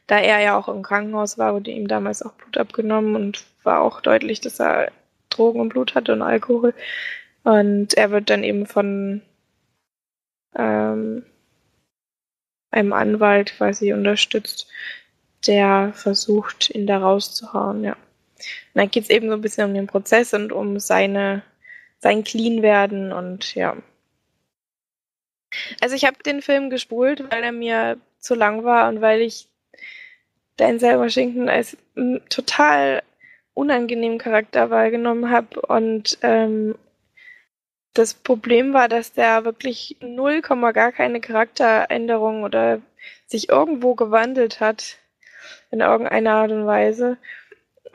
da 0.05 0.19
er 0.19 0.39
ja 0.41 0.55
auch 0.55 0.67
im 0.67 0.83
Krankenhaus 0.83 1.39
war, 1.39 1.55
wurde 1.55 1.71
ihm 1.71 1.87
damals 1.87 2.21
auch 2.21 2.33
Blut 2.33 2.59
abgenommen 2.59 3.15
und 3.15 3.43
war 3.63 3.81
auch 3.81 4.01
deutlich, 4.01 4.39
dass 4.39 4.59
er 4.59 4.91
Drogen 5.31 5.61
und 5.61 5.69
Blut 5.69 5.95
hatte 5.95 6.13
und 6.13 6.21
Alkohol. 6.21 6.75
Und 7.43 7.95
er 7.95 8.11
wird 8.11 8.29
dann 8.29 8.43
eben 8.43 8.67
von 8.67 9.23
ähm, 10.55 11.25
einem 12.69 12.93
Anwalt 12.93 13.57
quasi 13.57 13.93
unterstützt, 13.93 14.67
der 15.47 15.91
versucht, 15.95 16.69
ihn 16.69 16.85
da 16.85 16.99
rauszuhauen, 16.99 17.83
ja. 17.83 17.93
Und 17.93 18.75
dann 18.75 18.91
geht 18.91 19.05
es 19.05 19.09
eben 19.09 19.29
so 19.29 19.33
ein 19.33 19.41
bisschen 19.41 19.69
um 19.69 19.73
den 19.73 19.87
Prozess 19.87 20.35
und 20.35 20.51
um 20.51 20.79
seine, 20.79 21.41
sein 21.99 22.23
Clean-Werden 22.23 23.11
und 23.11 23.55
ja. 23.55 23.75
Also 25.81 25.95
ich 25.95 26.05
habe 26.05 26.21
den 26.23 26.41
Film 26.41 26.69
gespult, 26.69 27.31
weil 27.31 27.43
er 27.43 27.51
mir 27.51 27.97
zu 28.19 28.35
lang 28.35 28.63
war 28.63 28.89
und 28.89 29.01
weil 29.01 29.21
ich 29.21 29.47
Denzel 30.59 30.99
Washington 30.99 31.49
als 31.49 31.77
total 32.29 33.03
unangenehmen 33.53 34.17
Charakter 34.17 34.69
wahrgenommen 34.69 35.29
habe 35.29 35.61
und 35.61 36.17
ähm, 36.21 36.75
das 37.95 38.13
Problem 38.13 38.73
war, 38.73 38.89
dass 38.89 39.13
der 39.13 39.45
wirklich 39.45 39.97
null 40.01 40.41
Komma 40.41 40.71
gar 40.71 40.91
keine 40.91 41.21
Charakteränderung 41.21 42.43
oder 42.43 42.81
sich 43.25 43.49
irgendwo 43.49 43.95
gewandelt 43.95 44.59
hat 44.59 44.97
in 45.71 45.79
irgendeiner 45.79 46.33
Art 46.33 46.51
und 46.51 46.65
Weise. 46.65 47.17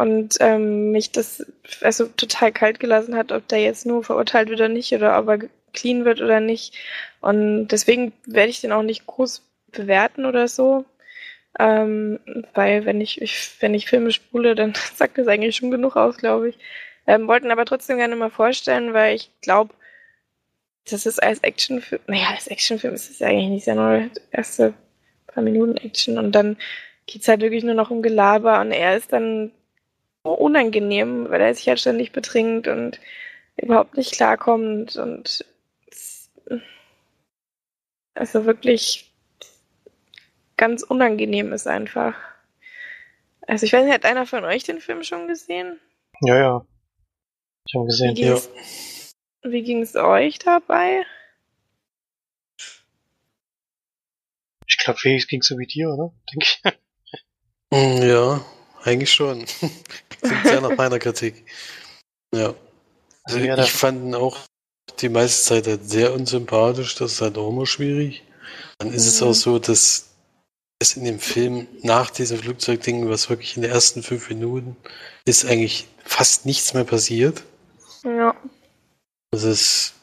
Und 0.01 0.36
ähm, 0.40 0.92
mich 0.92 1.12
das 1.12 1.44
also 1.82 2.07
total 2.07 2.53
kalt 2.53 2.80
gelassen 2.80 3.14
hat, 3.16 3.32
ob 3.32 3.46
der 3.48 3.61
jetzt 3.61 3.84
nur 3.84 4.03
verurteilt 4.03 4.48
wird 4.48 4.61
oder 4.61 4.68
nicht 4.70 4.92
oder 4.92 5.18
ob 5.18 5.28
er 5.28 5.38
clean 5.74 6.07
wird 6.07 6.22
oder 6.22 6.40
nicht. 6.40 6.74
Und 7.20 7.68
deswegen 7.68 8.14
werde 8.24 8.48
ich 8.48 8.62
den 8.62 8.72
auch 8.72 8.82
nicht 8.82 9.07
groß 9.07 9.42
bewerten 9.72 10.24
oder 10.24 10.48
so. 10.48 10.86
Ähm, 11.59 12.18
weil 12.55 12.86
wenn 12.86 13.03
ich, 13.03 13.20
ich, 13.20 13.51
wenn 13.61 13.74
ich 13.74 13.90
Filme 13.90 14.11
spule, 14.11 14.55
dann 14.55 14.72
sagt 14.94 15.18
das 15.18 15.28
eigentlich 15.28 15.57
schon 15.57 15.70
genug 15.70 15.96
aus, 15.96 16.16
glaube 16.16 16.48
ich. 16.48 16.59
Ähm, 17.07 17.28
wollten 17.28 17.51
aber 17.51 17.66
trotzdem 17.66 17.98
gerne 17.98 18.16
mal 18.16 18.30
vorstellen, 18.30 18.94
weil 18.94 19.16
ich 19.16 19.30
glaube, 19.42 19.74
das 20.88 21.05
ist 21.05 21.22
als 21.22 21.40
Actionfilm, 21.40 22.01
naja, 22.07 22.28
als 22.30 22.46
Actionfilm 22.46 22.94
ist 22.94 23.11
es 23.11 23.18
ja 23.18 23.28
eigentlich 23.28 23.51
nicht 23.51 23.64
sehr 23.64 23.74
neu, 23.74 24.09
erste 24.30 24.72
paar 25.26 25.42
Minuten 25.42 25.76
Action 25.76 26.18
und 26.18 26.32
dann 26.32 26.57
geht 27.07 27.22
es 27.22 27.28
halt 27.28 27.42
wirklich 27.42 27.64
nur 27.64 27.74
noch 27.74 27.90
um 27.90 28.01
Gelaber 28.03 28.61
und 28.61 28.72
er 28.72 28.96
ist 28.96 29.12
dann 29.12 29.53
unangenehm, 30.23 31.29
weil 31.31 31.41
er 31.41 31.55
sich 31.55 31.68
halt 31.68 31.81
ständig 31.81 32.12
betrinkt 32.12 32.68
und 32.68 33.01
überhaupt 33.57 33.97
nicht 33.97 34.12
klarkommt 34.12 34.97
und 34.97 35.45
also 38.14 38.45
wirklich 38.45 39.12
ganz 40.57 40.83
unangenehm 40.83 41.53
ist 41.53 41.66
einfach. 41.66 42.14
Also 43.47 43.64
ich 43.66 43.73
weiß 43.73 43.85
nicht, 43.85 43.95
hat 43.95 44.05
einer 44.05 44.27
von 44.27 44.45
euch 44.45 44.62
den 44.64 44.81
Film 44.81 45.03
schon 45.03 45.27
gesehen? 45.27 45.81
Ja, 46.21 46.37
ja. 46.37 46.66
Ich 47.66 47.75
habe 47.75 47.87
gesehen, 47.87 48.14
Wie 48.16 48.21
ging's, 48.21 48.51
ja. 49.43 49.51
Wie 49.51 49.62
ging 49.62 49.83
es 49.83 49.97
euch 49.97 50.39
dabei? 50.39 51.05
Ich 54.66 54.79
glaube, 54.79 54.99
Felix 54.99 55.27
ging 55.27 55.43
so 55.43 55.59
wie 55.59 55.66
dir, 55.66 55.89
oder? 55.89 56.12
Denke 56.33 56.47
ich. 56.47 56.62
Mm, 57.73 58.03
Ja, 58.03 58.45
eigentlich 58.85 59.12
schon. 59.12 59.45
Klingt 60.22 60.47
sehr 60.47 60.61
nach 60.61 60.76
meiner 60.76 60.99
Kritik. 60.99 61.45
Ja. 62.35 62.55
Also 63.24 63.39
Ja, 63.39 63.59
ich 63.62 63.72
fand 63.72 64.03
ihn 64.05 64.14
auch 64.14 64.39
die 65.01 65.09
meiste 65.09 65.43
Zeit 65.45 65.66
halt 65.66 65.89
sehr 65.89 66.12
unsympathisch, 66.12 66.95
das 66.97 67.12
ist 67.12 67.20
halt 67.20 67.39
auch 67.39 67.49
immer 67.51 67.66
schwierig. 67.66 68.22
Dann 68.78 68.93
ist 68.93 69.07
es 69.07 69.20
Mhm. 69.20 69.26
auch 69.28 69.33
so, 69.35 69.59
dass 69.59 70.07
es 70.81 70.97
in 70.97 71.05
dem 71.05 71.18
Film 71.20 71.68
nach 71.83 72.11
diesem 72.11 72.39
Flugzeugding, 72.39 73.09
was 73.09 73.28
wirklich 73.31 73.57
in 73.57 73.62
den 73.62 73.70
ersten 73.70 74.03
fünf 74.03 74.28
Minuten 74.31 74.76
ist, 75.26 75.45
eigentlich 75.45 75.87
fast 76.05 76.47
nichts 76.47 76.74
mehr 76.74 76.85
passiert. 76.85 77.45
Ja. 78.05 78.35
Das 79.31 79.45
ist, 79.45 79.95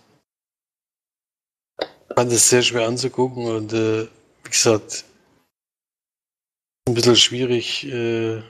ich 1.81 2.15
fand 2.15 2.31
es 2.31 2.49
sehr 2.49 2.61
schwer 2.61 2.87
anzugucken 2.87 3.45
und 3.45 3.73
äh, 3.73 4.03
wie 4.43 4.49
gesagt, 4.49 5.03
ein 6.87 6.93
bisschen 6.93 7.15
schwierig. 7.17 7.85
Äh, 7.87 8.41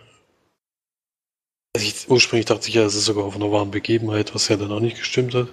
also 1.77 1.87
ich, 1.87 2.09
ursprünglich 2.09 2.45
dachte 2.45 2.67
ich 2.67 2.75
ja, 2.75 2.83
es 2.83 2.95
ist 2.95 3.05
sogar 3.05 3.25
auf 3.25 3.35
einer 3.35 3.51
wahren 3.51 3.71
Begebenheit, 3.71 4.33
was 4.33 4.47
ja 4.47 4.57
dann 4.57 4.71
auch 4.71 4.79
nicht 4.79 4.97
gestimmt 4.97 5.33
hat. 5.33 5.47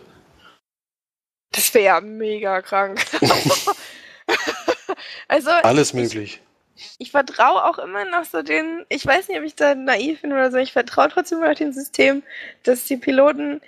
Das 1.53 1.73
wäre 1.73 1.85
ja 1.85 2.01
mega 2.01 2.63
krank. 2.63 3.05
also, 5.29 5.51
Alles 5.51 5.95
möglich. 5.95 6.41
ich 6.99 7.13
vertraue 7.13 7.65
auch 7.65 7.79
immer 7.79 8.05
noch 8.05 8.25
so 8.25 8.43
den, 8.43 8.85
ich 8.89 9.07
weiß 9.07 9.29
nicht, 9.29 9.39
ob 9.39 9.45
ich 9.45 9.55
da 9.55 9.75
naiv 9.75 10.23
bin 10.23 10.33
oder 10.33 10.51
so, 10.51 10.59
ich 10.59 10.73
vertraue 10.73 11.09
trotzdem 11.09 11.41
noch 11.41 11.55
dem 11.55 11.73
System, 11.73 12.23
dass 12.65 12.85
die 12.85 12.97
Piloten 12.97 13.61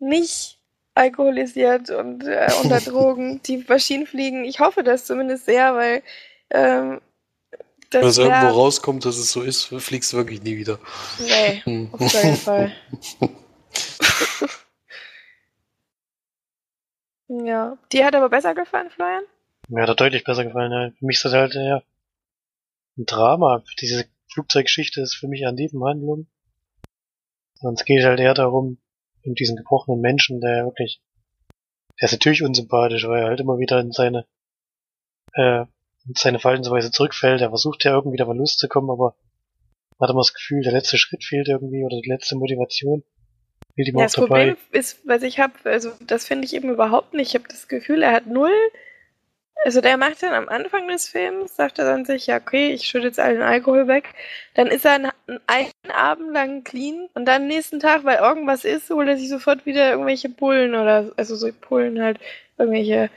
nicht 0.00 0.58
alkoholisiert 0.94 1.90
und 1.90 2.24
äh, 2.24 2.50
unter 2.62 2.80
Drogen 2.84 3.40
die 3.42 3.64
Maschinen 3.68 4.06
fliegen. 4.06 4.44
Ich 4.44 4.58
hoffe 4.58 4.82
das 4.82 5.04
zumindest 5.04 5.46
sehr, 5.46 5.74
weil 5.74 6.02
ähm, 6.50 7.00
Wenn 7.90 8.04
es 8.04 8.18
irgendwo 8.18 8.48
rauskommt, 8.48 9.04
dass 9.04 9.16
es 9.16 9.32
so 9.32 9.42
ist, 9.42 9.64
fliegst 9.64 10.12
du 10.12 10.18
wirklich 10.18 10.42
nie 10.42 10.56
wieder. 10.56 10.78
Nee, 11.18 11.60
Hm. 11.64 11.88
auf 11.92 12.12
keinen 12.12 12.36
Fall. 12.36 12.72
ja. 17.28 17.78
Dir 17.92 18.04
hat 18.06 18.14
aber 18.14 18.28
besser 18.28 18.54
gefallen, 18.54 18.90
Florian? 18.90 19.24
Mir 19.68 19.82
hat 19.82 19.88
er 19.88 19.94
deutlich 19.94 20.24
besser 20.24 20.44
gefallen. 20.44 20.72
Ja. 20.72 20.90
Für 20.98 21.06
mich 21.06 21.16
ist 21.16 21.24
das 21.24 21.32
halt 21.32 21.54
eher 21.54 21.82
ein 22.96 23.06
Drama. 23.06 23.62
Diese 23.80 24.06
Flugzeuggeschichte 24.32 25.00
ist 25.00 25.14
für 25.14 25.28
mich 25.28 25.46
eine 25.46 25.54
Nebenhandlung. 25.56 26.26
Sonst 27.54 27.84
geht 27.84 28.00
es 28.00 28.04
halt 28.04 28.20
eher 28.20 28.34
darum, 28.34 28.78
um 29.24 29.34
diesen 29.34 29.56
gebrochenen 29.56 30.00
Menschen, 30.00 30.40
der 30.40 30.64
wirklich, 30.64 31.00
der 32.00 32.06
ist 32.06 32.12
natürlich 32.12 32.42
unsympathisch, 32.42 33.06
weil 33.08 33.22
er 33.22 33.28
halt 33.28 33.40
immer 33.40 33.58
wieder 33.58 33.80
in 33.80 33.92
seine, 33.92 34.26
äh, 35.32 35.64
seine 36.14 36.38
Verhaltensweise 36.38 36.90
zurückfällt. 36.90 37.40
Er 37.40 37.50
versucht 37.50 37.84
ja 37.84 37.92
irgendwie 37.92 38.16
davon 38.16 38.38
loszukommen, 38.38 38.90
aber 38.90 39.14
man 39.98 40.08
hat 40.08 40.12
immer 40.12 40.20
das 40.20 40.34
Gefühl, 40.34 40.62
der 40.62 40.72
letzte 40.72 40.98
Schritt 40.98 41.24
fehlt 41.24 41.48
irgendwie 41.48 41.84
oder 41.84 42.00
die 42.00 42.08
letzte 42.08 42.36
Motivation 42.36 43.02
fehlt 43.74 43.88
ihm 43.88 43.96
Ja, 43.96 44.00
auch 44.00 44.06
das 44.06 44.12
dabei. 44.14 44.26
Problem 44.26 44.56
ist, 44.72 45.00
was 45.06 45.22
ich 45.22 45.38
habe, 45.38 45.54
also 45.64 45.92
das 46.06 46.26
finde 46.26 46.46
ich 46.46 46.54
eben 46.54 46.70
überhaupt 46.70 47.14
nicht. 47.14 47.28
Ich 47.28 47.34
habe 47.34 47.48
das 47.48 47.68
Gefühl, 47.68 48.02
er 48.02 48.12
hat 48.12 48.26
null. 48.26 48.52
Also 49.64 49.80
der 49.80 49.96
macht 49.96 50.22
dann 50.22 50.34
am 50.34 50.48
Anfang 50.48 50.86
des 50.86 51.08
Films, 51.08 51.56
sagt 51.56 51.80
er 51.80 51.84
dann 51.84 52.04
sich, 52.04 52.28
ja, 52.28 52.36
okay, 52.36 52.70
ich 52.70 52.84
schütte 52.84 53.08
jetzt 53.08 53.18
all 53.18 53.34
den 53.34 53.42
Alkohol 53.42 53.88
weg. 53.88 54.14
Dann 54.54 54.68
ist 54.68 54.84
er 54.84 54.92
einen, 54.92 55.10
einen 55.48 55.92
Abend 55.92 56.32
lang 56.32 56.62
clean 56.62 57.08
und 57.14 57.24
dann 57.24 57.48
nächsten 57.48 57.80
Tag, 57.80 58.04
weil 58.04 58.18
irgendwas 58.18 58.64
ist, 58.64 58.88
holt 58.90 59.08
er 59.08 59.16
sich 59.16 59.28
sofort 59.28 59.66
wieder 59.66 59.90
irgendwelche 59.90 60.28
Pullen 60.28 60.76
oder, 60.76 61.10
also 61.16 61.34
so 61.34 61.50
Pullen 61.52 62.00
halt, 62.00 62.20
irgendwelche 62.56 63.10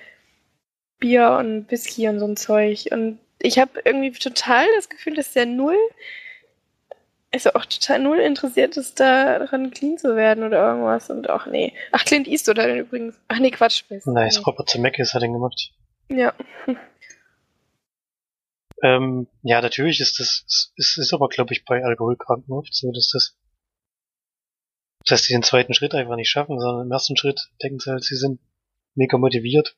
Bier 1.02 1.38
und 1.38 1.70
Whisky 1.70 2.08
und 2.08 2.20
so 2.20 2.26
ein 2.26 2.38
Zeug. 2.38 2.86
Und 2.92 3.20
ich 3.40 3.60
habe 3.60 3.82
irgendwie 3.84 4.12
total 4.12 4.66
das 4.78 4.88
Gefühl, 4.88 5.16
dass 5.16 5.34
der 5.34 5.46
null 5.46 5.78
also 7.34 7.54
auch 7.54 7.66
total 7.66 8.00
null 8.00 8.20
interessiert 8.20 8.76
ist, 8.76 9.00
daran 9.00 9.72
clean 9.72 9.98
zu 9.98 10.16
werden 10.16 10.44
oder 10.44 10.68
irgendwas. 10.68 11.10
Und 11.10 11.30
auch, 11.30 11.46
nee. 11.46 11.74
Ach, 11.92 12.04
Clint 12.04 12.28
Eastwood 12.28 12.60
hat 12.60 12.68
den 12.68 12.80
übrigens. 12.80 13.20
Ach 13.30 13.40
nee, 13.40 13.52
Quatsch. 13.52 13.84
Nice. 14.06 14.46
Robert 14.46 14.70
Zemeckis 14.70 15.14
hat 15.14 15.24
ihn 15.24 15.34
gemacht. 15.34 15.72
Ja. 16.10 16.34
Ähm, 18.84 19.28
ja, 19.44 19.62
natürlich 19.62 20.00
ist 20.00 20.20
das, 20.20 20.44
es 20.48 20.74
ist, 20.76 20.98
ist 20.98 21.14
aber, 21.14 21.30
glaube 21.30 21.54
ich, 21.54 21.66
bei 21.66 21.84
Alkoholkranken 21.84 22.52
oft 22.52 22.74
so, 22.74 22.92
dass 22.92 23.10
das, 23.10 23.38
dass 25.06 25.22
die 25.22 25.34
den 25.34 25.44
zweiten 25.44 25.76
Schritt 25.76 25.94
einfach 25.94 26.16
nicht 26.16 26.32
schaffen, 26.32 26.60
sondern 26.60 26.88
im 26.88 26.92
ersten 26.92 27.16
Schritt 27.16 27.52
denken 27.62 27.78
sie 27.80 27.92
halt, 27.92 28.04
sie 28.04 28.16
sind 28.16 28.40
mega 28.96 29.20
motiviert, 29.20 29.78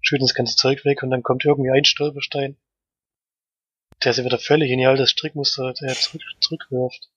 schütten 0.00 0.26
das 0.26 0.34
ganze 0.34 0.56
Zeug 0.56 0.84
weg 0.84 1.02
und 1.02 1.10
dann 1.10 1.22
kommt 1.22 1.44
irgendwie 1.44 1.70
ein 1.70 1.84
Stolperstein, 1.84 2.56
der 4.04 4.12
sie 4.12 4.24
wieder 4.24 4.38
völlig 4.38 4.70
in 4.70 4.78
ihr 4.78 4.90
altes 4.90 5.10
Strickmuster 5.10 5.74
äh, 5.82 5.94
zurück, 5.94 6.22
zurückwirft. 6.40 7.10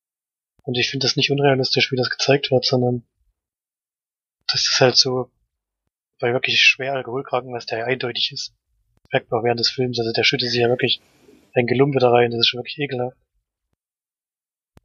Und 0.63 0.77
ich 0.77 0.89
finde 0.89 1.05
das 1.05 1.15
nicht 1.15 1.31
unrealistisch, 1.31 1.91
wie 1.91 1.95
das 1.95 2.09
gezeigt 2.09 2.51
wird, 2.51 2.65
sondern 2.65 3.03
das 4.47 4.61
ist 4.61 4.79
halt 4.79 4.97
so 4.97 5.31
bei 6.19 6.33
wirklich 6.33 6.61
schwer 6.61 6.93
Alkoholkranken, 6.93 7.53
was 7.53 7.65
der 7.65 7.79
ja 7.79 7.85
eindeutig 7.85 8.31
ist, 8.31 8.53
merkt 9.11 9.31
man 9.31 9.43
während 9.43 9.59
des 9.59 9.71
Films, 9.71 9.99
also 9.99 10.11
der 10.11 10.23
schüttet 10.23 10.49
sich 10.49 10.61
ja 10.61 10.69
wirklich 10.69 11.01
ein 11.53 11.67
Gelump 11.67 11.95
wieder 11.95 12.11
rein, 12.11 12.31
das 12.31 12.41
ist 12.41 12.47
schon 12.47 12.59
wirklich 12.59 12.79
ekelhaft. 12.79 13.17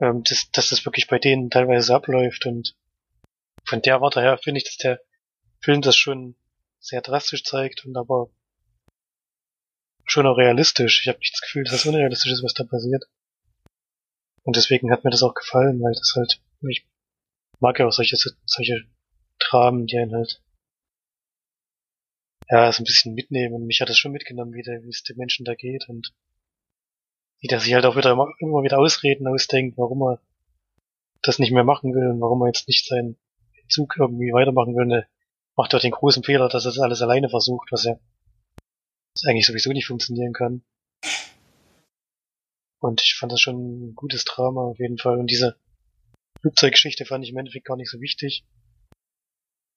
Ähm, 0.01 0.23
dass, 0.25 0.51
dass 0.51 0.71
das 0.71 0.85
wirklich 0.85 1.07
bei 1.07 1.19
denen 1.19 1.51
teilweise 1.51 1.95
abläuft 1.95 2.47
und 2.47 2.75
von 3.65 3.83
der 3.83 4.01
Warte 4.01 4.21
her 4.21 4.39
finde 4.39 4.59
ich, 4.59 4.65
dass 4.65 4.77
der 4.77 5.01
Film 5.61 5.81
das 5.81 5.97
schon 5.97 6.37
sehr 6.87 7.03
drastisch 7.03 7.43
zeigt 7.43 7.85
und 7.85 7.97
aber 7.97 8.31
schon 10.05 10.27
auch 10.27 10.39
realistisch. 10.39 11.01
Ich 11.03 11.09
habe 11.09 11.19
nicht 11.19 11.35
das 11.35 11.41
Gefühl, 11.41 11.65
dass 11.65 11.73
das 11.73 11.87
unrealistisch 11.87 12.33
ist, 12.33 12.45
was 12.45 12.55
da 12.55 12.65
passiert. 12.65 13.05
Und 14.45 14.55
deswegen 14.55 14.93
hat 14.93 15.03
mir 15.03 15.11
das 15.11 15.25
auch 15.25 15.35
gefallen, 15.35 15.81
weil 15.83 15.93
das 15.93 16.15
halt, 16.15 16.41
ich 16.69 16.87
mag 17.59 17.79
ja 17.81 17.87
auch 17.87 17.93
solche, 17.93 18.17
solche 18.17 18.85
Dramen, 19.41 19.87
die 19.87 19.99
einen 19.99 20.15
halt 20.15 20.41
ja, 22.49 22.71
so 22.71 22.83
ein 22.83 22.85
bisschen 22.85 23.15
mitnehmen. 23.15 23.55
Und 23.55 23.67
mich 23.67 23.81
hat 23.81 23.89
das 23.89 23.99
schon 23.99 24.13
mitgenommen, 24.13 24.55
wie, 24.55 24.63
der, 24.63 24.85
wie 24.85 24.91
es 24.91 25.03
den 25.03 25.17
Menschen 25.17 25.45
da 25.45 25.55
geht 25.55 25.89
und 25.89 26.15
wie 27.41 27.49
der 27.49 27.59
sich 27.59 27.75
halt 27.75 27.85
auch 27.85 27.97
wieder 27.97 28.13
immer, 28.13 28.29
immer 28.39 28.63
wieder 28.63 28.79
Ausreden 28.79 29.27
ausdenkt, 29.27 29.77
warum 29.77 30.03
er 30.03 30.21
das 31.23 31.41
nicht 31.41 31.51
mehr 31.51 31.65
machen 31.65 31.93
will 31.93 32.07
und 32.09 32.21
warum 32.21 32.43
er 32.43 32.47
jetzt 32.47 32.69
nicht 32.69 32.87
seinen 32.87 33.19
Zug 33.69 33.97
irgendwie 33.99 34.33
weitermachen 34.33 34.77
will. 34.77 34.93
Er 34.93 35.09
macht 35.57 35.75
auch 35.75 35.81
den 35.81 35.93
großen 35.93 36.23
Fehler, 36.23 36.49
dass 36.49 36.65
er 36.65 36.71
das 36.71 36.79
alles 36.79 37.03
alleine 37.03 37.29
versucht, 37.29 37.73
was 37.73 37.85
ja 37.85 37.99
eigentlich 39.27 39.47
sowieso 39.47 39.73
nicht 39.73 39.87
funktionieren 39.87 40.33
kann. 40.33 40.63
Und 42.79 43.01
ich 43.03 43.17
fand 43.19 43.33
das 43.33 43.41
schon 43.41 43.89
ein 43.89 43.95
gutes 43.95 44.25
Drama 44.25 44.63
auf 44.63 44.79
jeden 44.79 44.99
Fall. 44.99 45.19
Und 45.19 45.31
diese 45.31 45.59
Flugzeuggeschichte 46.41 47.07
fand 47.07 47.25
ich 47.25 47.31
im 47.31 47.39
Endeffekt 47.39 47.67
gar 47.67 47.77
nicht 47.77 47.91
so 47.91 48.01
wichtig. 48.01 48.45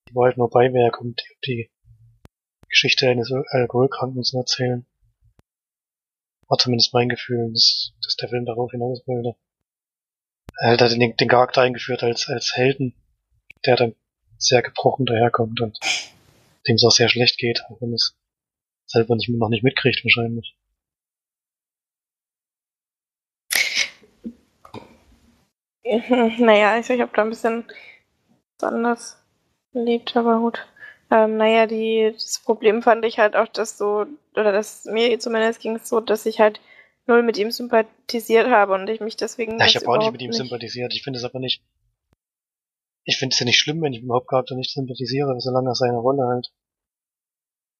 Die 0.10 0.16
war 0.16 0.26
halt 0.26 0.38
nur 0.38 0.50
Beiwerk, 0.50 1.00
um 1.00 1.16
die, 1.16 1.38
die 1.46 1.72
Geschichte 2.68 3.10
eines 3.10 3.32
Alkoholkranken 3.32 4.24
zu 4.24 4.38
erzählen. 4.38 4.86
War 6.48 6.58
zumindest 6.58 6.94
mein 6.94 7.10
Gefühl, 7.10 7.52
dass, 7.54 7.94
dass 8.04 8.16
der 8.18 8.30
Film 8.30 8.46
darauf 8.46 8.72
hinaus 8.72 9.02
wollte. 9.08 9.36
Er 10.62 10.72
hat 10.72 10.82
den, 10.92 11.16
den 11.16 11.28
Charakter 11.28 11.62
eingeführt 11.62 12.04
als, 12.04 12.28
als 12.28 12.56
Helden, 12.56 12.94
der 13.66 13.78
dann 13.78 13.96
sehr 14.40 14.62
gebrochen 14.62 15.06
daherkommt 15.06 15.62
und 15.62 15.80
dem 16.68 16.76
es 16.76 16.84
auch 16.84 16.92
sehr 16.92 17.10
schlecht 17.10 17.38
geht, 17.38 17.62
auch 17.70 17.80
wenn 17.82 17.94
es 17.94 18.16
selber 18.88 19.16
nicht, 19.16 19.30
noch 19.30 19.50
nicht 19.50 19.64
mitkriegt 19.64 20.04
wahrscheinlich. 20.04 20.56
Naja, 26.40 26.74
also 26.74 26.94
ich 26.94 27.02
habe 27.02 27.12
da 27.16 27.24
ein 27.24 27.30
bisschen 27.30 27.66
was 28.60 28.72
anders 28.72 29.18
erlebt, 29.74 30.16
aber 30.16 30.40
gut. 30.40 30.68
Ähm, 31.12 31.38
naja, 31.38 31.66
die, 31.66 32.12
das 32.14 32.42
Problem 32.44 32.84
fand 32.84 33.04
ich 33.06 33.18
halt 33.18 33.36
auch, 33.36 33.48
dass 33.48 33.78
so, 33.78 34.06
oder 34.36 34.52
dass 34.52 34.86
mir 34.86 35.20
zumindest 35.20 35.60
ging 35.60 35.76
es 35.76 35.90
so, 35.90 36.00
dass 36.00 36.28
ich 36.28 36.40
halt 36.40 36.62
null 37.08 37.24
mit 37.24 37.38
ihm 37.38 37.50
sympathisiert 37.50 38.48
habe 38.48 38.74
und 38.74 38.88
ich 38.88 39.00
mich 39.00 39.18
deswegen. 39.18 39.60
Ja, 39.60 39.66
ich 39.66 39.76
habe 39.76 39.88
auch 39.88 39.98
nicht 39.98 40.12
mit 40.12 40.22
ihm 40.22 40.34
sympathisiert. 40.34 40.94
Ich 40.94 41.02
finde 41.02 41.18
es 41.18 41.26
aber 41.26 41.40
nicht. 41.40 41.64
Ich 43.10 43.18
finde 43.18 43.34
es 43.34 43.40
ja 43.40 43.46
nicht 43.48 43.58
schlimm, 43.58 43.82
wenn 43.82 43.92
ich 43.92 44.02
mit 44.02 44.10
dem 44.10 44.14
Hauptcharakter 44.14 44.56
nicht 44.56 44.72
sympathisiere, 44.72 45.34
solange 45.40 45.72
er 45.72 45.76
seine 45.76 45.98
Rolle 45.98 46.28
halt. 46.28 46.52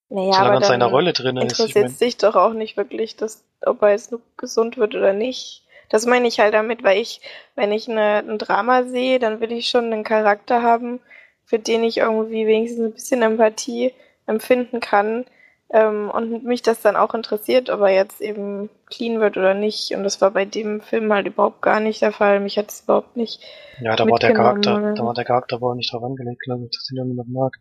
Naja, 0.08 0.32
solange 0.32 0.56
aber 0.56 0.64
er 0.64 0.68
seiner 0.68 0.86
Rolle 0.86 1.12
drin 1.12 1.36
ist. 1.36 1.52
Ich 1.52 1.58
interessiert 1.60 1.84
mein, 1.84 1.94
sich 1.94 2.16
doch 2.16 2.34
auch 2.34 2.52
nicht 2.52 2.76
wirklich, 2.76 3.14
dass, 3.14 3.44
ob 3.64 3.80
er 3.82 3.90
jetzt 3.90 4.10
nur 4.10 4.20
gesund 4.36 4.76
wird 4.76 4.96
oder 4.96 5.12
nicht. 5.12 5.62
Das 5.88 6.04
meine 6.04 6.26
ich 6.26 6.40
halt 6.40 6.52
damit, 6.52 6.82
weil 6.82 6.98
ich, 6.98 7.20
wenn 7.54 7.70
ich 7.70 7.88
eine, 7.88 8.24
ein 8.28 8.38
Drama 8.38 8.82
sehe, 8.82 9.20
dann 9.20 9.40
will 9.40 9.52
ich 9.52 9.68
schon 9.68 9.92
einen 9.92 10.02
Charakter 10.02 10.62
haben, 10.62 10.98
für 11.44 11.60
den 11.60 11.84
ich 11.84 11.98
irgendwie 11.98 12.48
wenigstens 12.48 12.86
ein 12.86 12.92
bisschen 12.92 13.22
Empathie 13.22 13.94
empfinden 14.26 14.80
kann. 14.80 15.26
Ähm, 15.72 16.10
und 16.10 16.44
mich 16.44 16.62
das 16.62 16.80
dann 16.80 16.96
auch 16.96 17.14
interessiert, 17.14 17.70
ob 17.70 17.80
er 17.80 17.90
jetzt 17.90 18.20
eben 18.20 18.70
clean 18.86 19.20
wird 19.20 19.36
oder 19.36 19.54
nicht. 19.54 19.92
Und 19.92 20.02
das 20.02 20.20
war 20.20 20.32
bei 20.32 20.44
dem 20.44 20.80
Film 20.80 21.12
halt 21.12 21.28
überhaupt 21.28 21.62
gar 21.62 21.78
nicht 21.78 22.02
der 22.02 22.12
Fall. 22.12 22.40
Mich 22.40 22.58
hat 22.58 22.70
es 22.70 22.82
überhaupt 22.82 23.16
nicht. 23.16 23.40
ja, 23.80 23.94
da 23.94 24.08
war 24.08 24.18
der 24.18 24.32
Charakter, 24.34 24.78
oder? 24.78 24.94
da 24.94 25.04
war 25.04 25.14
der 25.14 25.24
Charakter 25.24 25.62
auch 25.62 25.74
nicht 25.74 25.92
drauf 25.92 26.02
angelegt, 26.02 26.42
glaube 26.42 26.64
ich, 26.64 26.70
dass 26.70 26.90
ihn 26.90 26.96
irgendjemand 26.96 27.30
mag. 27.30 27.52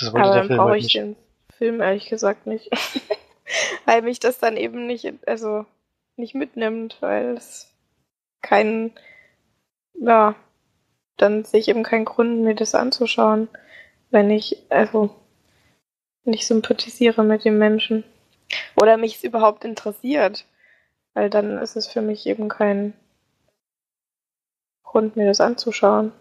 Das 0.00 0.12
wollte 0.12 0.24
Aber 0.24 0.32
der 0.34 0.42
dann 0.42 0.46
Film 0.46 0.58
brauche 0.58 0.70
halt 0.70 0.78
ich 0.78 0.84
nicht. 0.84 0.96
den 0.96 1.16
Film 1.56 1.80
ehrlich 1.82 2.08
gesagt 2.08 2.46
nicht. 2.46 2.70
weil 3.84 4.02
mich 4.02 4.20
das 4.20 4.38
dann 4.38 4.56
eben 4.56 4.86
nicht, 4.86 5.12
also 5.26 5.66
nicht 6.16 6.34
mitnimmt, 6.34 6.96
weil 7.00 7.36
es 7.36 7.72
keinen, 8.42 8.92
ja, 9.94 10.34
dann 11.16 11.44
sehe 11.44 11.60
ich 11.60 11.68
eben 11.68 11.82
keinen 11.82 12.04
Grund, 12.04 12.40
mir 12.42 12.54
das 12.54 12.74
anzuschauen, 12.74 13.48
wenn 14.10 14.30
ich, 14.30 14.62
also 14.70 15.10
nicht 16.28 16.46
sympathisiere 16.46 17.24
mit 17.24 17.44
dem 17.44 17.58
Menschen. 17.58 18.04
Oder 18.80 18.96
mich 18.96 19.16
es 19.16 19.24
überhaupt 19.24 19.64
interessiert. 19.64 20.46
Weil 21.14 21.30
dann 21.30 21.58
ist 21.58 21.76
es 21.76 21.86
für 21.88 22.00
mich 22.02 22.26
eben 22.26 22.48
kein 22.48 22.94
Grund, 24.84 25.16
mir 25.16 25.26
das 25.26 25.40
anzuschauen. 25.40 26.12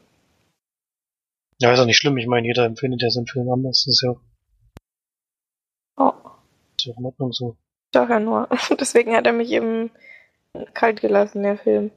Ja, 1.60 1.72
ist 1.74 1.80
auch 1.80 1.86
nicht 1.86 1.97
schlimm. 1.97 2.18
Ich 2.18 2.28
meine, 2.28 2.47
jeder 2.47 2.66
empfindet 2.66 3.01
ja 3.01 3.10
so 3.10 3.20
einen 3.20 3.28
Film 3.28 3.49
anders. 3.51 3.84
Das 3.86 3.93
ist 3.93 4.03
ja 4.03 4.12
auch, 4.12 4.22
Oh, 5.99 6.30
ist 6.78 6.86
ja 6.86 6.93
auch 6.93 6.97
in 6.99 7.05
Ordnung 7.05 7.32
so. 7.34 7.58
doch 7.91 8.10
ja 8.10 8.20
nur. 8.20 8.49
Deswegen 8.80 9.16
hat 9.16 9.26
er 9.26 9.34
mich 9.34 9.51
eben 9.51 9.89
kalt 10.74 11.01
gelassen, 11.01 11.43
der 11.43 11.58
Film. 11.58 11.91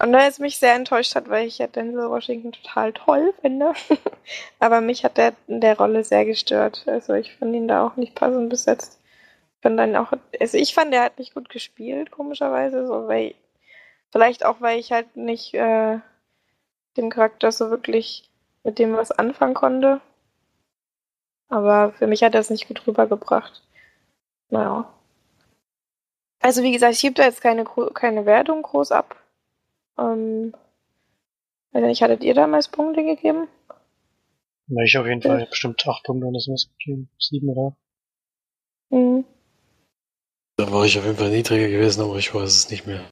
Und 0.00 0.12
da 0.12 0.26
es 0.26 0.38
mich 0.38 0.58
sehr 0.58 0.74
enttäuscht 0.74 1.16
hat, 1.16 1.28
weil 1.28 1.46
ich 1.46 1.58
ja 1.58 1.66
Denzel 1.66 2.08
Washington 2.08 2.52
total 2.52 2.92
toll 2.92 3.34
finde. 3.40 3.72
Aber 4.60 4.80
mich 4.80 5.04
hat 5.04 5.16
der 5.16 5.34
in 5.48 5.60
der 5.60 5.76
Rolle 5.76 6.04
sehr 6.04 6.24
gestört. 6.24 6.84
Also 6.86 7.14
ich 7.14 7.34
fand 7.34 7.54
ihn 7.54 7.66
da 7.66 7.84
auch 7.86 7.96
nicht 7.96 8.14
passend 8.14 8.48
besetzt. 8.48 9.00
Ich 9.56 9.62
fand 9.62 9.78
dann 9.78 9.96
auch, 9.96 10.12
also 10.40 10.56
ich 10.56 10.72
fand, 10.72 10.92
der 10.92 11.02
hat 11.02 11.18
nicht 11.18 11.34
gut 11.34 11.48
gespielt, 11.48 12.12
komischerweise. 12.12 12.86
So, 12.86 13.08
weil, 13.08 13.34
vielleicht 14.12 14.44
auch, 14.44 14.60
weil 14.60 14.78
ich 14.78 14.92
halt 14.92 15.16
nicht 15.16 15.54
äh, 15.54 15.98
dem 16.96 17.10
Charakter 17.10 17.50
so 17.50 17.70
wirklich 17.70 18.30
mit 18.62 18.78
dem 18.78 18.96
was 18.96 19.10
anfangen 19.10 19.54
konnte. 19.54 20.00
Aber 21.48 21.92
für 21.92 22.06
mich 22.06 22.22
hat 22.22 22.34
er 22.34 22.40
es 22.40 22.50
nicht 22.50 22.68
gut 22.68 22.86
rübergebracht. 22.86 23.62
Naja. 24.50 24.92
Also 26.40 26.62
wie 26.62 26.72
gesagt, 26.72 26.94
ich 26.94 27.00
gebe 27.00 27.14
da 27.14 27.24
jetzt 27.24 27.40
keine, 27.40 27.64
keine 27.94 28.26
Wertung 28.26 28.62
groß 28.62 28.92
ab. 28.92 29.16
Ähm, 29.98 30.54
weiß 31.72 31.84
nicht, 31.84 32.02
hattet 32.02 32.22
ihr 32.24 32.34
damals 32.34 32.68
Punkte 32.68 33.04
gegeben? 33.04 33.48
Ja, 34.68 34.82
ich 34.82 34.98
auf 34.98 35.06
jeden 35.06 35.22
Fall 35.22 35.46
bestimmt 35.46 35.86
acht 35.86 36.04
Punkte 36.04 36.26
oder 36.26 36.40
sowas 36.40 36.68
gegeben. 36.78 37.08
Sieben 37.18 37.48
oder 37.48 37.68
acht. 37.68 37.78
Mhm. 38.90 39.24
Da 40.56 40.70
war 40.72 40.84
ich 40.84 40.98
auf 40.98 41.04
jeden 41.04 41.16
Fall 41.16 41.30
niedriger 41.30 41.68
gewesen, 41.68 42.02
aber 42.02 42.16
ich 42.16 42.34
weiß 42.34 42.50
es 42.50 42.70
nicht 42.70 42.86
mehr. 42.86 43.08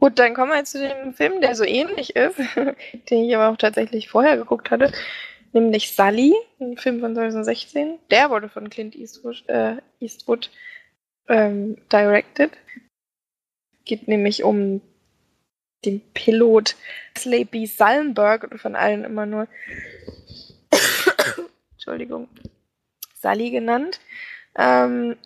Gut, 0.00 0.18
dann 0.18 0.34
kommen 0.34 0.52
wir 0.52 0.58
jetzt 0.58 0.72
zu 0.72 0.78
dem 0.78 1.12
Film, 1.12 1.40
der 1.40 1.54
so 1.54 1.64
ähnlich 1.64 2.14
ist, 2.14 2.38
den 3.10 3.24
ich 3.24 3.34
aber 3.34 3.48
auch 3.48 3.56
tatsächlich 3.56 4.08
vorher 4.08 4.36
geguckt 4.36 4.70
hatte, 4.70 4.92
nämlich 5.52 5.94
Sully, 5.94 6.34
ein 6.60 6.76
Film 6.76 7.00
von 7.00 7.14
2016. 7.14 7.98
Der 8.10 8.30
wurde 8.30 8.48
von 8.48 8.70
Clint 8.70 8.94
Eastwood, 8.94 9.44
äh, 9.48 9.76
Eastwood 10.00 10.50
ähm, 11.28 11.76
directed. 11.92 12.52
Geht 13.84 14.06
nämlich 14.06 14.44
um 14.44 14.82
den 15.84 16.00
Pilot 16.14 16.76
Slay 17.16 17.44
B. 17.44 17.66
Sullenberg 17.66 18.44
oder 18.44 18.58
von 18.58 18.76
allen 18.76 19.04
immer 19.04 19.26
nur 19.26 19.48
Entschuldigung, 21.72 22.28
Sully 23.14 23.50
genannt, 23.50 24.00
ähm, 24.56 25.16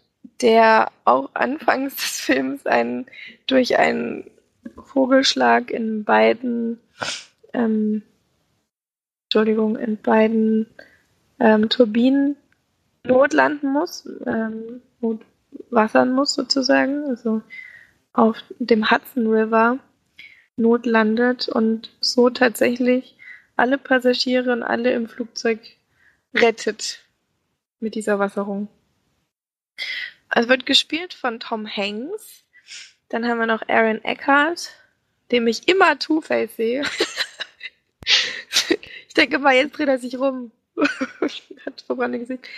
der 0.40 0.90
auch 1.05 1.30
anfangs 1.34 1.96
des 1.96 2.20
Films 2.20 2.66
einen, 2.66 3.07
durch 3.46 3.78
einen 3.78 4.30
Vogelschlag 4.84 5.70
in 5.70 6.05
beiden, 6.05 6.78
ähm, 7.53 8.03
Entschuldigung, 9.26 9.76
in 9.76 9.96
beiden 9.96 10.66
ähm, 11.40 11.68
Turbinen 11.68 12.36
notlanden 13.05 13.72
muss, 13.72 14.09
ähm, 14.26 14.82
notwassern 15.00 16.12
muss 16.12 16.34
sozusagen, 16.34 17.05
also 17.07 17.42
auf 18.12 18.36
dem 18.59 18.90
Hudson 18.90 19.26
River 19.26 19.78
notlandet 20.57 21.48
und 21.48 21.90
so 22.00 22.30
tatsächlich 22.30 23.16
alle 23.57 23.78
Passagiere 23.78 24.53
und 24.53 24.62
alle 24.62 24.92
im 24.92 25.09
Flugzeug 25.09 25.61
rettet 26.34 27.00
mit 27.80 27.94
dieser 27.94 28.18
Wasserung. 28.18 28.68
Also 30.28 30.48
wird 30.48 30.66
gespielt 30.66 31.14
von 31.14 31.40
Tom 31.40 31.66
Hanks. 31.66 32.44
Dann 33.09 33.26
haben 33.26 33.38
wir 33.38 33.46
noch 33.46 33.68
Aaron 33.68 34.03
Eckhart, 34.05 34.70
dem 35.30 35.46
ich 35.46 35.68
immer 35.68 35.98
Two-Face 35.98 36.57
sehe. 36.57 36.82
ich 39.09 39.14
denke 39.14 39.38
mal, 39.38 39.55
jetzt 39.55 39.76
dreht 39.76 39.88
er 39.88 39.98
sich 39.98 40.18
rum. 40.18 40.50
Hat 41.66 41.82
verbrannte 41.82 42.18
Gesicht. 42.18 42.48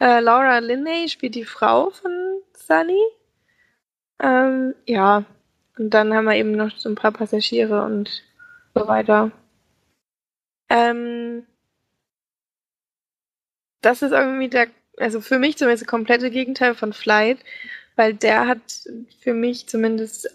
Äh, 0.00 0.20
Laura 0.20 0.58
Linney 0.58 1.08
spielt 1.08 1.34
die 1.34 1.44
Frau 1.44 1.90
von 1.90 2.40
Sunny. 2.54 3.02
Ähm, 4.18 4.74
ja, 4.86 5.24
und 5.80 5.90
dann 5.94 6.12
haben 6.12 6.26
wir 6.26 6.36
eben 6.36 6.52
noch 6.52 6.76
so 6.76 6.90
ein 6.90 6.94
paar 6.94 7.10
Passagiere 7.10 7.82
und 7.84 8.22
so 8.74 8.86
weiter. 8.86 9.32
Ähm, 10.68 11.46
das 13.80 14.02
ist 14.02 14.12
irgendwie 14.12 14.50
der, 14.50 14.68
also 14.98 15.22
für 15.22 15.38
mich 15.38 15.56
zumindest 15.56 15.84
das 15.84 15.88
komplette 15.88 16.30
Gegenteil 16.30 16.74
von 16.74 16.92
Flight, 16.92 17.38
weil 17.96 18.12
der 18.12 18.46
hat 18.46 18.60
für 19.22 19.32
mich 19.32 19.68
zumindest 19.68 20.28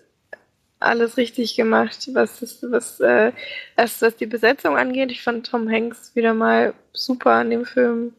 alles 0.79 1.15
richtig 1.15 1.55
gemacht, 1.55 2.09
was 2.13 2.41
was, 2.63 2.99
äh, 2.99 3.31
erst 3.77 4.01
was 4.01 4.15
die 4.15 4.25
Besetzung 4.25 4.77
angeht. 4.77 5.11
Ich 5.11 5.21
fand 5.21 5.45
Tom 5.45 5.69
Hanks 5.69 6.15
wieder 6.15 6.33
mal 6.33 6.73
super 6.91 7.33
an 7.33 7.51
dem 7.51 7.65
Film. 7.65 8.13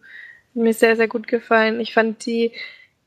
Hat 0.55 0.63
mir 0.63 0.75
sehr, 0.75 0.95
sehr 0.95 1.09
gut 1.09 1.27
gefallen. 1.27 1.81
Ich 1.81 1.93
fand 1.93 2.25
die 2.25 2.53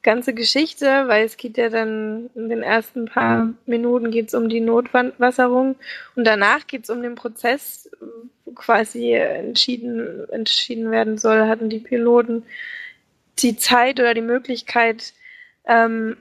ganze 0.02 0.34
Geschichte, 0.34 0.86
weil 1.08 1.26
es 1.26 1.38
geht 1.38 1.58
ja 1.58 1.70
dann 1.70 2.30
in 2.36 2.50
den 2.50 2.64
ersten 2.64 3.06
paar 3.06 3.54
Minuten 3.66 4.12
geht 4.12 4.30
es 4.30 4.34
um 4.34 4.48
die 4.48 4.62
Notwasserung 4.62 5.76
und 6.16 6.26
danach 6.26 6.68
geht 6.68 6.84
es 6.84 6.90
um 6.90 7.02
den 7.02 7.16
Prozess, 7.16 7.90
wo 8.46 8.52
quasi 8.54 9.14
entschieden, 9.14 10.30
entschieden 10.30 10.92
werden 10.92 11.18
soll, 11.18 11.48
hatten 11.48 11.70
die 11.70 11.80
Piloten 11.80 12.44
die 13.40 13.58
Zeit 13.58 14.00
oder 14.00 14.14
die 14.14 14.22
Möglichkeit, 14.22 15.14
ähm, 15.66 16.18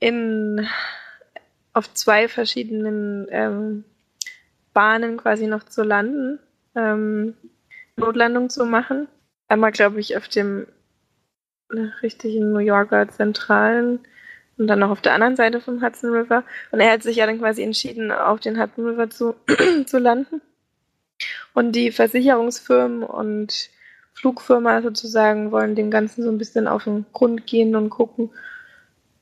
in, 0.00 0.66
auf 1.72 1.92
zwei 1.94 2.28
verschiedenen 2.28 3.26
ähm, 3.30 3.84
Bahnen 4.72 5.16
quasi 5.16 5.46
noch 5.46 5.64
zu 5.64 5.82
landen, 5.82 6.38
ähm, 6.74 7.34
Notlandung 7.96 8.48
zu 8.48 8.64
machen. 8.64 9.08
Einmal, 9.48 9.72
glaube 9.72 10.00
ich, 10.00 10.16
auf 10.16 10.28
dem 10.28 10.66
richtigen 12.02 12.52
New 12.52 12.58
Yorker 12.58 13.08
Zentralen 13.08 14.00
und 14.58 14.66
dann 14.66 14.78
noch 14.78 14.90
auf 14.90 15.00
der 15.00 15.14
anderen 15.14 15.36
Seite 15.36 15.60
vom 15.60 15.82
Hudson 15.82 16.10
River. 16.12 16.44
Und 16.70 16.80
er 16.80 16.92
hat 16.92 17.02
sich 17.02 17.16
ja 17.16 17.26
dann 17.26 17.38
quasi 17.38 17.62
entschieden, 17.62 18.12
auf 18.12 18.40
den 18.40 18.60
Hudson 18.60 18.86
River 18.86 19.10
zu, 19.10 19.34
zu 19.86 19.98
landen. 19.98 20.40
Und 21.54 21.72
die 21.72 21.92
Versicherungsfirmen 21.92 23.02
und 23.02 23.70
Flugfirma 24.14 24.82
sozusagen 24.82 25.52
wollen 25.52 25.74
dem 25.74 25.90
Ganzen 25.90 26.22
so 26.22 26.30
ein 26.30 26.38
bisschen 26.38 26.68
auf 26.68 26.84
den 26.84 27.06
Grund 27.12 27.46
gehen 27.46 27.74
und 27.76 27.90
gucken, 27.90 28.30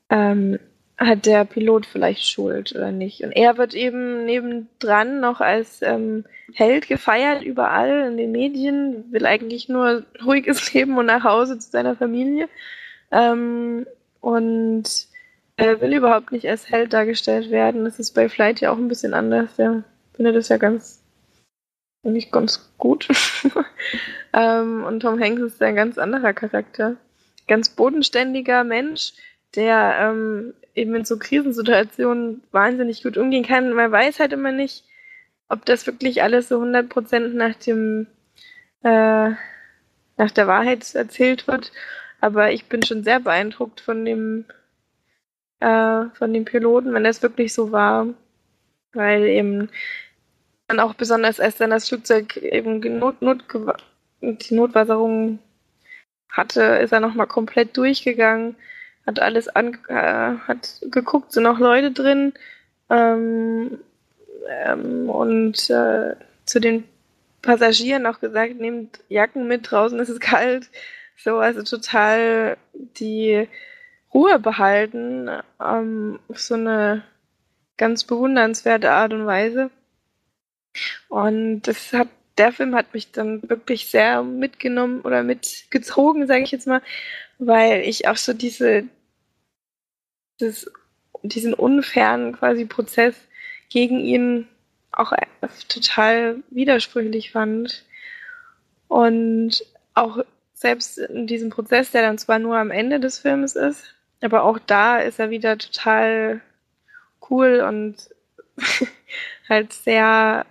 ähm, 0.09 0.59
hat 1.01 1.25
der 1.25 1.47
Pilot 1.47 1.87
vielleicht 1.87 2.27
Schuld 2.27 2.75
oder 2.75 2.93
nicht. 2.93 3.23
Und 3.23 3.33
er 3.33 3.57
wird 3.57 3.75
eben 3.75 4.27
nebendran 4.27 5.21
noch 5.21 5.41
als 5.41 5.81
ähm, 5.81 6.25
Held 6.53 6.89
gefeiert, 6.89 7.43
überall 7.43 8.09
in 8.09 8.19
den 8.19 8.33
Medien, 8.33 9.11
will 9.11 9.25
eigentlich 9.25 9.69
nur 9.69 10.05
ruhiges 10.25 10.73
Leben 10.75 10.99
und 10.99 11.07
nach 11.07 11.25
Hause 11.25 11.59
zu 11.59 11.71
seiner 11.71 11.97
Familie. 11.97 12.49
Ähm, 13.11 13.87
und 14.21 15.09
Er 15.57 15.81
will 15.81 15.95
überhaupt 15.95 16.33
nicht 16.33 16.49
als 16.49 16.71
Held 16.71 16.93
dargestellt 16.93 17.51
werden. 17.51 17.85
Das 17.85 17.99
ist 17.99 18.13
bei 18.13 18.29
Flight 18.29 18.61
ja 18.61 18.71
auch 18.71 18.79
ein 18.79 18.89
bisschen 18.89 19.15
anders. 19.15 19.57
Der 19.57 19.85
findet 20.15 20.37
das 20.37 20.49
ja 20.49 20.59
ganz, 20.59 21.03
nicht 22.03 22.31
ganz 22.31 22.73
gut. 22.79 23.09
ähm, 24.35 24.85
und 24.85 25.01
Tom 25.01 25.21
Hanks 25.21 25.43
ist 25.43 25.63
ein 25.63 25.77
ganz 25.77 25.99
anderer 25.99 26.35
Charakter. 26.35 26.97
Ganz 27.47 27.71
bodenständiger 27.71 28.65
Mensch, 28.65 29.13
der 29.55 29.97
ähm, 30.01 30.55
eben 30.81 30.95
in 30.95 31.05
so 31.05 31.19
Krisensituationen 31.19 32.43
wahnsinnig 32.51 33.03
gut 33.03 33.17
umgehen 33.17 33.47
kann. 33.47 33.73
Man 33.73 33.93
weiß 33.93 34.21
halt 34.21 34.33
immer 34.33 34.53
nicht, 34.53 34.85
ob 35.49 35.65
das 35.67 35.87
wirklich 35.87 36.23
alles 36.23 36.49
so 36.49 36.61
100% 36.61 37.29
nach 37.35 37.55
dem 37.57 38.07
äh, 38.83 39.31
nach 40.17 40.31
der 40.33 40.47
Wahrheit 40.47 40.95
erzählt 40.95 41.47
wird. 41.47 41.73
Aber 42.21 42.53
ich 42.53 42.67
bin 42.67 42.83
schon 42.83 43.05
sehr 43.05 43.21
beeindruckt 43.21 43.81
von 43.81 44.05
dem 44.05 44.47
äh, 45.61 46.05
von 46.15 46.33
dem 46.33 46.45
Piloten, 46.45 46.95
wenn 46.95 47.05
das 47.05 47.23
wirklich 47.23 47.53
so 47.55 47.73
war. 47.73 48.07
Weil 48.93 49.25
eben 49.25 49.71
dann 50.69 50.81
auch 50.81 50.95
besonders 50.95 51.41
als 51.41 51.57
dann 51.57 51.71
das 51.71 51.89
Flugzeug 51.89 52.37
eben 52.37 52.81
Not, 52.99 53.23
Not, 53.23 53.45
die 54.23 54.55
Notwasserung 54.55 55.39
hatte, 56.29 56.63
ist 56.63 56.93
er 56.93 57.01
nochmal 57.01 57.27
komplett 57.27 57.77
durchgegangen, 57.77 58.57
hat 59.07 59.21
alles 59.21 59.49
an, 59.49 59.79
äh, 59.89 60.39
hat 60.47 60.81
geguckt, 60.91 61.33
sind 61.33 61.45
noch 61.45 61.59
Leute 61.59 61.91
drin 61.91 62.33
ähm, 62.91 63.79
ähm, 64.49 65.09
und 65.09 65.71
äh, 65.71 66.15
zu 66.45 66.61
den 66.61 66.85
Passagieren 67.43 68.07
auch 68.07 68.21
gesagt, 68.21 68.61
nehmt 68.61 69.01
Jacken 69.09 69.49
mit, 69.49 69.71
draußen 69.71 69.99
ist 69.99 70.11
es 70.11 70.21
kalt. 70.21 70.69
So, 71.17 71.39
also 71.39 71.63
total 71.63 72.57
die 72.75 73.49
Ruhe 74.13 74.39
behalten, 74.39 75.29
ähm, 75.63 76.19
auf 76.29 76.41
so 76.41 76.55
eine 76.55 77.05
ganz 77.77 78.05
bewundernswerte 78.05 78.91
Art 78.91 79.13
und 79.13 79.27
Weise. 79.27 79.71
Und 81.09 81.63
das 81.63 81.93
hat, 81.93 82.09
der 82.41 82.53
Film 82.53 82.75
hat 82.75 82.95
mich 82.95 83.13
dann 83.13 83.47
wirklich 83.51 83.91
sehr 83.91 84.23
mitgenommen 84.23 85.03
oder 85.03 85.23
mitgezogen, 85.23 86.27
sage 86.27 86.43
ich 86.43 86.51
jetzt 86.51 86.67
mal, 86.67 86.81
weil 87.39 87.83
ich 87.83 88.09
auch 88.09 88.17
so 88.17 88.33
diese, 88.33 88.85
dieses, 90.41 90.73
diesen 91.23 91.53
unfairen 91.53 92.33
quasi 92.33 92.65
Prozess 92.65 93.15
gegen 93.69 94.01
ihn 94.01 94.49
auch 94.91 95.13
total 95.69 96.43
widersprüchlich 96.49 97.31
fand. 97.31 97.85
Und 98.89 99.63
auch 99.93 100.25
selbst 100.55 100.97
in 100.97 101.27
diesem 101.27 101.51
Prozess, 101.51 101.91
der 101.91 102.01
dann 102.01 102.17
zwar 102.17 102.39
nur 102.39 102.57
am 102.57 102.71
Ende 102.71 103.01
des 103.01 103.19
Films 103.19 103.55
ist, 103.55 103.95
aber 104.23 104.45
auch 104.45 104.59
da 104.59 104.99
ist 104.99 105.19
er 105.19 105.29
wieder 105.29 105.59
total 105.59 106.41
cool 107.29 107.61
und 107.61 107.97
halt 109.49 109.75
sehr, 109.75 110.47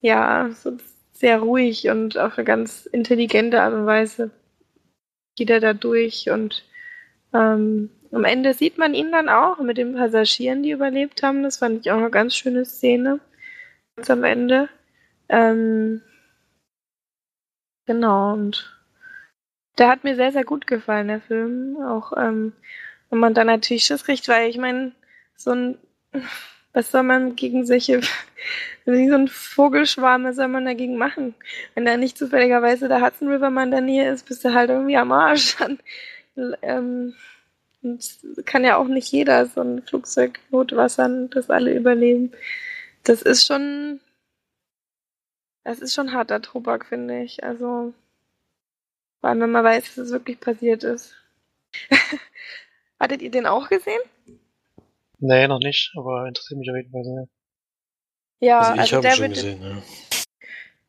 ja, 0.00 0.50
so 0.50 0.76
sehr 1.12 1.40
ruhig 1.40 1.88
und 1.88 2.16
auf 2.16 2.38
eine 2.38 2.44
ganz 2.44 2.86
intelligente 2.86 3.60
Art 3.62 3.74
und 3.74 3.86
Weise 3.86 4.30
geht 5.36 5.50
er 5.50 5.60
da 5.60 5.72
durch 5.72 6.30
und 6.30 6.64
ähm, 7.32 7.90
am 8.12 8.24
Ende 8.24 8.54
sieht 8.54 8.78
man 8.78 8.94
ihn 8.94 9.12
dann 9.12 9.28
auch 9.28 9.58
mit 9.58 9.76
den 9.76 9.94
Passagieren, 9.94 10.62
die 10.62 10.70
überlebt 10.70 11.22
haben. 11.22 11.42
Das 11.42 11.58
fand 11.58 11.80
ich 11.80 11.92
auch 11.92 11.98
eine 11.98 12.10
ganz 12.10 12.34
schöne 12.34 12.64
Szene. 12.64 13.20
Ganz 13.96 14.10
am 14.10 14.24
Ende. 14.24 14.68
Ähm, 15.28 16.00
genau, 17.86 18.32
und 18.32 18.78
der 19.76 19.88
hat 19.88 20.04
mir 20.04 20.16
sehr, 20.16 20.32
sehr 20.32 20.44
gut 20.44 20.66
gefallen, 20.66 21.08
der 21.08 21.20
Film. 21.20 21.76
Auch 21.82 22.12
ähm, 22.16 22.52
wenn 23.10 23.18
man 23.18 23.34
dann 23.34 23.46
natürlich 23.46 23.84
Schiss 23.84 24.04
kriegt, 24.04 24.28
weil 24.28 24.48
ich 24.48 24.58
meine, 24.58 24.92
so 25.36 25.50
ein, 25.52 25.78
was 26.72 26.90
soll 26.90 27.02
man 27.02 27.36
gegen 27.36 27.66
solche, 27.66 28.00
so 28.86 28.92
ein 28.92 29.28
Vogelschwarm, 29.28 30.24
was 30.24 30.36
soll 30.36 30.48
man 30.48 30.64
dagegen 30.64 30.96
machen? 30.96 31.34
Wenn 31.74 31.84
da 31.84 31.96
nicht 31.96 32.18
zufälligerweise 32.18 32.88
der 32.88 33.00
Hudson 33.04 33.28
River 33.28 33.50
mal 33.50 33.64
in 33.64 33.70
der 33.70 33.80
Nähe 33.80 34.12
ist, 34.12 34.26
bist 34.26 34.44
du 34.44 34.54
halt 34.54 34.70
irgendwie 34.70 34.96
am 34.96 35.12
Arsch. 35.12 35.56
Dann, 35.58 35.78
ähm, 36.62 37.14
und 37.82 38.18
kann 38.44 38.64
ja 38.64 38.76
auch 38.76 38.88
nicht 38.88 39.10
jeder 39.12 39.46
so 39.46 39.60
ein 39.60 39.82
Flugzeug 39.82 40.40
notwassern, 40.50 41.30
dass 41.30 41.50
alle 41.50 41.74
überleben. 41.74 42.32
Das 43.04 43.22
ist 43.22 43.46
schon, 43.46 44.00
das 45.64 45.78
ist 45.80 45.94
schon 45.94 46.12
harter 46.12 46.42
Tobak, 46.42 46.86
finde 46.86 47.22
ich. 47.22 47.44
Also, 47.44 47.94
vor 49.20 49.30
allem, 49.30 49.40
wenn 49.40 49.50
man 49.50 49.64
weiß, 49.64 49.94
dass 49.94 50.06
es 50.06 50.12
wirklich 50.12 50.40
passiert 50.40 50.84
ist. 50.84 51.14
Hattet 53.00 53.22
ihr 53.22 53.30
den 53.30 53.46
auch 53.46 53.68
gesehen? 53.68 54.00
Nee, 55.18 55.48
noch 55.48 55.58
nicht, 55.58 55.92
aber 55.96 56.26
interessiert 56.26 56.58
mich 56.58 56.70
auf 56.70 56.76
jeden 56.76 56.92
Fall 56.92 57.04
sehr. 57.04 57.28
Ja, 58.40 58.60
also 58.60 58.74
ich 58.74 58.80
also 58.80 58.96
habe 58.96 59.02
der 59.02 59.10
schon 59.12 59.22
würde, 59.22 59.34
gesehen, 59.34 59.62
ja. 59.62 59.82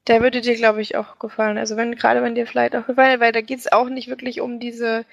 der 0.07 0.21
würde 0.21 0.41
dir, 0.41 0.55
glaube 0.55 0.81
ich, 0.81 0.95
auch 0.95 1.17
gefallen. 1.17 1.57
Also 1.57 1.77
wenn, 1.77 1.95
gerade 1.95 2.21
wenn 2.21 2.35
dir 2.35 2.45
vielleicht 2.45 2.75
auch 2.75 2.85
gefallen, 2.85 3.19
weil 3.19 3.31
da 3.31 3.41
geht 3.41 3.59
es 3.59 3.71
auch 3.71 3.89
nicht 3.89 4.07
wirklich 4.07 4.41
um 4.41 4.59
diese 4.59 5.05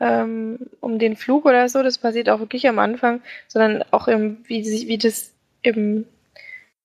ähm, 0.00 0.58
um 0.80 0.98
den 0.98 1.16
Flug 1.16 1.44
oder 1.44 1.68
so, 1.68 1.82
das 1.82 1.98
passiert 1.98 2.28
auch 2.28 2.40
wirklich 2.40 2.68
am 2.68 2.78
Anfang, 2.78 3.20
sondern 3.48 3.84
auch 3.90 4.08
im, 4.08 4.44
wie, 4.46 4.64
wie 4.64 4.98
das 4.98 5.32
eben 5.62 6.06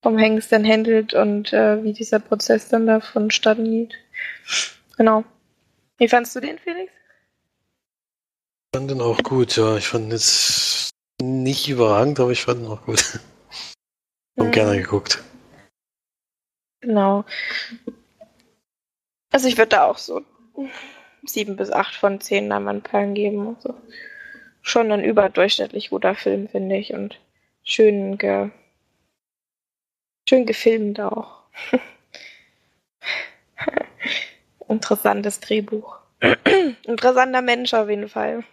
vom 0.02 0.18
Hengst 0.18 0.52
dann 0.52 0.66
handelt 0.66 1.14
und 1.14 1.54
äh, 1.54 1.84
wie 1.84 1.94
dieser 1.94 2.20
Prozess 2.20 2.70
dann 2.70 2.88
da 2.88 3.00
vonstatten 3.00 3.66
geht. 3.66 3.94
Genau. 4.98 5.24
Wie 5.98 6.08
fandst 6.08 6.36
du 6.36 6.40
den, 6.40 6.60
Felix? 6.60 6.92
Ich 8.66 8.78
fand 8.78 8.90
den 8.90 9.02
auch 9.02 9.22
gut, 9.24 9.56
ja. 9.56 9.78
Ich 9.78 9.88
fand 9.88 10.12
jetzt 10.12 10.83
nicht 11.22 11.68
überragend, 11.70 12.20
aber 12.20 12.32
ich 12.32 12.44
fand 12.44 12.62
ihn 12.62 12.68
auch 12.68 12.84
gut. 12.86 13.20
Und 14.36 14.48
Mhm. 14.48 14.52
gerne 14.52 14.78
geguckt. 14.78 15.24
Genau. 16.82 17.24
Also 19.32 19.48
ich 19.48 19.58
würde 19.58 19.70
da 19.70 19.86
auch 19.86 19.98
so 19.98 20.22
sieben 21.26 21.56
bis 21.56 21.72
acht 21.72 21.96
von 21.96 22.20
zehn 22.20 22.48
Leinwandperlen 22.50 23.14
geben. 23.14 23.56
Also 23.56 23.76
schon 24.62 24.92
ein 24.92 25.04
überdurchschnittlich 25.04 25.92
guter 25.92 26.16
Film, 26.16 26.50
finde 26.50 26.78
ich. 26.78 26.94
Und 26.94 27.20
schön, 27.64 28.18
ge 28.18 28.50
schön 30.28 30.46
gefilmt 30.46 31.00
auch. 31.00 31.44
Interessantes 34.68 35.40
Drehbuch. 35.40 35.98
Interessanter 36.84 37.42
Mensch 37.42 37.74
auf 37.74 37.90
jeden 37.90 38.10
Fall. 38.10 38.44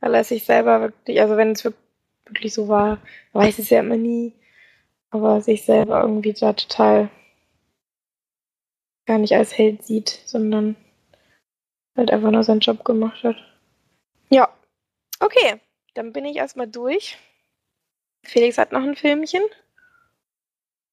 Weil 0.00 0.14
er 0.14 0.24
sich 0.24 0.44
selber 0.44 0.80
wirklich, 0.80 1.20
also 1.20 1.36
wenn 1.36 1.52
es 1.52 1.64
wirk- 1.64 1.74
wirklich 2.26 2.54
so 2.54 2.68
war, 2.68 3.00
weiß 3.32 3.58
es 3.58 3.70
ja 3.70 3.80
immer 3.80 3.96
nie, 3.96 4.32
aber 5.10 5.40
sich 5.40 5.64
selber 5.64 6.02
irgendwie 6.02 6.32
da 6.32 6.52
total 6.52 7.10
gar 9.06 9.18
nicht 9.18 9.34
als 9.34 9.56
Held 9.56 9.84
sieht, 9.84 10.08
sondern 10.26 10.76
halt 11.96 12.10
einfach 12.10 12.30
nur 12.30 12.44
seinen 12.44 12.60
Job 12.60 12.84
gemacht 12.84 13.24
hat. 13.24 13.36
Ja, 14.28 14.54
okay, 15.20 15.60
dann 15.94 16.12
bin 16.12 16.26
ich 16.26 16.36
erstmal 16.36 16.68
durch. 16.68 17.18
Felix 18.24 18.58
hat 18.58 18.72
noch 18.72 18.82
ein 18.82 18.94
Filmchen. 18.94 19.42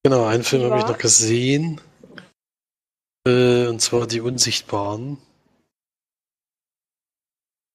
Genau, 0.02 0.24
einen 0.24 0.44
Film 0.44 0.64
habe 0.64 0.78
ich 0.78 0.86
noch 0.86 0.98
gesehen. 0.98 1.80
Äh, 3.26 3.66
und 3.66 3.80
zwar 3.80 4.06
Die 4.06 4.20
Unsichtbaren. 4.20 5.18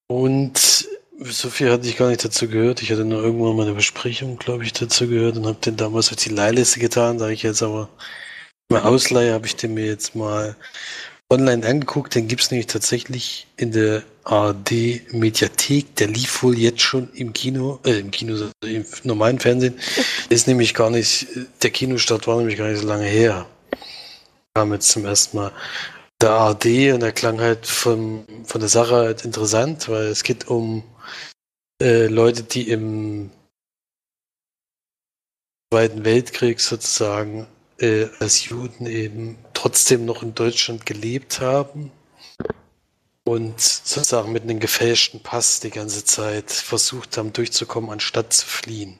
Und 0.07 0.89
so 1.23 1.49
viel 1.49 1.71
hatte 1.71 1.87
ich 1.87 1.97
gar 1.97 2.09
nicht 2.09 2.23
dazu 2.23 2.47
gehört. 2.47 2.81
Ich 2.81 2.91
hatte 2.91 3.05
nur 3.05 3.23
irgendwann 3.23 3.55
mal 3.55 3.65
eine 3.65 3.75
Besprechung, 3.75 4.37
glaube 4.37 4.63
ich, 4.63 4.73
dazu 4.73 5.07
gehört 5.07 5.37
und 5.37 5.45
habe 5.45 5.57
den 5.63 5.77
damals 5.77 6.09
auf 6.09 6.17
die 6.17 6.29
Leihliste 6.29 6.79
getan. 6.79 7.17
Da 7.17 7.29
ich 7.29 7.43
jetzt 7.43 7.61
aber 7.61 7.89
mal 8.69 8.81
ausleihe, 8.81 9.33
habe 9.33 9.45
ich 9.45 9.55
den 9.55 9.73
mir 9.73 9.85
jetzt 9.85 10.15
mal 10.15 10.55
online 11.29 11.65
angeguckt. 11.65 12.15
Den 12.15 12.27
gibt 12.27 12.41
es 12.41 12.51
nämlich 12.51 12.67
tatsächlich 12.67 13.47
in 13.57 13.71
der 13.71 14.03
ARD-Mediathek. 14.23 15.95
Der 15.95 16.07
lief 16.07 16.43
wohl 16.43 16.57
jetzt 16.57 16.81
schon 16.81 17.09
im 17.13 17.33
Kino, 17.33 17.79
äh, 17.85 17.99
im 17.99 18.11
Kino, 18.11 18.33
also 18.33 18.49
im 18.65 18.85
normalen 19.03 19.39
Fernsehen. 19.39 19.79
Ist 20.29 20.47
nämlich 20.47 20.73
gar 20.73 20.89
nicht, 20.89 21.27
der 21.61 21.69
Kinostart 21.69 22.27
war 22.27 22.37
nämlich 22.37 22.57
gar 22.57 22.67
nicht 22.67 22.81
so 22.81 22.87
lange 22.87 23.05
her. 23.05 23.45
Kam 24.55 24.73
jetzt 24.73 24.89
zum 24.89 25.05
ersten 25.05 25.37
Mal 25.37 25.51
der 26.21 26.31
ARD 26.31 26.93
und 26.93 26.99
der 26.99 27.11
klang 27.13 27.39
halt 27.39 27.65
von, 27.65 28.25
von 28.45 28.59
der 28.59 28.69
Sache 28.69 28.95
halt 28.95 29.25
interessant, 29.25 29.89
weil 29.89 30.07
es 30.07 30.23
geht 30.23 30.47
um 30.47 30.83
äh, 31.81 32.07
Leute, 32.07 32.43
die 32.43 32.69
im 32.69 33.31
Zweiten 35.73 36.05
Weltkrieg 36.05 36.59
sozusagen 36.59 37.47
äh, 37.79 38.07
als 38.19 38.45
Juden 38.45 38.85
eben 38.85 39.37
trotzdem 39.53 40.05
noch 40.05 40.21
in 40.21 40.35
Deutschland 40.35 40.85
gelebt 40.85 41.41
haben 41.41 41.91
und 43.23 43.59
sozusagen 43.59 44.31
mit 44.31 44.43
einem 44.43 44.59
gefälschten 44.59 45.21
Pass 45.21 45.59
die 45.59 45.71
ganze 45.71 46.05
Zeit 46.05 46.51
versucht 46.51 47.17
haben 47.17 47.33
durchzukommen, 47.33 47.89
anstatt 47.89 48.33
zu 48.33 48.45
fliehen. 48.45 48.99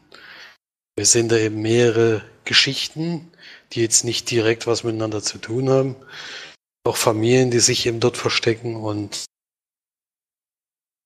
Wir 0.96 1.06
sehen 1.06 1.30
da 1.30 1.38
eben 1.38 1.62
mehrere 1.62 2.24
Geschichten, 2.46 3.32
die 3.74 3.82
jetzt 3.82 4.04
nicht 4.04 4.30
direkt 4.32 4.66
was 4.66 4.84
miteinander 4.84 5.22
zu 5.22 5.38
tun 5.38 5.70
haben. 5.70 5.96
Auch 6.84 6.98
Familien, 6.98 7.52
die 7.52 7.60
sich 7.60 7.86
eben 7.86 8.00
dort 8.00 8.18
verstecken 8.18 8.76
und 8.76 9.26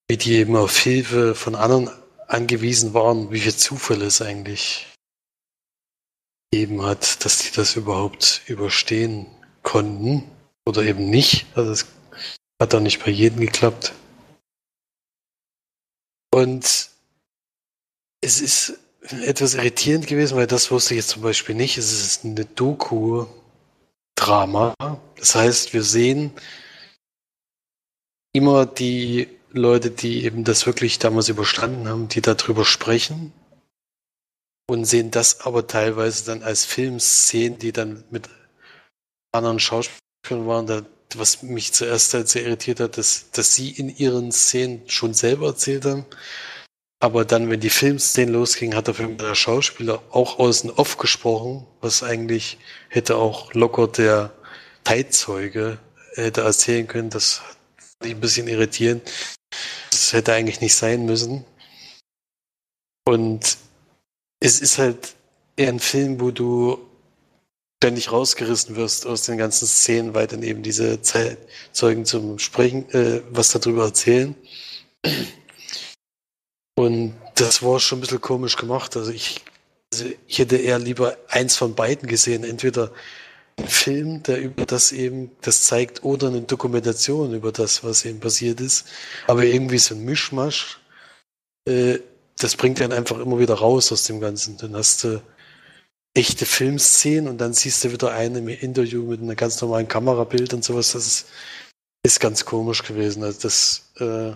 wie 0.08 0.18
die 0.18 0.34
eben 0.34 0.56
auf 0.56 0.78
Hilfe 0.78 1.36
von 1.36 1.56
anderen 1.56 1.90
angewiesen 2.28 2.94
waren, 2.94 3.32
wie 3.32 3.40
viel 3.40 3.56
Zufall 3.56 4.02
es 4.02 4.22
eigentlich 4.22 4.88
gegeben 6.52 6.84
hat, 6.84 7.24
dass 7.26 7.40
die 7.40 7.52
das 7.52 7.76
überhaupt 7.76 8.42
überstehen 8.48 9.28
konnten 9.64 10.30
oder 10.66 10.84
eben 10.84 11.10
nicht. 11.10 11.48
Also 11.56 11.72
es 11.72 11.86
hat 12.62 12.74
auch 12.74 12.80
nicht 12.80 13.04
bei 13.04 13.12
jedem 13.12 13.42
geklappt. 13.42 13.94
Und 16.34 16.90
es 18.22 18.42
ist 18.42 18.80
etwas 19.02 19.54
irritierend 19.54 20.08
gewesen, 20.08 20.38
weil 20.38 20.48
das 20.48 20.72
wusste 20.72 20.94
ich 20.94 21.00
jetzt 21.00 21.10
zum 21.10 21.22
Beispiel 21.22 21.56
nicht. 21.56 21.78
Es 21.78 21.92
ist 21.92 22.26
eine 22.26 22.46
Doku-Drama. 22.46 23.36
Das 25.18 25.36
heißt, 25.36 25.74
wir 25.74 25.84
sehen 25.84 26.32
immer 28.34 28.66
die 28.66 29.30
Leute, 29.56 29.90
die 29.90 30.26
eben 30.26 30.44
das 30.44 30.66
wirklich 30.66 31.00
damals 31.00 31.30
überstanden 31.30 31.88
haben, 31.88 32.10
die 32.10 32.22
darüber 32.22 32.66
sprechen 32.66 33.32
und 34.68 34.86
sehen 34.86 35.12
das 35.12 35.42
aber 35.42 35.66
teilweise 35.66 36.26
dann 36.26 36.44
als 36.44 36.66
Filmszenen, 36.66 37.58
die 37.58 37.72
dann 37.72 38.04
mit 38.10 38.30
anderen 39.32 39.60
Schauspielern 39.60 40.48
waren, 40.48 40.68
da, 40.68 40.82
was 41.16 41.42
mich 41.42 41.72
zuerst 41.72 42.14
halt 42.14 42.28
sehr 42.28 42.44
irritiert 42.44 42.82
hat, 42.82 42.98
dass, 42.98 43.32
dass 43.32 43.56
sie 43.56 43.70
in 43.70 43.96
ihren 43.96 44.34
Szenen 44.34 44.82
schon 44.90 45.14
selber 45.14 45.48
erzählt 45.48 45.86
haben. 45.86 46.06
Aber 47.00 47.24
dann, 47.24 47.50
wenn 47.50 47.60
die 47.60 47.70
Filmszenen 47.70 48.34
losgingen, 48.34 48.76
hat 48.76 48.88
jeden 48.88 49.18
Fall 49.18 49.28
der 49.28 49.36
Schauspieler 49.36 50.02
auch 50.12 50.40
außen 50.40 50.72
off 50.72 50.98
gesprochen, 50.98 51.66
was 51.80 52.04
eigentlich 52.04 52.58
hätte 52.90 53.16
auch 53.16 53.54
locker 53.54 53.88
der 53.88 54.34
Zeitzeuge 54.84 55.78
hätte 56.16 56.42
erzählen 56.42 56.88
können. 56.88 57.10
Das 57.10 57.42
hat 58.00 58.08
mich 58.08 58.16
ein 58.16 58.22
bisschen 58.22 58.48
irritierend. 58.48 59.10
Das 59.92 60.14
hätte 60.14 60.34
eigentlich 60.34 60.62
nicht 60.62 60.76
sein 60.76 61.06
müssen. 61.06 61.46
Und 63.08 63.58
es 64.40 64.60
ist 64.60 64.78
halt 64.78 65.16
eher 65.56 65.70
ein 65.70 65.80
Film, 65.80 66.20
wo 66.20 66.32
du 66.32 66.80
ständig 67.82 68.12
rausgerissen 68.12 68.76
wirst 68.76 69.06
aus 69.06 69.24
den 69.24 69.38
ganzen 69.38 69.68
Szenen, 69.68 70.14
weil 70.14 70.28
dann 70.28 70.44
eben 70.44 70.64
diese 70.64 71.02
Zeitzeugen 71.02 72.06
zum 72.06 72.40
Sprechen, 72.40 72.90
äh, 72.92 73.22
was 73.30 73.52
darüber 73.52 73.86
erzählen. 73.86 74.36
Und 76.76 77.16
das 77.36 77.62
war 77.64 77.80
schon 77.80 78.00
ein 78.00 78.02
bisschen 78.02 78.22
komisch 78.22 78.58
gemacht. 78.58 78.98
Also 78.98 79.12
ich, 79.12 79.42
also 79.94 80.06
ich 80.28 80.40
hätte 80.40 80.58
eher 80.58 80.80
lieber 80.80 81.18
eins 81.30 81.56
von 81.56 81.76
beiden 81.76 82.08
gesehen. 82.08 82.44
Entweder 82.44 82.92
Film, 83.64 84.22
der 84.24 84.42
über 84.42 84.66
das 84.66 84.92
eben, 84.92 85.32
das 85.42 85.64
zeigt, 85.64 86.04
oder 86.04 86.28
eine 86.28 86.42
Dokumentation 86.42 87.34
über 87.34 87.52
das, 87.52 87.84
was 87.84 88.06
eben 88.06 88.20
passiert 88.20 88.60
ist. 88.60 88.86
Aber 89.28 89.44
irgendwie 89.44 89.78
so 89.78 89.96
ein 89.96 90.04
Mischmasch, 90.04 90.80
äh, 91.68 92.00
das 92.38 92.56
bringt 92.58 92.82
dann 92.82 92.92
einfach 92.92 93.18
immer 93.18 93.40
wieder 93.40 93.56
raus 93.56 93.92
aus 93.92 94.04
dem 94.04 94.20
Ganzen. 94.20 94.58
Dann 94.58 94.76
hast 94.76 95.04
du 95.04 95.22
echte 96.14 96.46
Filmszenen 96.46 97.30
und 97.30 97.40
dann 97.40 97.54
siehst 97.54 97.84
du 97.84 97.92
wieder 97.92 98.12
einen 98.12 98.36
im 98.36 98.50
Interview 98.50 99.04
mit 99.04 99.22
einem 99.22 99.36
ganz 99.36 99.62
normalen 99.62 99.88
Kamerabild 99.88 100.54
und 100.54 100.64
sowas. 100.64 100.92
Das 100.92 101.08
ist, 101.08 101.28
ist 102.04 102.20
ganz 102.20 102.46
komisch 102.46 102.84
gewesen. 102.84 103.24
Also 103.24 103.42
das, 103.42 103.92
äh, 104.00 104.36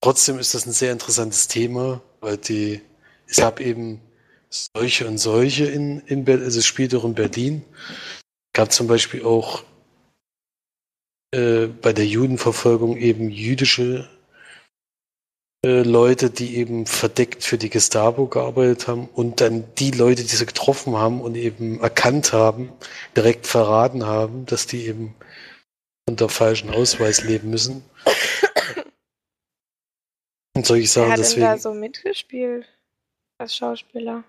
trotzdem 0.00 0.38
ist 0.38 0.54
das 0.54 0.66
ein 0.66 0.72
sehr 0.72 0.92
interessantes 0.92 1.48
Thema, 1.48 2.00
weil 2.20 2.38
die, 2.38 2.80
es 3.26 3.36
gab 3.36 3.60
eben 3.60 4.00
solche 4.50 5.06
und 5.06 5.18
solche 5.18 5.66
in, 5.66 6.00
in 6.00 6.24
Berlin, 6.24 6.44
also 6.44 6.58
es 6.58 6.66
spielt 6.66 6.94
auch 6.94 7.04
in 7.04 7.14
Berlin. 7.14 7.64
Gab 8.52 8.72
zum 8.72 8.86
Beispiel 8.86 9.24
auch 9.24 9.62
äh, 11.34 11.66
bei 11.66 11.92
der 11.92 12.06
Judenverfolgung 12.06 12.96
eben 12.96 13.30
jüdische 13.30 14.08
äh, 15.64 15.82
Leute, 15.82 16.30
die 16.30 16.56
eben 16.56 16.86
verdeckt 16.86 17.44
für 17.44 17.58
die 17.58 17.68
Gestapo 17.68 18.26
gearbeitet 18.26 18.88
haben 18.88 19.08
und 19.08 19.40
dann 19.40 19.64
die 19.76 19.90
Leute, 19.90 20.22
die 20.22 20.36
sie 20.36 20.46
getroffen 20.46 20.96
haben 20.96 21.20
und 21.20 21.34
eben 21.34 21.80
erkannt 21.80 22.32
haben, 22.32 22.72
direkt 23.16 23.46
verraten 23.46 24.06
haben, 24.06 24.46
dass 24.46 24.66
die 24.66 24.86
eben 24.86 25.14
unter 26.08 26.28
falschen 26.28 26.70
Ausweis 26.70 27.22
leben 27.22 27.50
müssen. 27.50 27.82
Und 30.56 30.66
solche 30.66 30.88
Sachen. 30.88 31.06
Wer 31.06 31.12
hat 31.12 31.18
deswegen, 31.18 31.40
denn 31.42 31.50
da 31.50 31.58
so 31.58 31.74
mitgespielt 31.74 32.66
als 33.38 33.54
Schauspieler? 33.54 34.24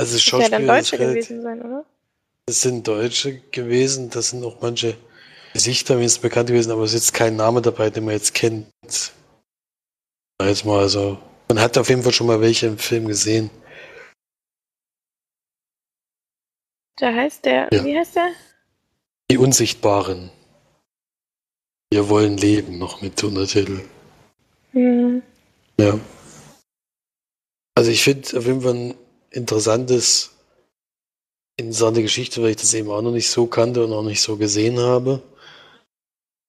Also 0.00 0.14
Das 0.14 0.24
ja 0.24 0.30
Schauspieler 0.30 0.58
dann 0.58 0.66
Deutsche 0.66 0.96
gewesen 0.98 1.42
sein, 1.42 1.60
oder? 1.62 1.84
Das 2.46 2.60
sind 2.62 2.88
Deutsche 2.88 3.40
gewesen, 3.50 4.10
das 4.10 4.30
sind 4.30 4.44
auch 4.44 4.60
manche 4.60 4.96
Gesichter 5.52 5.96
mir 5.96 6.04
ist 6.04 6.22
bekannt 6.22 6.48
gewesen, 6.48 6.70
aber 6.72 6.82
es 6.84 6.94
ist 6.94 7.00
jetzt 7.08 7.14
kein 7.14 7.36
Name 7.36 7.60
dabei, 7.60 7.90
den 7.90 8.04
man 8.04 8.14
jetzt 8.14 8.34
kennt. 8.34 8.66
Jetzt 10.42 10.64
mal, 10.64 10.78
also 10.80 11.18
man 11.48 11.60
hat 11.60 11.76
auf 11.76 11.88
jeden 11.88 12.02
Fall 12.02 12.12
schon 12.12 12.28
mal 12.28 12.40
welche 12.40 12.66
im 12.68 12.78
Film 12.78 13.06
gesehen. 13.08 13.50
Da 16.98 17.12
heißt 17.14 17.44
der, 17.44 17.68
Ja. 17.72 17.84
wie 17.84 17.96
heißt 17.98 18.16
der? 18.16 18.30
Die 19.30 19.38
Unsichtbaren. 19.38 20.30
Wir 21.92 22.08
wollen 22.08 22.36
leben, 22.36 22.78
noch 22.78 23.02
mit 23.02 23.22
Untertitel. 23.24 23.80
Hm. 24.72 25.22
Ja. 25.78 25.98
Also 27.74 27.90
ich 27.90 28.02
finde 28.04 28.38
auf 28.38 28.46
jeden 28.46 28.60
Fall 28.62 28.74
ein 28.74 28.94
interessantes, 29.30 30.36
interessante 31.56 32.02
Geschichte, 32.02 32.42
weil 32.42 32.50
ich 32.50 32.56
das 32.56 32.74
eben 32.74 32.90
auch 32.90 33.02
noch 33.02 33.12
nicht 33.12 33.30
so 33.30 33.46
kannte 33.46 33.84
und 33.84 33.92
auch 33.92 34.02
nicht 34.02 34.20
so 34.20 34.36
gesehen 34.36 34.78
habe. 34.78 35.22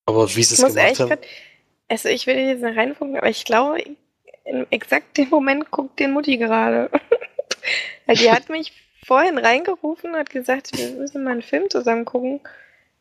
Aber 0.06 0.28
wie 0.36 0.44
sie 0.44 0.56
es 0.56 0.62
gemacht 0.62 1.00
haben. 1.00 1.10
grad, 1.10 1.26
also 1.88 2.10
ich 2.10 2.28
will 2.28 2.38
jetzt 2.38 2.64
nicht 2.64 2.78
reingucken, 2.78 3.18
aber 3.18 3.30
ich 3.30 3.46
glaube, 3.46 3.82
in 4.44 4.68
exakt 4.72 5.18
dem 5.18 5.30
Moment 5.30 5.72
guckt 5.72 6.00
den 6.00 6.12
Mutti 6.12 6.38
gerade. 6.38 6.90
Weil 8.06 8.16
die 8.16 8.32
hat 8.32 8.50
mich 8.50 8.74
vorhin 9.06 9.38
reingerufen 9.38 10.12
und 10.12 10.20
hat 10.20 10.30
gesagt, 10.30 10.78
wir 10.78 10.92
müssen 10.92 11.24
mal 11.24 11.32
einen 11.32 11.42
Film 11.42 11.70
zusammen 11.70 12.06
gucken. 12.06 12.42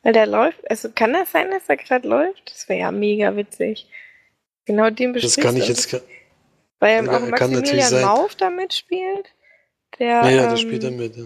Weil 0.02 0.12
der 0.12 0.26
läuft. 0.26 0.68
Also 0.70 0.90
kann 0.90 1.12
das 1.12 1.32
sein, 1.32 1.50
dass 1.50 1.66
der 1.66 1.76
gerade 1.76 2.08
läuft? 2.08 2.50
Das 2.50 2.68
wäre 2.68 2.80
ja 2.80 2.92
mega 2.92 3.36
witzig. 3.36 3.88
Genau 4.64 4.90
den 4.90 5.12
Das 5.12 5.22
besprichst 5.22 5.46
kann 5.46 5.56
ich 5.56 5.68
jetzt. 5.68 6.02
Weil 6.78 7.08
auch 7.08 7.30
kann 7.32 7.52
natürlich 7.52 7.82
Maximilian. 7.82 8.04
Mauf 8.04 8.34
da 8.34 8.50
mitspielt. 8.50 9.30
Der, 9.98 10.22
Naja, 10.22 10.44
ähm, 10.44 10.50
das 10.50 10.60
spielt 10.60 10.84
er 10.84 10.90
mit. 10.90 11.16
Ja. 11.16 11.24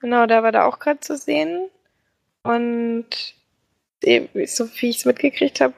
Genau, 0.00 0.26
da 0.26 0.42
war 0.42 0.52
da 0.52 0.66
auch 0.66 0.78
gerade 0.78 1.00
zu 1.00 1.16
sehen. 1.16 1.70
Und 2.42 3.06
eh, 4.02 4.28
so 4.46 4.68
wie 4.76 4.90
ich 4.90 4.98
es 4.98 5.04
mitgekriegt 5.04 5.60
habe, 5.60 5.74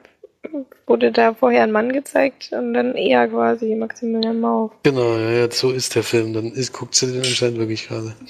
wurde 0.85 1.11
da 1.11 1.33
vorher 1.33 1.63
ein 1.63 1.71
Mann 1.71 1.91
gezeigt 1.91 2.51
und 2.51 2.73
dann 2.73 2.95
eher 2.95 3.27
quasi 3.27 3.75
Maximilian 3.75 4.39
Mauf. 4.39 4.71
Genau, 4.83 5.17
ja, 5.17 5.31
ja, 5.31 5.51
so 5.51 5.71
ist 5.71 5.95
der 5.95 6.03
Film. 6.03 6.33
Dann 6.33 6.51
ist, 6.51 6.73
guckt 6.73 6.95
sie 6.95 7.07
den 7.07 7.19
anscheinend 7.19 7.59
wirklich 7.59 7.87
gerade. 7.87 8.15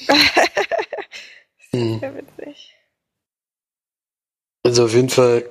Hm. 1.74 2.00
Sehr 2.00 2.16
witzig. 2.16 2.76
Also 4.64 4.86
auf 4.86 4.94
jeden 4.94 5.10
Fall 5.10 5.44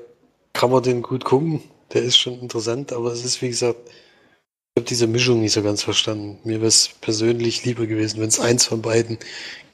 kann 0.54 0.70
man 0.70 0.82
den 0.82 1.02
gut 1.02 1.24
gucken. 1.24 1.62
Der 1.92 2.02
ist 2.02 2.16
schon 2.16 2.40
interessant, 2.40 2.92
aber 2.92 3.12
es 3.12 3.22
ist, 3.22 3.42
wie 3.42 3.48
gesagt, 3.48 3.78
habe 4.76 4.86
diese 4.86 5.06
Mischung 5.06 5.40
nicht 5.40 5.52
so 5.52 5.62
ganz 5.62 5.82
verstanden. 5.82 6.38
Mir 6.44 6.56
wäre 6.56 6.68
es 6.68 6.90
persönlich 7.00 7.64
lieber 7.64 7.86
gewesen, 7.86 8.20
wenn 8.20 8.28
es 8.28 8.40
eins 8.40 8.66
von 8.66 8.82
beiden 8.82 9.18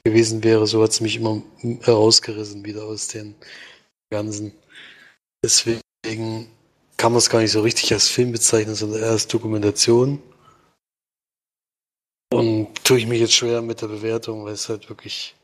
gewesen 0.05 0.43
wäre. 0.43 0.65
So 0.65 0.81
hat 0.81 0.91
es 0.91 1.01
mich 1.01 1.17
immer 1.17 1.41
herausgerissen 1.81 2.63
wieder 2.65 2.85
aus 2.85 3.09
den 3.09 3.35
ganzen. 4.09 4.53
Deswegen 5.43 6.47
kann 6.97 7.11
man 7.11 7.17
es 7.17 7.29
gar 7.29 7.39
nicht 7.41 7.51
so 7.51 7.61
richtig 7.61 7.91
als 7.93 8.07
Film 8.07 8.31
bezeichnen, 8.31 8.75
sondern 8.75 9.01
eher 9.01 9.11
als 9.11 9.27
Dokumentation. 9.27 10.21
Und 12.33 12.73
tue 12.83 12.97
ich 12.97 13.05
mich 13.05 13.19
jetzt 13.19 13.33
schwer 13.33 13.61
mit 13.61 13.81
der 13.81 13.87
Bewertung, 13.87 14.45
weil 14.45 14.53
es 14.53 14.69
halt 14.69 14.89
wirklich 14.89 15.35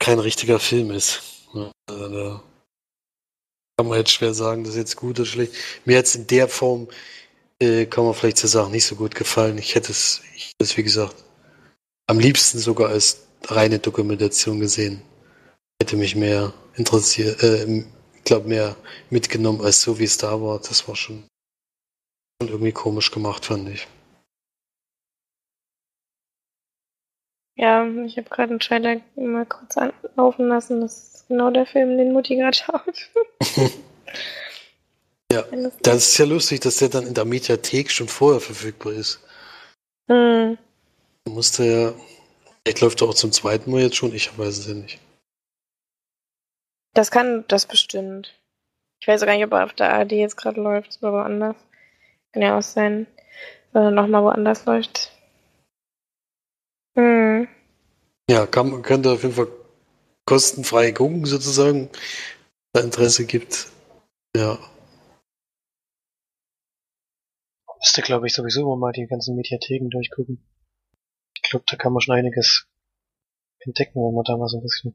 kein 0.00 0.18
richtiger 0.18 0.58
Film 0.58 0.90
ist. 0.90 1.22
Kann 3.78 3.86
man 3.86 3.98
jetzt 3.98 4.10
schwer 4.10 4.34
sagen, 4.34 4.64
das 4.64 4.72
ist 4.72 4.78
jetzt 4.78 4.96
gut 4.96 5.20
oder 5.20 5.26
schlecht. 5.26 5.52
Mir 5.84 5.98
hat 5.98 6.06
es 6.06 6.16
in 6.16 6.26
der 6.26 6.48
Form, 6.48 6.88
äh, 7.60 7.86
kann 7.86 8.04
man 8.04 8.12
vielleicht 8.12 8.38
zu 8.38 8.48
sagen, 8.48 8.72
nicht 8.72 8.84
so 8.84 8.96
gut 8.96 9.14
gefallen. 9.14 9.56
Ich 9.56 9.76
hätte 9.76 9.92
es, 9.92 10.20
ich 10.34 10.48
hätte 10.48 10.64
es, 10.64 10.76
wie 10.76 10.82
gesagt, 10.82 11.14
am 12.08 12.18
liebsten 12.18 12.58
sogar 12.58 12.88
als 12.88 13.28
reine 13.44 13.78
Dokumentation 13.78 14.58
gesehen. 14.58 15.00
Hätte 15.80 15.96
mich 15.96 16.16
mehr 16.16 16.52
interessiert, 16.74 17.40
äh, 17.44 17.84
ich 18.16 18.24
glaube, 18.24 18.48
mehr 18.48 18.74
mitgenommen 19.10 19.60
als 19.60 19.80
so, 19.80 19.96
wie 20.00 20.04
es 20.04 20.18
da 20.18 20.42
war. 20.42 20.58
Das 20.58 20.88
war 20.88 20.96
schon, 20.96 21.28
schon 22.42 22.50
irgendwie 22.50 22.72
komisch 22.72 23.12
gemacht, 23.12 23.44
fand 23.46 23.68
ich. 23.68 23.86
Ja, 27.58 27.84
ich 28.06 28.16
habe 28.16 28.28
gerade 28.30 28.50
einen 28.50 28.60
Trailer 28.60 29.00
mal 29.16 29.44
kurz 29.44 29.76
anlaufen 29.76 30.46
lassen. 30.48 30.80
Das 30.80 31.14
ist 31.14 31.28
genau 31.28 31.50
der 31.50 31.66
Film, 31.66 31.98
den 31.98 32.12
Mutti 32.12 32.36
gerade 32.36 32.56
schaut. 32.56 33.10
Ja, 35.30 35.42
das- 35.82 36.08
ist 36.08 36.16
ja 36.18 36.24
lustig, 36.24 36.60
dass 36.60 36.76
der 36.78 36.88
dann 36.88 37.06
in 37.06 37.12
der 37.12 37.26
Mediathek 37.26 37.90
schon 37.90 38.08
vorher 38.08 38.40
verfügbar 38.40 38.94
ist. 38.94 39.22
Hm. 40.10 40.56
Du 41.26 41.32
musste 41.32 41.64
ja, 41.64 41.92
vielleicht 42.64 42.80
läuft 42.80 43.02
er 43.02 43.08
auch 43.10 43.14
zum 43.14 43.30
zweiten 43.30 43.70
Mal 43.70 43.82
jetzt 43.82 43.96
schon, 43.96 44.14
ich 44.14 44.38
weiß 44.38 44.56
es 44.56 44.66
ja 44.68 44.72
nicht. 44.72 44.98
Das 46.94 47.10
kann 47.10 47.44
das 47.48 47.66
bestimmt. 47.66 48.34
Ich 49.02 49.06
weiß 49.08 49.20
auch 49.22 49.26
gar 49.26 49.34
nicht, 49.34 49.44
ob 49.44 49.52
er 49.52 49.64
auf 49.64 49.74
der 49.74 49.92
ARD 49.92 50.12
jetzt 50.12 50.36
gerade 50.38 50.62
läuft 50.62 50.96
oder 51.02 51.12
woanders. 51.12 51.56
Kann 52.32 52.42
ja 52.42 52.56
auch 52.56 52.62
sein, 52.62 53.06
dass 53.74 53.84
er 53.84 53.90
nochmal 53.90 54.22
woanders 54.22 54.64
läuft. 54.64 55.12
Hm. 56.98 57.46
Ja, 58.28 58.46
kann, 58.46 58.70
man 58.70 58.82
könnte 58.82 59.12
auf 59.12 59.22
jeden 59.22 59.34
Fall 59.34 59.48
kostenfrei 60.26 60.90
gucken, 60.92 61.24
sozusagen, 61.24 61.88
da 62.72 62.80
Interesse 62.80 63.24
gibt. 63.24 63.68
Ja. 64.36 64.58
Müsste, 67.78 68.02
glaube 68.02 68.26
ich, 68.26 68.34
sowieso 68.34 68.62
immer 68.62 68.76
mal 68.76 68.92
die 68.92 69.06
ganzen 69.06 69.36
Mediatheken 69.36 69.88
durchgucken. 69.88 70.44
Ich 71.36 71.50
glaube, 71.50 71.64
da 71.68 71.76
kann 71.76 71.92
man 71.92 72.00
schon 72.00 72.16
einiges 72.16 72.66
entdecken, 73.60 74.00
wenn 74.00 74.14
man 74.14 74.24
da 74.24 74.36
mal 74.36 74.48
so 74.48 74.58
ein 74.58 74.62
bisschen 74.62 74.94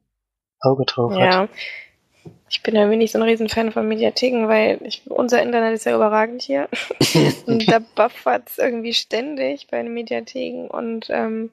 Auge 0.60 0.84
drauf 0.84 1.12
Ja. 1.16 1.40
hat. 1.40 1.50
Ich 2.50 2.62
bin 2.62 2.76
ja 2.76 2.88
wenig 2.88 3.10
so 3.12 3.18
ein 3.18 3.22
Riesenfan 3.22 3.72
von 3.72 3.88
Mediatheken, 3.88 4.48
weil 4.48 4.78
ich, 4.84 5.02
unser 5.10 5.42
Internet 5.42 5.74
ist 5.74 5.84
ja 5.86 5.96
überragend 5.96 6.42
hier. 6.42 6.68
Und 7.46 7.70
da 7.70 7.80
buffert 7.80 8.48
es 8.48 8.58
irgendwie 8.58 8.94
ständig 8.94 9.66
bei 9.70 9.82
den 9.82 9.92
Mediatheken 9.92 10.68
und 10.68 11.06
ähm, 11.10 11.50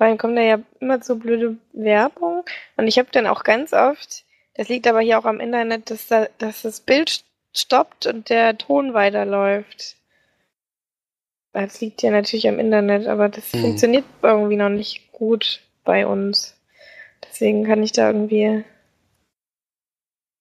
vor 0.00 0.06
allem 0.06 0.16
kommt 0.16 0.38
da 0.38 0.40
ja 0.40 0.58
immer 0.80 1.02
so 1.02 1.16
blöde 1.16 1.58
Werbung. 1.74 2.42
Und 2.78 2.86
ich 2.86 2.98
habe 2.98 3.10
dann 3.12 3.26
auch 3.26 3.44
ganz 3.44 3.74
oft, 3.74 4.24
das 4.54 4.70
liegt 4.70 4.86
aber 4.86 5.00
hier 5.00 5.18
auch 5.18 5.26
am 5.26 5.40
Internet, 5.40 5.90
dass, 5.90 6.06
da, 6.06 6.26
dass 6.38 6.62
das 6.62 6.80
Bild 6.80 7.22
stoppt 7.54 8.06
und 8.06 8.30
der 8.30 8.56
Ton 8.56 8.94
weiterläuft. 8.94 9.96
Das 11.52 11.82
liegt 11.82 12.00
ja 12.00 12.10
natürlich 12.12 12.48
am 12.48 12.58
Internet, 12.58 13.08
aber 13.08 13.28
das 13.28 13.52
Mhm. 13.52 13.58
funktioniert 13.60 14.06
irgendwie 14.22 14.56
noch 14.56 14.70
nicht 14.70 15.12
gut 15.12 15.60
bei 15.84 16.06
uns. 16.06 16.56
Deswegen 17.22 17.66
kann 17.66 17.82
ich 17.82 17.92
da 17.92 18.06
irgendwie. 18.06 18.64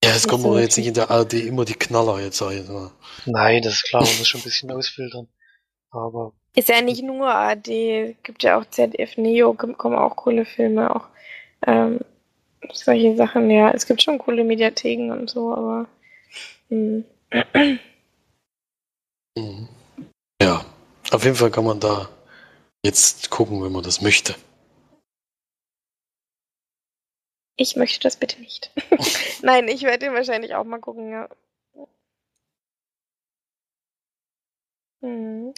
Ja, 0.06 0.12
es 0.16 0.26
kommen 0.26 0.44
so 0.44 0.52
aber 0.52 0.62
jetzt 0.62 0.78
nicht 0.78 0.88
in 0.88 0.94
der 0.94 1.12
ARD 1.12 1.34
immer 1.34 1.66
die 1.66 1.74
Knaller 1.74 2.22
jetzt 2.22 2.42
ein. 2.42 2.66
Ne? 2.66 2.92
Nein, 3.26 3.62
das 3.62 3.74
ist 3.74 3.84
klar, 3.90 4.06
man 4.06 4.18
muss 4.20 4.28
schon 4.30 4.40
ein 4.40 4.46
bisschen 4.46 4.72
ausfiltern. 4.72 5.28
Aber 5.92 6.34
Ist 6.56 6.70
ja 6.70 6.82
nicht 6.82 7.04
nur 7.04 7.28
ARD, 7.30 8.16
gibt 8.24 8.44
ja 8.44 8.60
auch 8.60 8.66
ZDF 8.66 9.18
Neo, 9.18 9.52
kom- 9.54 9.76
kommen 9.76 9.98
auch 9.98 10.16
coole 10.16 10.46
Filme, 10.46 10.96
auch 10.96 11.08
ähm, 11.66 12.00
solche 12.74 13.16
Sachen, 13.16 13.50
ja. 13.52 13.72
Es 13.72 13.88
gibt 13.88 14.02
schon 14.04 14.20
coole 14.20 14.44
Mediatheken 14.44 15.12
und 15.12 15.30
so, 15.30 15.54
aber 15.54 15.88
hm. 16.70 17.06
Mhm. 19.38 19.68
Ja, 20.42 20.66
auf 21.12 21.24
jeden 21.24 21.36
Fall 21.38 21.52
kann 21.52 21.66
man 21.66 21.80
da 21.80 22.10
jetzt 22.86 23.30
gucken, 23.32 23.64
wenn 23.64 23.72
man 23.74 23.84
das 23.84 24.02
möchte. 24.02 24.36
ich 27.58 27.76
möchte 27.76 28.00
das 28.00 28.18
bitte 28.18 28.40
nicht. 28.42 28.72
Nein, 29.44 29.68
ich 29.68 29.84
werde 29.84 30.00
den 30.06 30.14
wahrscheinlich 30.16 30.56
auch 30.56 30.64
mal 30.64 30.80
gucken, 30.80 31.12
ja. 31.12 31.30
Hm. 35.02 35.54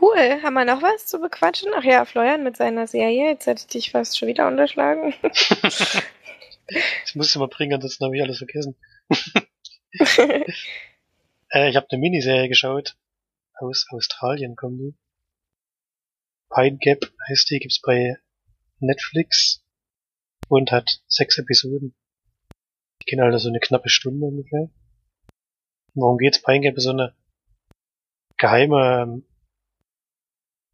Cool. 0.00 0.42
Haben 0.42 0.54
wir 0.54 0.64
noch 0.64 0.82
was 0.82 1.06
zu 1.06 1.20
bequatschen? 1.20 1.72
Ach 1.74 1.84
ja, 1.84 2.04
Florian 2.04 2.42
mit 2.42 2.56
seiner 2.56 2.86
Serie. 2.86 3.30
Jetzt 3.30 3.46
hätte 3.46 3.60
ich 3.60 3.66
dich 3.66 3.90
fast 3.90 4.18
schon 4.18 4.28
wieder 4.28 4.46
unterschlagen. 4.46 5.14
das 5.22 7.14
musste 7.14 7.38
mal 7.38 7.48
bringen, 7.48 7.74
ansonsten 7.74 8.04
habe 8.04 8.16
ich 8.16 8.22
alles 8.22 8.38
vergessen. 8.38 8.76
Äh, 11.54 11.68
ich 11.68 11.76
habe 11.76 11.86
eine 11.90 12.00
Miniserie 12.00 12.48
geschaut. 12.48 12.96
Aus 13.58 13.86
Australien 13.90 14.56
kommen 14.56 14.78
die. 14.78 14.94
Pine 16.48 16.78
Gap 16.78 17.12
heißt 17.28 17.50
die, 17.50 17.58
gibt's 17.58 17.80
bei 17.80 18.16
Netflix 18.80 19.62
und 20.48 20.72
hat 20.72 21.02
sechs 21.06 21.36
Episoden. 21.36 21.94
Die 23.02 23.04
gehen 23.04 23.20
also 23.20 23.36
so 23.36 23.48
eine 23.50 23.60
knappe 23.60 23.90
Stunde 23.90 24.24
ungefähr. 24.24 24.70
Worum 25.94 26.16
geht's? 26.16 26.42
Pine 26.42 26.60
Gap 26.60 26.76
ist 26.76 26.84
so 26.84 26.90
eine 26.90 27.14
geheime 28.42 29.02
ähm, 29.02 29.24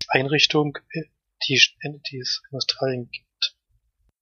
Einrichtung, 0.09 0.79
äh, 0.93 1.03
die, 1.47 1.61
die 2.11 2.19
es 2.19 2.43
in 2.51 2.57
Australien 2.57 3.11
gibt. 3.11 3.57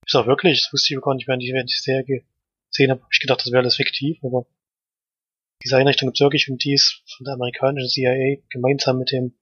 Ist 0.05 0.17
auch 0.17 0.27
wirklich, 0.27 0.63
das 0.63 0.73
wusste 0.73 0.95
ich 0.95 1.01
gar 1.01 1.15
nicht, 1.15 1.29
während 1.29 1.45
ich, 1.45 1.53
während 1.53 1.71
ich 1.71 1.77
die 1.77 1.83
Serie 1.83 2.25
gesehen 2.71 2.91
habe, 2.91 3.03
habe 3.03 3.13
ich 3.13 3.21
gedacht, 3.21 3.41
das 3.41 3.53
wäre 3.53 3.63
alles 3.63 3.77
fiktiv, 3.77 4.19
aber 4.25 4.47
diese 5.63 5.77
Einrichtung 5.77 6.09
gibt 6.09 6.17
es 6.19 6.25
wirklich 6.25 6.51
und 6.51 6.65
die 6.65 6.75
ist 6.75 7.03
von 7.17 7.25
der 7.25 7.35
amerikanischen 7.35 7.89
CIA 7.89 8.43
gemeinsam 8.51 8.99
mit 8.99 9.13
dem 9.13 9.39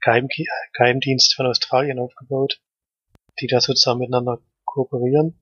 Geheim 0.00 0.28
Geheimdienst 0.74 1.34
von 1.34 1.46
Australien 1.46 1.98
aufgebaut, 1.98 2.60
die 3.40 3.46
da 3.46 3.60
sozusagen 3.60 4.00
miteinander 4.00 4.42
kooperieren. 4.64 5.40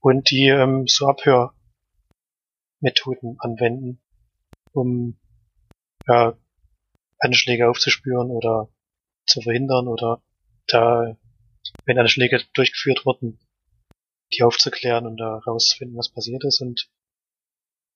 Und 0.00 0.30
die 0.30 0.48
ähm, 0.48 0.86
so 0.86 1.06
Abhörmethoden 1.08 1.54
anwenden, 3.40 4.03
um 4.74 5.18
ja, 6.06 6.36
Anschläge 7.18 7.68
aufzuspüren 7.68 8.30
oder 8.30 8.68
zu 9.26 9.40
verhindern 9.40 9.88
oder 9.88 10.22
da, 10.66 11.16
wenn 11.86 11.98
Anschläge 11.98 12.42
durchgeführt 12.52 13.06
wurden, 13.06 13.38
die 14.32 14.42
aufzuklären 14.42 15.06
und 15.06 15.16
da 15.16 15.38
rauszufinden, 15.38 15.96
was 15.96 16.10
passiert 16.10 16.44
ist. 16.44 16.60
Und 16.60 16.88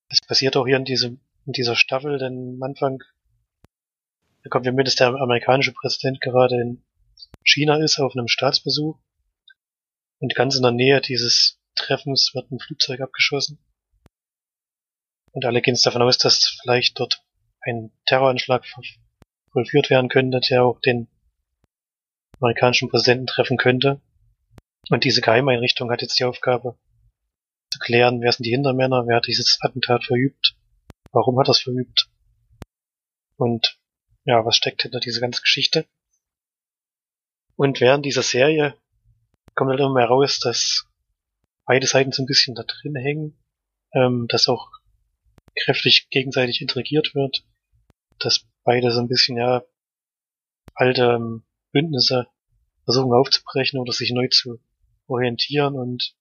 es 0.09 0.21
passiert 0.21 0.57
auch 0.57 0.67
hier 0.67 0.77
in 0.77 0.85
diesem, 0.85 1.21
in 1.45 1.53
dieser 1.53 1.77
Staffel, 1.77 2.19
denn 2.19 2.55
am 2.55 2.63
Anfang 2.63 3.03
wir 4.65 4.73
mit, 4.73 4.87
dass 4.87 4.95
der 4.95 5.09
amerikanische 5.09 5.73
Präsident 5.73 6.21
gerade 6.21 6.61
in 6.61 6.83
China 7.45 7.77
ist 7.77 7.99
auf 7.99 8.15
einem 8.15 8.29
Staatsbesuch. 8.29 8.99
Und 10.21 10.35
ganz 10.35 10.57
in 10.57 10.63
der 10.63 10.73
Nähe 10.73 11.01
dieses 11.01 11.61
Treffens 11.75 12.33
wird 12.35 12.51
ein 12.51 12.59
Flugzeug 12.59 13.01
abgeschossen. 13.01 13.59
Und 15.33 15.45
alle 15.45 15.63
gehen 15.63 15.75
es 15.75 15.83
davon 15.83 16.03
aus, 16.03 16.19
dass 16.19 16.59
vielleicht 16.63 16.99
dort 16.99 17.23
ein 17.61 17.91
Terroranschlag 18.07 18.65
vollführt 19.53 19.91
werden 19.91 20.09
könnte, 20.09 20.41
der 20.41 20.65
auch 20.65 20.81
den 20.81 21.09
amerikanischen 22.41 22.89
Präsidenten 22.89 23.27
treffen 23.27 23.57
könnte. 23.57 24.01
Und 24.91 25.05
diese 25.05 25.21
Geheimeinrichtung 25.21 25.91
hat 25.91 26.03
jetzt 26.03 26.19
die 26.19 26.25
Aufgabe, 26.25 26.79
zu 27.71 27.79
klären, 27.79 28.21
wer 28.21 28.33
sind 28.33 28.45
die 28.45 28.51
Hintermänner, 28.51 29.07
wer 29.07 29.17
hat 29.17 29.27
dieses 29.27 29.59
Attentat 29.61 30.05
verübt, 30.05 30.57
warum 31.13 31.39
hat 31.39 31.49
er 31.49 31.53
es 31.53 31.61
verübt 31.61 32.09
und 33.37 33.79
ja, 34.25 34.45
was 34.45 34.57
steckt 34.57 34.83
hinter 34.83 35.01
dieser 35.01 35.21
ganzen 35.21 35.43
Geschichte. 35.43 35.87
Und 37.57 37.81
während 37.81 38.05
dieser 38.05 38.23
Serie 38.23 38.75
kommt 39.55 39.71
halt 39.71 39.81
immer 39.81 39.95
mehr 39.95 40.07
raus, 40.07 40.39
dass 40.39 40.87
beide 41.65 41.87
Seiten 41.87 42.13
so 42.13 42.23
ein 42.23 42.27
bisschen 42.27 42.55
da 42.55 42.63
drin 42.63 42.95
hängen, 42.95 43.39
ähm, 43.93 44.27
dass 44.29 44.49
auch 44.49 44.71
kräftig 45.65 46.09
gegenseitig 46.11 46.61
intrigiert 46.61 47.15
wird, 47.15 47.45
dass 48.19 48.47
beide 48.65 48.93
so 48.93 49.01
ein 49.01 49.09
bisschen, 49.09 49.37
ja, 49.37 49.63
alte 50.75 51.03
ähm, 51.03 51.45
Bündnisse 51.73 52.29
versuchen 52.85 53.13
aufzubrechen 53.13 53.79
oder 53.79 53.93
sich 53.93 54.13
neu 54.13 54.29
zu 54.29 54.61
orientieren 55.07 55.75
und 55.75 56.15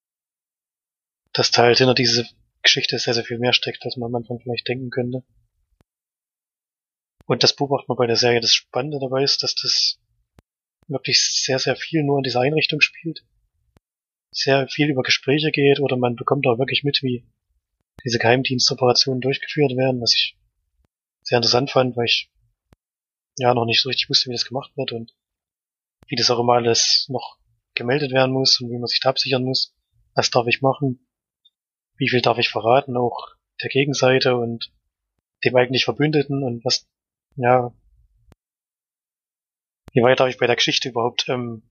dass 1.33 1.51
da 1.51 1.63
halt 1.63 1.77
hinter 1.77 1.93
diese 1.93 2.27
Geschichte 2.63 2.97
sehr, 2.99 3.13
sehr 3.13 3.23
viel 3.23 3.39
mehr 3.39 3.53
steckt, 3.53 3.85
als 3.85 3.97
man 3.97 4.07
am 4.07 4.15
Anfang 4.15 4.39
vielleicht 4.39 4.67
denken 4.67 4.89
könnte. 4.89 5.23
Und 7.25 7.43
das 7.43 7.55
beobachtet 7.55 7.89
man 7.89 7.97
bei 7.97 8.07
der 8.07 8.15
Serie. 8.15 8.39
Das 8.39 8.53
Spannende 8.53 8.99
dabei 8.99 9.23
ist, 9.23 9.43
dass 9.43 9.53
das 9.53 9.99
wirklich 10.87 11.21
sehr, 11.21 11.59
sehr 11.59 11.75
viel 11.75 12.03
nur 12.03 12.17
in 12.17 12.23
dieser 12.23 12.41
Einrichtung 12.41 12.81
spielt. 12.81 13.25
Sehr 14.31 14.67
viel 14.67 14.89
über 14.89 15.03
Gespräche 15.03 15.51
geht 15.51 15.79
oder 15.79 15.97
man 15.97 16.15
bekommt 16.15 16.47
auch 16.47 16.57
wirklich 16.57 16.83
mit, 16.83 17.01
wie 17.03 17.25
diese 18.03 18.19
Geheimdienstoperationen 18.19 19.21
durchgeführt 19.21 19.75
werden, 19.75 20.01
was 20.01 20.13
ich 20.13 20.37
sehr 21.23 21.37
interessant 21.37 21.71
fand, 21.71 21.97
weil 21.97 22.05
ich 22.05 22.31
ja 23.37 23.53
noch 23.53 23.65
nicht 23.65 23.81
so 23.81 23.89
richtig 23.89 24.09
wusste, 24.09 24.29
wie 24.29 24.33
das 24.33 24.45
gemacht 24.45 24.71
wird 24.75 24.91
und 24.91 25.15
wie 26.07 26.15
das 26.15 26.29
auch 26.29 26.39
immer 26.39 26.53
alles 26.53 27.07
noch 27.09 27.37
gemeldet 27.75 28.11
werden 28.11 28.31
muss 28.31 28.59
und 28.59 28.69
wie 28.71 28.77
man 28.77 28.87
sich 28.87 28.99
da 28.99 29.09
absichern 29.09 29.43
muss. 29.43 29.75
Was 30.15 30.31
darf 30.31 30.47
ich 30.47 30.61
machen? 30.61 31.07
Wie 31.97 32.09
viel 32.09 32.21
darf 32.21 32.37
ich 32.37 32.49
verraten? 32.49 32.97
Auch 32.97 33.35
der 33.61 33.69
Gegenseite 33.69 34.35
und 34.35 34.71
dem 35.43 35.55
eigentlich 35.55 35.85
Verbündeten 35.85 36.43
und 36.43 36.65
was, 36.65 36.87
ja, 37.35 37.73
wie 39.93 40.01
weit 40.01 40.19
darf 40.19 40.29
ich 40.29 40.37
bei 40.37 40.47
der 40.47 40.55
Geschichte 40.55 40.89
überhaupt, 40.89 41.27
ähm, 41.29 41.69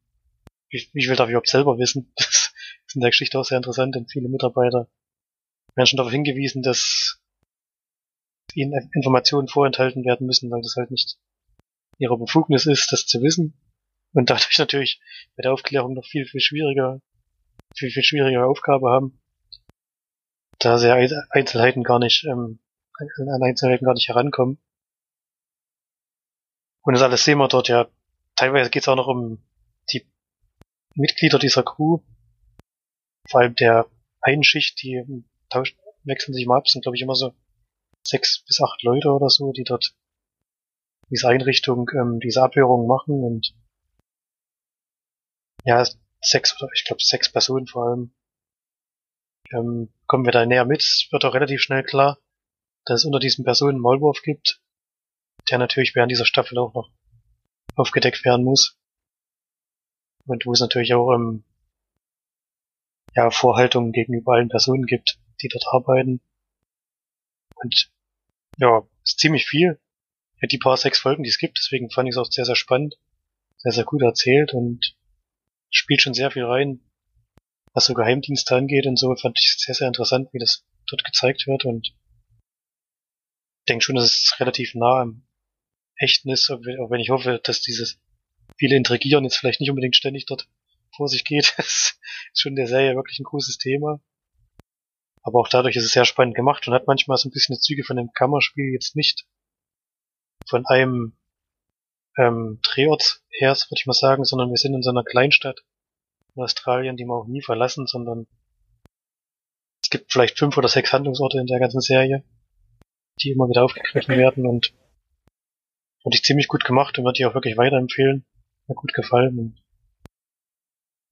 wie, 0.68 0.88
wie 0.92 1.04
viel 1.04 1.16
darf 1.16 1.28
ich 1.28 1.32
überhaupt 1.32 1.48
selber 1.48 1.78
wissen? 1.78 2.12
Das 2.86 2.92
ist 2.92 2.94
in 2.94 3.00
der 3.00 3.10
Geschichte 3.10 3.36
auch 3.38 3.44
sehr 3.44 3.56
interessant 3.56 3.96
und 3.96 4.12
viele 4.12 4.28
Mitarbeiter 4.28 4.88
werden 5.76 5.86
schon 5.86 5.98
darauf 5.98 6.12
hingewiesen, 6.12 6.62
dass 6.62 7.20
ihnen 8.54 8.90
Informationen 8.94 9.48
vorenthalten 9.48 10.04
werden 10.04 10.26
müssen, 10.26 10.50
weil 10.50 10.62
das 10.62 10.76
halt 10.76 10.90
nicht 10.90 11.18
ihre 11.98 12.18
Befugnis 12.18 12.66
ist, 12.66 12.90
das 12.92 13.06
zu 13.06 13.22
wissen. 13.22 13.54
Und 14.12 14.30
dadurch 14.30 14.58
natürlich 14.58 15.00
bei 15.36 15.42
der 15.42 15.52
Aufklärung 15.52 15.92
noch 15.94 16.06
viel, 16.06 16.24
viel 16.24 16.40
schwieriger, 16.40 17.00
viel, 17.76 17.90
viel 17.90 18.02
schwierigere 18.02 18.46
Aufgabe 18.46 18.90
haben, 18.90 19.20
da 20.58 20.78
sie 20.78 20.90
Einzelheiten 21.30 21.82
gar 21.82 21.98
nicht, 21.98 22.24
ähm, 22.24 22.58
an 22.98 23.42
Einzelheiten 23.42 23.84
gar 23.84 23.94
nicht 23.94 24.08
herankommen. 24.08 24.58
Und 26.82 26.94
das 26.94 27.02
alles 27.02 27.24
sehen 27.24 27.38
wir 27.38 27.48
dort 27.48 27.68
ja. 27.68 27.88
Teilweise 28.36 28.70
geht 28.70 28.82
es 28.82 28.88
auch 28.88 28.96
noch 28.96 29.08
um 29.08 29.42
die 29.92 30.06
Mitglieder 30.94 31.38
dieser 31.38 31.62
Crew. 31.62 32.00
Vor 33.28 33.40
allem 33.40 33.54
der 33.56 33.86
einen 34.20 34.44
Schicht, 34.44 34.80
die 34.82 35.02
tauschen, 35.56 35.78
wechseln 36.04 36.34
sich 36.34 36.46
mal 36.46 36.58
ab, 36.58 36.68
sind 36.68 36.82
glaube 36.82 36.96
ich 36.96 37.02
immer 37.02 37.14
so 37.14 37.34
sechs 38.06 38.44
bis 38.46 38.60
acht 38.60 38.82
Leute 38.82 39.10
oder 39.10 39.28
so, 39.28 39.52
die 39.52 39.64
dort 39.64 39.94
diese 41.10 41.28
Einrichtung, 41.28 41.88
ähm, 41.94 42.20
diese 42.20 42.42
Abhörung 42.42 42.86
machen 42.86 43.22
und 43.22 43.54
ja, 45.64 45.84
sechs 46.20 46.60
oder 46.60 46.70
ich 46.74 46.84
glaube 46.84 47.02
sechs 47.02 47.30
Personen 47.30 47.66
vor 47.66 47.86
allem. 47.86 48.14
Ähm, 49.52 49.92
kommen 50.06 50.24
wir 50.24 50.32
da 50.32 50.44
näher 50.44 50.64
mit, 50.64 51.08
wird 51.10 51.24
auch 51.24 51.34
relativ 51.34 51.60
schnell 51.60 51.84
klar, 51.84 52.18
dass 52.84 53.00
es 53.00 53.04
unter 53.04 53.18
diesen 53.20 53.44
Personen 53.44 53.80
Maulwurf 53.80 54.22
gibt, 54.22 54.60
der 55.50 55.58
natürlich 55.58 55.94
während 55.94 56.10
dieser 56.10 56.26
Staffel 56.26 56.58
auch 56.58 56.74
noch 56.74 56.90
aufgedeckt 57.76 58.24
werden 58.24 58.44
muss. 58.44 58.76
Und 60.26 60.44
wo 60.46 60.52
es 60.52 60.60
natürlich 60.60 60.94
auch 60.94 61.12
ähm, 61.14 61.44
ja, 63.14 63.30
Vorhaltungen 63.30 63.92
gegenüber 63.92 64.34
allen 64.34 64.48
Personen 64.48 64.86
gibt, 64.86 65.20
die 65.42 65.48
dort 65.48 65.64
arbeiten. 65.72 66.20
Und 67.56 67.90
ja, 68.58 68.86
ist 69.04 69.18
ziemlich 69.18 69.46
viel. 69.46 69.80
Ja, 70.40 70.48
die 70.48 70.58
paar 70.58 70.76
sechs 70.76 70.98
Folgen, 70.98 71.22
die 71.22 71.30
es 71.30 71.38
gibt, 71.38 71.58
deswegen 71.58 71.90
fand 71.90 72.08
ich 72.08 72.14
es 72.14 72.18
auch 72.18 72.30
sehr, 72.30 72.44
sehr 72.44 72.56
spannend, 72.56 72.96
sehr, 73.56 73.72
sehr 73.72 73.84
gut 73.84 74.02
erzählt 74.02 74.52
und 74.52 74.96
spielt 75.70 76.02
schon 76.02 76.14
sehr 76.14 76.30
viel 76.30 76.44
rein, 76.44 76.80
was 77.72 77.86
so 77.86 77.94
Geheimdienste 77.94 78.54
angeht 78.54 78.86
und 78.86 78.98
so, 78.98 79.14
fand 79.16 79.38
ich 79.38 79.56
sehr, 79.58 79.74
sehr 79.74 79.88
interessant, 79.88 80.28
wie 80.32 80.38
das 80.38 80.64
dort 80.88 81.04
gezeigt 81.04 81.46
wird 81.46 81.64
und 81.64 81.94
denke 83.68 83.84
schon, 83.84 83.96
dass 83.96 84.04
es 84.04 84.40
relativ 84.40 84.74
nah 84.74 85.00
am 85.00 85.26
Echten 85.96 86.30
ist, 86.30 86.50
auch 86.50 86.60
wenn 86.60 87.00
ich 87.00 87.10
hoffe, 87.10 87.40
dass 87.42 87.62
dieses 87.62 87.98
viele 88.58 88.76
Intrigieren 88.76 89.24
jetzt 89.24 89.36
vielleicht 89.36 89.60
nicht 89.60 89.70
unbedingt 89.70 89.96
ständig 89.96 90.26
dort 90.26 90.48
vor 90.94 91.08
sich 91.08 91.24
geht. 91.24 91.54
Das 91.56 91.98
ist 92.32 92.40
schon 92.40 92.56
der 92.56 92.66
Serie 92.66 92.96
wirklich 92.96 93.18
ein 93.18 93.24
großes 93.24 93.58
Thema. 93.58 94.00
Aber 95.26 95.40
auch 95.40 95.48
dadurch 95.48 95.74
ist 95.74 95.84
es 95.84 95.90
sehr 95.90 96.04
spannend 96.04 96.36
gemacht 96.36 96.66
und 96.66 96.74
hat 96.74 96.86
manchmal 96.86 97.16
so 97.16 97.28
ein 97.28 97.32
bisschen 97.32 97.56
die 97.56 97.60
Züge 97.60 97.82
von 97.82 97.98
einem 97.98 98.12
Kammerspiel 98.12 98.72
jetzt 98.72 98.94
nicht 98.94 99.26
von 100.48 100.64
einem 100.66 101.16
ähm, 102.16 102.60
Drehort 102.62 103.22
her, 103.30 103.50
würde 103.50 103.80
ich 103.80 103.86
mal 103.86 103.92
sagen, 103.92 104.24
sondern 104.24 104.50
wir 104.50 104.56
sind 104.56 104.74
in 104.74 104.82
so 104.82 104.90
einer 104.90 105.02
Kleinstadt 105.02 105.64
in 106.36 106.42
Australien, 106.44 106.96
die 106.96 107.04
wir 107.06 107.14
auch 107.14 107.26
nie 107.26 107.42
verlassen, 107.42 107.88
sondern 107.88 108.28
es 109.82 109.90
gibt 109.90 110.12
vielleicht 110.12 110.38
fünf 110.38 110.56
oder 110.56 110.68
sechs 110.68 110.92
Handlungsorte 110.92 111.40
in 111.40 111.46
der 111.46 111.58
ganzen 111.58 111.80
Serie, 111.80 112.22
die 113.20 113.30
immer 113.30 113.48
wieder 113.48 113.64
aufgegriffen 113.64 114.16
werden 114.16 114.46
und 114.46 114.74
wurde 116.04 116.14
ich 116.14 116.22
ziemlich 116.22 116.46
gut 116.46 116.64
gemacht 116.64 116.98
und 116.98 117.04
würde 117.04 117.18
ich 117.18 117.26
auch 117.26 117.34
wirklich 117.34 117.56
weiterempfehlen. 117.56 118.24
Mir 118.68 118.74
gut 118.76 118.94
gefallen 118.94 119.38
und 119.40 119.62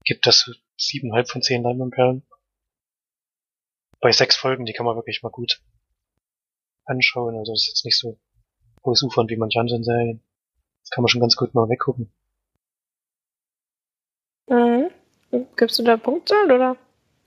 gibt 0.05 0.25
das 0.25 0.53
siebeneinhalb 0.77 1.29
von 1.29 1.43
zehn 1.43 1.65
Leinwandperlen. 1.65 2.25
Bei 4.05 4.13
sechs 4.13 4.37
Folgen, 4.37 4.67
die 4.67 4.75
kann 4.75 4.85
man 4.85 4.97
wirklich 4.97 5.23
mal 5.23 5.31
gut 5.31 5.63
anschauen. 6.85 7.39
Also 7.39 7.53
das 7.53 7.63
ist 7.63 7.69
jetzt 7.69 7.85
nicht 7.87 7.99
so 7.99 8.19
ausufernd 8.83 9.31
wie 9.31 9.39
manche 9.39 9.59
anderen 9.59 9.83
Serien. 9.83 10.23
Das 10.83 10.91
kann 10.91 11.01
man 11.01 11.09
schon 11.09 11.23
ganz 11.23 11.37
gut 11.37 11.55
mal 11.55 11.71
weggucken. 11.71 12.13
Mhm. 14.47 14.91
Gibst 15.57 15.79
du 15.79 15.85
da 15.85 15.97
Punktzahl, 15.97 16.53
oder? 16.53 16.77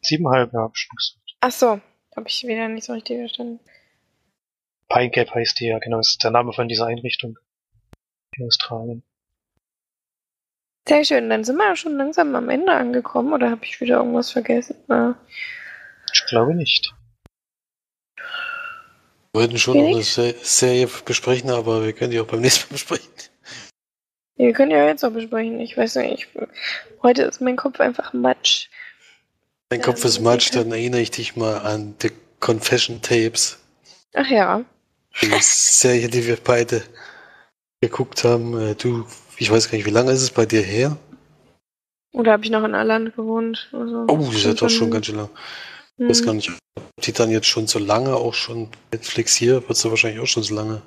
Siebeneinhalb, 0.03 0.53
ja, 0.53 0.59
hab 0.59 0.75
ich 0.75 0.81
schon 0.81 0.95
gesagt. 0.95 1.35
Ach 1.39 1.51
so, 1.51 1.81
habe 2.15 2.27
ich 2.27 2.43
wieder 2.45 2.67
nicht 2.67 2.83
so 2.83 2.93
richtig 2.93 3.17
verstanden. 3.17 3.59
Pine 4.87 5.09
Gap 5.09 5.31
heißt 5.31 5.59
die 5.59 5.69
ja, 5.69 5.79
genau, 5.79 5.97
das 5.97 6.09
ist 6.09 6.23
der 6.23 6.29
Name 6.29 6.53
von 6.53 6.67
dieser 6.67 6.85
Einrichtung 6.85 7.39
in 8.35 8.45
Australien. 8.45 9.01
Sehr 10.87 11.03
schön, 11.03 11.27
dann 11.27 11.43
sind 11.43 11.57
wir 11.57 11.69
ja 11.69 11.75
schon 11.75 11.97
langsam 11.97 12.35
am 12.35 12.49
Ende 12.51 12.71
angekommen, 12.71 13.33
oder 13.33 13.49
habe 13.49 13.65
ich 13.65 13.81
wieder 13.81 13.97
irgendwas 13.97 14.29
vergessen? 14.29 14.75
Ah. 14.89 15.15
Ich 16.13 16.25
glaube 16.27 16.55
nicht. 16.55 16.93
Wir 19.33 19.41
wollten 19.41 19.57
schon 19.57 19.77
noch 19.77 19.87
eine 19.87 20.03
Se 20.03 20.35
Serie 20.41 20.87
besprechen, 21.05 21.49
aber 21.49 21.85
wir 21.85 21.93
können 21.93 22.11
die 22.11 22.19
auch 22.19 22.27
beim 22.27 22.41
nächsten 22.41 22.65
Mal 22.65 22.73
besprechen. 22.73 23.11
Wir 24.35 24.53
können 24.53 24.71
ja 24.71 24.85
jetzt 24.85 25.03
auch 25.03 25.11
besprechen. 25.11 25.59
Ich 25.59 25.77
weiß 25.77 25.95
nicht, 25.95 26.27
ich, 26.35 26.47
heute 27.01 27.23
ist 27.23 27.41
mein 27.41 27.55
Kopf 27.55 27.79
einfach 27.79 28.13
Matsch. 28.13 28.67
Dein 29.69 29.81
Kopf 29.81 30.05
ist 30.05 30.19
Matsch, 30.19 30.51
dann 30.53 30.71
erinnere 30.71 31.01
ich 31.01 31.11
dich 31.11 31.35
mal 31.35 31.57
an 31.57 31.95
The 32.01 32.11
Confession 32.39 33.01
Tapes. 33.01 33.59
Ach 34.13 34.27
ja. 34.27 34.63
Die 35.21 35.31
Serie, 35.41 36.07
die 36.07 36.25
wir 36.25 36.37
beide 36.37 36.83
geguckt 37.81 38.23
haben. 38.23 38.59
Äh, 38.59 38.75
du, 38.75 39.05
ich 39.37 39.51
weiß 39.51 39.69
gar 39.69 39.77
nicht, 39.77 39.85
wie 39.85 39.91
lange 39.91 40.11
ist 40.11 40.21
es 40.21 40.31
bei 40.31 40.45
dir 40.45 40.61
her? 40.61 40.97
Oder 42.13 42.31
habe 42.31 42.43
ich 42.43 42.49
noch 42.49 42.63
in 42.63 42.73
Irland 42.73 43.15
gewohnt? 43.15 43.69
Also 43.71 44.05
oh, 44.07 44.17
das 44.17 44.35
ist 44.35 44.45
ja 44.45 44.53
doch 44.53 44.69
schon 44.69 44.89
ganz 44.89 45.07
schön 45.07 45.17
lang. 45.17 45.29
Ich 45.97 46.07
weiß 46.07 46.23
gar 46.23 46.33
nicht, 46.33 46.49
ob 46.49 46.83
die 47.03 47.11
dann 47.11 47.31
jetzt 47.31 47.47
schon 47.47 47.65
so 47.67 47.79
lange 47.79 48.15
auch 48.15 48.35
schon 48.35 48.69
Netflix 48.91 49.35
hier, 49.35 49.67
wird 49.67 49.77
sie 49.77 49.89
wahrscheinlich 49.89 50.21
auch 50.21 50.27
schon 50.27 50.43
so 50.43 50.53
lange 50.53 50.83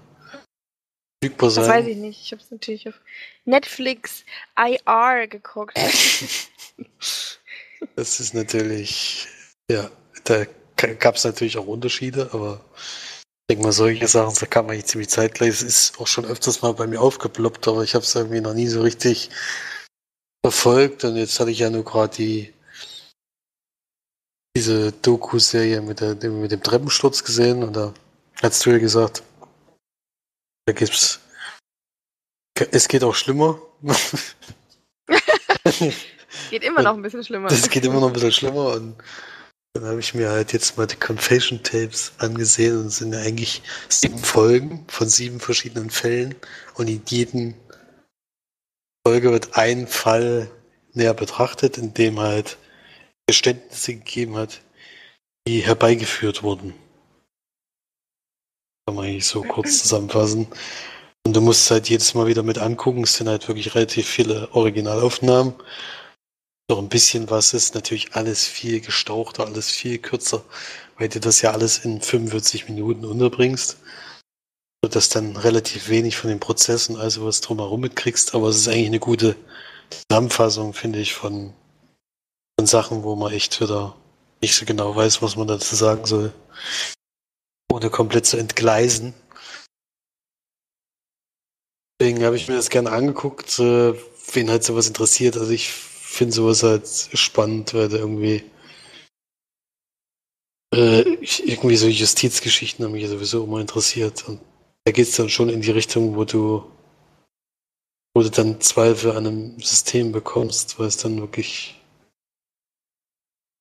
verfügbar 1.20 1.50
sein. 1.50 1.64
Das 1.64 1.74
weiß 1.74 1.86
ich 1.88 1.96
nicht. 1.96 2.20
Ich 2.22 2.32
habe 2.32 2.42
es 2.42 2.50
natürlich 2.50 2.88
auf 2.88 3.00
Netflix 3.44 4.24
IR 4.56 5.26
geguckt. 5.26 5.76
das 7.96 8.20
ist 8.20 8.34
natürlich, 8.34 9.26
ja, 9.70 9.90
da 10.24 10.44
gab 10.76 11.16
es 11.16 11.24
natürlich 11.24 11.58
auch 11.58 11.66
Unterschiede, 11.66 12.30
aber 12.32 12.64
ich 12.76 13.54
denke 13.56 13.64
mal, 13.64 13.72
solche 13.72 14.06
Sachen, 14.06 14.36
da 14.38 14.46
kann 14.46 14.66
man 14.66 14.76
nicht 14.76 14.86
ziemlich 14.86 15.08
zeitgleich. 15.08 15.50
Es 15.50 15.62
ist 15.62 15.98
auch 15.98 16.06
schon 16.06 16.24
öfters 16.24 16.62
mal 16.62 16.72
bei 16.72 16.86
mir 16.86 17.00
aufgeploppt, 17.00 17.66
aber 17.66 17.82
ich 17.82 17.96
habe 17.96 18.04
es 18.04 18.14
irgendwie 18.14 18.40
noch 18.40 18.54
nie 18.54 18.68
so 18.68 18.80
richtig 18.82 19.30
verfolgt. 20.44 21.02
Und 21.02 21.16
jetzt 21.16 21.40
hatte 21.40 21.50
ich 21.50 21.58
ja 21.58 21.68
nur 21.68 21.84
gerade 21.84 22.14
die 22.14 22.54
diese 24.56 24.92
Doku-Serie 24.92 25.80
mit, 25.80 26.00
der, 26.00 26.14
mit 26.30 26.50
dem 26.50 26.62
Treppensturz 26.62 27.22
gesehen 27.24 27.62
und 27.62 27.74
da 27.74 27.94
hast 28.42 28.64
du 28.66 28.70
ja 28.70 28.78
gesagt, 28.78 29.22
da 30.66 30.72
gibt's 30.72 31.20
es 32.72 32.88
geht 32.88 33.04
auch 33.04 33.14
schlimmer. 33.14 33.60
geht 36.50 36.62
immer 36.62 36.82
noch 36.82 36.94
ein 36.94 37.02
bisschen 37.02 37.24
schlimmer. 37.24 37.48
Das 37.48 37.70
geht 37.70 37.84
immer 37.84 38.00
noch 38.00 38.08
ein 38.08 38.12
bisschen 38.12 38.32
schlimmer 38.32 38.74
und 38.74 38.96
dann 39.72 39.84
habe 39.84 40.00
ich 40.00 40.14
mir 40.14 40.30
halt 40.30 40.52
jetzt 40.52 40.76
mal 40.76 40.86
die 40.86 40.96
Confession 40.96 41.62
Tapes 41.62 42.12
angesehen 42.18 42.78
und 42.78 42.86
es 42.86 42.96
sind 42.96 43.14
ja 43.14 43.20
eigentlich 43.20 43.62
sieben 43.88 44.18
Folgen 44.18 44.84
von 44.88 45.08
sieben 45.08 45.40
verschiedenen 45.40 45.90
Fällen 45.90 46.34
und 46.74 46.88
in 46.88 47.02
jedem 47.06 47.54
Folge 49.06 49.30
wird 49.30 49.56
ein 49.56 49.86
Fall 49.86 50.50
näher 50.92 51.14
betrachtet, 51.14 51.78
in 51.78 51.94
dem 51.94 52.18
halt 52.18 52.58
Geständnisse 53.30 53.94
gegeben 53.94 54.36
hat, 54.36 54.60
die 55.46 55.60
herbeigeführt 55.60 56.42
wurden. 56.42 56.74
Kann 58.86 58.96
man 58.96 59.04
eigentlich 59.04 59.26
so 59.26 59.42
kurz 59.42 59.82
zusammenfassen. 59.82 60.48
Und 61.24 61.36
du 61.36 61.40
musst 61.40 61.70
halt 61.70 61.88
jedes 61.88 62.14
Mal 62.14 62.26
wieder 62.26 62.42
mit 62.42 62.58
angucken. 62.58 63.04
Es 63.04 63.14
sind 63.14 63.28
halt 63.28 63.46
wirklich 63.46 63.74
relativ 63.76 64.08
viele 64.08 64.52
Originalaufnahmen. 64.52 65.54
Noch 66.68 66.78
ein 66.78 66.88
bisschen 66.88 67.30
was 67.30 67.54
ist 67.54 67.74
natürlich 67.74 68.14
alles 68.14 68.46
viel 68.46 68.80
gestauchter, 68.80 69.46
alles 69.46 69.70
viel 69.70 69.98
kürzer, 69.98 70.44
weil 70.98 71.08
du 71.08 71.20
das 71.20 71.40
ja 71.40 71.52
alles 71.52 71.84
in 71.84 72.00
45 72.00 72.68
Minuten 72.68 73.04
unterbringst. 73.04 73.78
Dass 74.82 75.08
dann 75.08 75.36
relativ 75.36 75.88
wenig 75.88 76.16
von 76.16 76.30
den 76.30 76.40
Prozessen, 76.40 76.96
also 76.96 77.26
was 77.26 77.40
drumherum 77.40 77.82
mitkriegst. 77.82 78.34
Aber 78.34 78.48
es 78.48 78.56
ist 78.56 78.68
eigentlich 78.68 78.86
eine 78.86 78.98
gute 78.98 79.36
Zusammenfassung, 79.90 80.72
finde 80.74 80.98
ich, 80.98 81.14
von 81.14 81.52
von 82.60 82.66
Sachen, 82.66 83.04
wo 83.04 83.16
man 83.16 83.32
echt 83.32 83.58
wieder 83.62 83.96
nicht 84.42 84.54
so 84.54 84.66
genau 84.66 84.94
weiß, 84.94 85.22
was 85.22 85.34
man 85.34 85.48
dazu 85.48 85.74
sagen 85.74 86.04
soll. 86.04 86.30
Ohne 87.72 87.88
komplett 87.88 88.26
zu 88.26 88.36
entgleisen. 88.36 89.14
Deswegen 91.98 92.22
habe 92.22 92.36
ich 92.36 92.48
mir 92.48 92.56
das 92.56 92.68
gerne 92.68 92.92
angeguckt, 92.92 93.58
äh, 93.60 93.94
wen 94.34 94.50
halt 94.50 94.62
sowas 94.62 94.88
interessiert. 94.88 95.38
Also 95.38 95.52
ich 95.52 95.70
finde 95.70 96.34
sowas 96.34 96.62
halt 96.62 96.86
spannend, 96.86 97.72
weil 97.72 97.88
da 97.88 97.96
irgendwie 97.96 98.44
äh, 100.74 101.00
irgendwie 101.22 101.76
so 101.76 101.86
Justizgeschichten 101.86 102.84
haben 102.84 102.92
mich 102.92 103.08
sowieso 103.08 103.44
immer 103.44 103.60
interessiert. 103.60 104.28
Und 104.28 104.38
da 104.84 104.92
geht 104.92 105.08
es 105.08 105.16
dann 105.16 105.30
schon 105.30 105.48
in 105.48 105.62
die 105.62 105.70
Richtung, 105.70 106.14
wo 106.14 106.26
du 106.26 106.70
wo 108.14 108.22
du 108.22 108.30
dann 108.30 108.60
Zweifel 108.60 109.12
an 109.12 109.26
einem 109.26 109.60
System 109.60 110.12
bekommst, 110.12 110.78
weil 110.78 110.88
es 110.88 110.98
dann 110.98 111.20
wirklich 111.20 111.79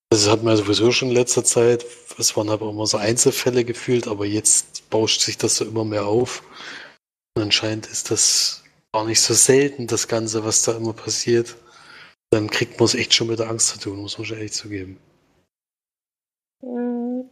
das 0.09 0.27
hat 0.27 0.43
man 0.43 0.57
sowieso 0.57 0.91
schon 0.91 1.09
in 1.09 1.15
letzter 1.15 1.43
Zeit. 1.43 1.85
Es 2.17 2.35
waren 2.35 2.49
aber 2.49 2.69
immer 2.69 2.87
so 2.87 2.97
Einzelfälle 2.97 3.63
gefühlt, 3.63 4.07
aber 4.07 4.25
jetzt 4.25 4.89
bauscht 4.89 5.21
sich 5.21 5.37
das 5.37 5.55
so 5.55 5.65
immer 5.65 5.85
mehr 5.85 6.05
auf. 6.07 6.43
Und 7.35 7.43
anscheinend 7.43 7.85
ist 7.87 8.09
das 8.09 8.63
gar 8.91 9.05
nicht 9.05 9.21
so 9.21 9.33
selten, 9.35 9.85
das 9.87 10.07
Ganze, 10.07 10.43
was 10.43 10.63
da 10.63 10.75
immer 10.75 10.93
passiert. 10.93 11.55
Dann 12.31 12.49
kriegt 12.49 12.79
man 12.79 12.85
es 12.85 12.95
echt 12.95 13.13
schon 13.13 13.27
mit 13.27 13.39
der 13.39 13.49
Angst 13.49 13.67
zu 13.69 13.79
tun, 13.79 13.99
muss 13.99 14.17
man 14.17 14.25
schon 14.25 14.37
ehrlich 14.37 14.53
zugeben. 14.53 14.99
Mhm. 16.61 17.29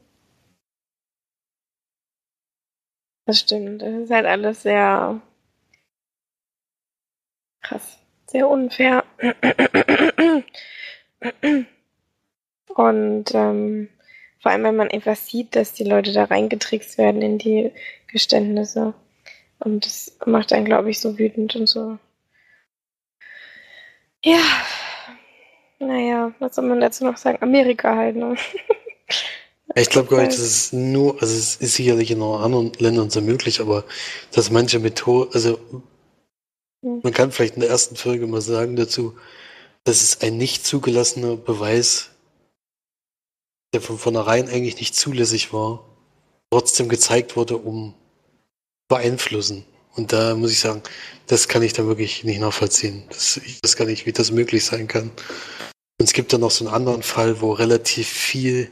Das 3.26 3.40
stimmt. 3.40 3.82
Das 3.82 3.94
ist 3.94 4.12
halt 4.12 4.26
alles 4.26 4.62
sehr 4.64 5.22
krass. 7.62 7.98
Sehr 8.28 8.48
unfair. 8.48 9.04
Und 12.78 13.34
ähm, 13.34 13.90
Vor 14.42 14.52
allem, 14.52 14.64
wenn 14.64 14.76
man 14.78 14.90
einfach 14.92 15.16
sieht, 15.18 15.56
dass 15.56 15.74
die 15.74 15.84
Leute 15.84 16.14
da 16.14 16.26
reingetrickst 16.26 16.98
werden 16.98 17.22
in 17.22 17.38
die 17.40 17.72
Geständnisse. 18.08 18.94
Und 19.60 19.86
das 19.86 20.18
macht 20.26 20.54
einen, 20.54 20.66
glaube 20.66 20.90
ich, 20.92 21.00
so 21.00 21.18
wütend 21.20 21.56
und 21.56 21.68
so. 21.68 22.00
Ja. 24.24 24.40
Naja, 25.80 26.34
was 26.40 26.56
soll 26.56 26.66
man 26.68 26.82
dazu 26.82 27.06
noch 27.06 27.18
sagen? 27.18 27.40
Amerika 27.42 27.96
halt, 27.96 28.16
ne? 28.16 28.36
Ich 29.76 29.90
glaube 29.90 30.10
gar 30.10 30.20
nicht, 30.22 30.34
dass 30.34 30.40
es 30.40 30.74
nur, 30.74 31.22
also 31.22 31.34
es 31.38 31.56
ist 31.58 31.76
sicherlich 31.76 32.12
in 32.12 32.22
anderen 32.22 32.74
Ländern 32.80 33.10
so 33.10 33.22
möglich, 33.22 33.62
aber 33.62 33.86
dass 34.32 34.52
manche 34.52 34.80
Methoden, 34.80 35.32
also 35.34 35.60
Hm. 36.84 37.02
man 37.04 37.14
kann 37.14 37.32
vielleicht 37.32 37.56
in 37.56 37.62
der 37.62 37.70
ersten 37.70 37.96
Folge 37.96 38.28
mal 38.28 38.42
sagen 38.42 38.76
dazu, 38.76 39.18
dass 39.84 40.02
es 40.02 40.22
ein 40.22 40.38
nicht 40.38 40.66
zugelassener 40.66 41.36
Beweis, 41.38 42.12
der 43.74 43.82
von 43.82 43.98
vornherein 43.98 44.50
eigentlich 44.50 44.80
nicht 44.80 44.96
zulässig 44.96 45.54
war, 45.54 45.84
trotzdem 46.52 46.90
gezeigt 46.90 47.36
wurde, 47.36 47.58
um 47.58 47.94
beeinflussen. 48.88 49.66
Und 49.96 50.14
da 50.14 50.36
muss 50.36 50.52
ich 50.52 50.60
sagen, 50.60 50.84
das 51.26 51.48
kann 51.48 51.64
ich 51.64 51.74
da 51.74 51.86
wirklich 51.88 52.24
nicht 52.24 52.40
nachvollziehen. 52.40 53.04
Das, 53.10 53.38
ich 53.38 53.60
weiß 53.64 53.76
gar 53.76 53.86
nicht, 53.86 54.06
wie 54.06 54.14
das 54.14 54.32
möglich 54.32 54.64
sein 54.64 54.88
kann. 54.88 55.12
Und 56.00 56.06
es 56.06 56.14
gibt 56.14 56.32
dann 56.32 56.42
noch 56.42 56.52
so 56.52 56.66
einen 56.66 56.74
anderen 56.74 57.04
Fall, 57.04 57.42
wo 57.42 57.52
relativ 57.52 58.08
viel 58.08 58.70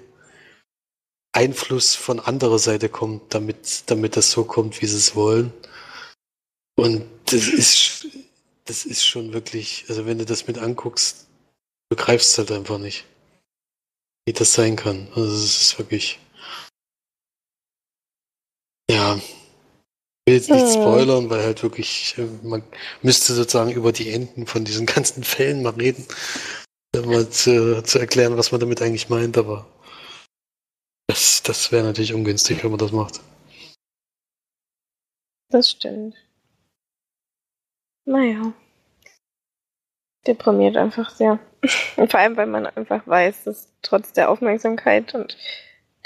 Einfluss 1.34 1.96
von 1.96 2.20
anderer 2.20 2.60
Seite 2.60 2.88
kommt, 2.88 3.34
damit, 3.34 3.84
damit 3.88 4.16
das 4.16 4.32
so 4.32 4.46
kommt, 4.46 4.82
wie 4.82 4.86
sie 4.86 4.98
es 4.98 5.16
wollen. 5.16 5.52
Und 6.78 7.06
das 7.26 7.48
ist, 7.48 8.08
das 8.66 8.86
ist 8.86 9.06
schon 9.06 9.34
wirklich, 9.34 9.86
also 9.90 10.06
wenn 10.06 10.20
du 10.20 10.26
das 10.26 10.48
mit 10.48 10.58
anguckst, 10.58 11.28
begreifst 11.90 12.38
du 12.38 12.40
halt 12.40 12.52
einfach 12.52 12.78
nicht, 12.78 13.06
wie 14.26 14.34
das 14.34 14.54
sein 14.54 14.76
kann. 14.76 15.08
Also 15.16 15.34
es 15.34 15.62
ist 15.62 15.80
wirklich, 15.80 16.20
ja, 18.90 19.16
ich 19.18 19.24
will 20.28 20.36
jetzt 20.36 20.54
nicht 20.54 20.68
Hm. 20.68 20.82
spoilern, 20.82 21.30
weil 21.30 21.44
halt 21.44 21.64
wirklich, 21.64 22.18
äh, 22.18 22.28
man 22.44 22.64
müsste 23.04 23.34
sozusagen 23.34 23.72
über 23.72 23.92
die 23.92 24.12
Enden 24.12 24.48
von 24.48 24.66
diesen 24.66 24.86
ganzen 24.88 25.24
Fällen 25.24 25.64
mal 25.64 25.74
reden, 25.74 26.06
um 26.96 27.06
mal 27.06 27.30
zu, 27.30 27.84
zu 27.84 28.00
erklären, 28.00 28.38
was 28.38 28.52
man 28.52 28.62
damit 28.62 28.82
eigentlich 28.82 29.10
meint, 29.10 29.38
aber 29.38 29.68
das, 31.08 31.44
das 31.44 31.72
wäre 31.72 31.84
natürlich 31.86 32.14
ungünstig, 32.14 32.64
wenn 32.64 32.72
man 32.72 32.80
das 32.80 32.92
macht. 32.92 33.22
Das 35.50 35.72
stimmt. 35.72 36.16
Naja. 38.06 38.54
Deprimiert 40.28 40.78
einfach 40.78 41.12
sehr. 41.12 41.40
Und 41.98 42.12
vor 42.12 42.20
allem, 42.20 42.38
weil 42.38 42.48
man 42.48 42.66
einfach 42.66 43.06
weiß, 43.08 43.46
dass 43.46 43.72
trotz 43.82 44.14
der 44.14 44.30
Aufmerksamkeit 44.30 45.14
und 45.16 45.38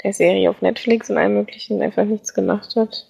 der 0.02 0.12
Serie 0.12 0.50
auf 0.50 0.62
Netflix 0.62 1.10
und 1.10 1.18
allem 1.18 1.34
Möglichen 1.34 1.82
einfach 1.82 2.04
nichts 2.04 2.34
gemacht 2.34 2.76
wird. 2.76 3.06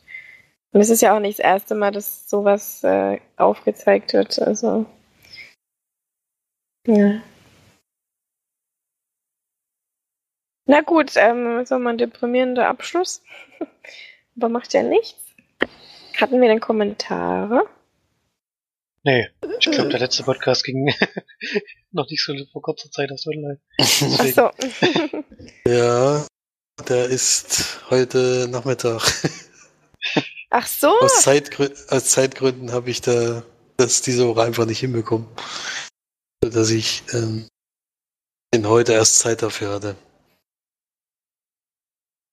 Und 0.72 0.80
es 0.80 0.90
ist 0.90 1.02
ja 1.02 1.14
auch 1.16 1.20
nicht 1.20 1.38
das 1.38 1.44
erste 1.44 1.74
Mal, 1.74 1.90
dass 1.90 2.28
sowas 2.28 2.84
äh, 2.84 3.18
aufgezeigt 3.36 4.12
wird. 4.12 4.38
Also. 4.40 4.86
Ja. 6.86 7.20
Na 10.66 10.80
gut, 10.82 11.12
ähm, 11.16 11.66
so 11.66 11.78
mal 11.78 11.90
ein 11.90 11.98
deprimierender 11.98 12.68
Abschluss. 12.68 13.22
Aber 14.36 14.48
macht 14.48 14.72
ja 14.72 14.82
nichts. 14.82 15.20
Hatten 16.20 16.40
wir 16.40 16.48
denn 16.48 16.60
Kommentare? 16.60 17.66
Nee, 19.02 19.28
ich 19.58 19.70
glaube, 19.70 19.88
der 19.88 20.00
letzte 20.00 20.24
Podcast 20.24 20.62
ging 20.64 20.86
noch 21.90 22.08
nicht 22.10 22.22
so 22.22 22.34
vor 22.52 22.60
kurzer 22.60 22.90
Zeit 22.90 23.10
erst 23.10 23.26
online. 23.26 23.60
Ach 23.78 23.86
so. 23.86 24.50
Ja, 25.66 26.26
der 26.88 27.06
ist 27.06 27.80
heute 27.88 28.46
Nachmittag. 28.50 29.02
Ach 30.50 30.66
so. 30.66 30.88
Aus, 31.00 31.22
Zeitgrü 31.22 31.70
aus 31.88 32.06
Zeitgründen 32.06 32.72
habe 32.72 32.90
ich 32.90 33.00
da 33.00 33.42
das 33.76 34.02
diese 34.02 34.28
Woche 34.28 34.42
einfach 34.42 34.66
nicht 34.66 34.80
hinbekommen. 34.80 35.26
Dass 36.40 36.70
ich 36.70 37.02
ähm, 37.12 37.48
den 38.52 38.68
heute 38.68 38.92
erst 38.92 39.18
Zeit 39.18 39.42
dafür 39.42 39.72
hatte. 39.72 39.96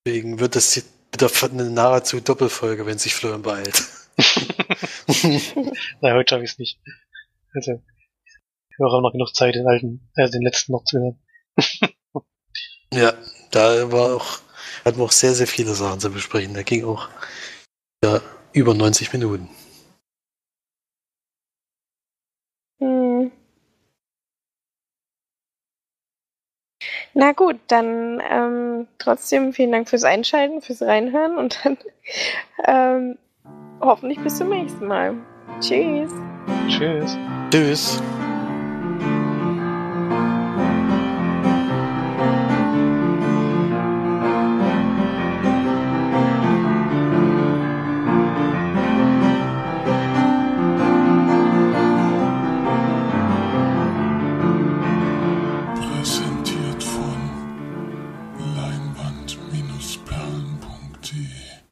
Deswegen 0.06 0.40
wird 0.40 0.56
das 0.56 0.76
wieder 1.14 1.30
eine 1.44 1.70
nahezu 1.70 2.20
Doppelfolge, 2.20 2.86
wenn 2.86 2.98
sich 2.98 3.14
Florian 3.16 3.42
beeilt. 3.42 3.84
Na, 6.02 6.14
heute 6.14 6.30
schaffe 6.30 6.44
ich 6.44 6.52
es 6.52 6.60
nicht. 6.60 6.80
Also, 7.54 7.82
ich 8.70 8.78
höre 8.78 8.94
auch 8.94 9.02
noch 9.02 9.12
genug 9.12 9.34
Zeit, 9.36 9.56
den 9.56 9.68
alten, 9.68 10.10
äh, 10.16 10.30
den 10.30 10.42
letzten 10.42 10.74
noch 10.74 10.84
zu 10.84 11.00
hören. 11.00 11.20
ja, 12.94 13.14
da 13.52 13.92
war 13.92 14.16
auch, 14.16 14.40
hatten 14.86 14.98
wir 14.98 15.06
auch 15.06 15.12
sehr, 15.12 15.34
sehr 15.34 15.48
viele 15.48 15.74
Sachen 15.74 16.00
zu 16.00 16.12
besprechen. 16.12 16.54
Der 16.54 16.64
ging 16.64 16.86
auch 16.86 17.10
ja, 18.04 18.22
über 18.54 18.74
90 18.74 19.14
Minuten. 19.14 19.50
Hm. 22.80 23.32
Na 27.14 27.32
gut, 27.32 27.60
dann 27.68 28.22
ähm, 28.30 28.88
trotzdem 29.00 29.54
vielen 29.54 29.72
Dank 29.72 29.90
fürs 29.90 30.04
Einschalten, 30.04 30.62
fürs 30.62 30.82
Reinhören 30.84 31.38
und 31.38 31.60
dann 31.64 31.78
ähm, 32.66 33.18
hoffentlich 33.82 34.20
bis 34.20 34.38
zum 34.38 34.50
nächsten 34.50 34.88
Mal. 34.88 35.16
Tschüss. 35.60 36.14
Tschüss. 36.68 37.18
Tschüss. 37.52 38.02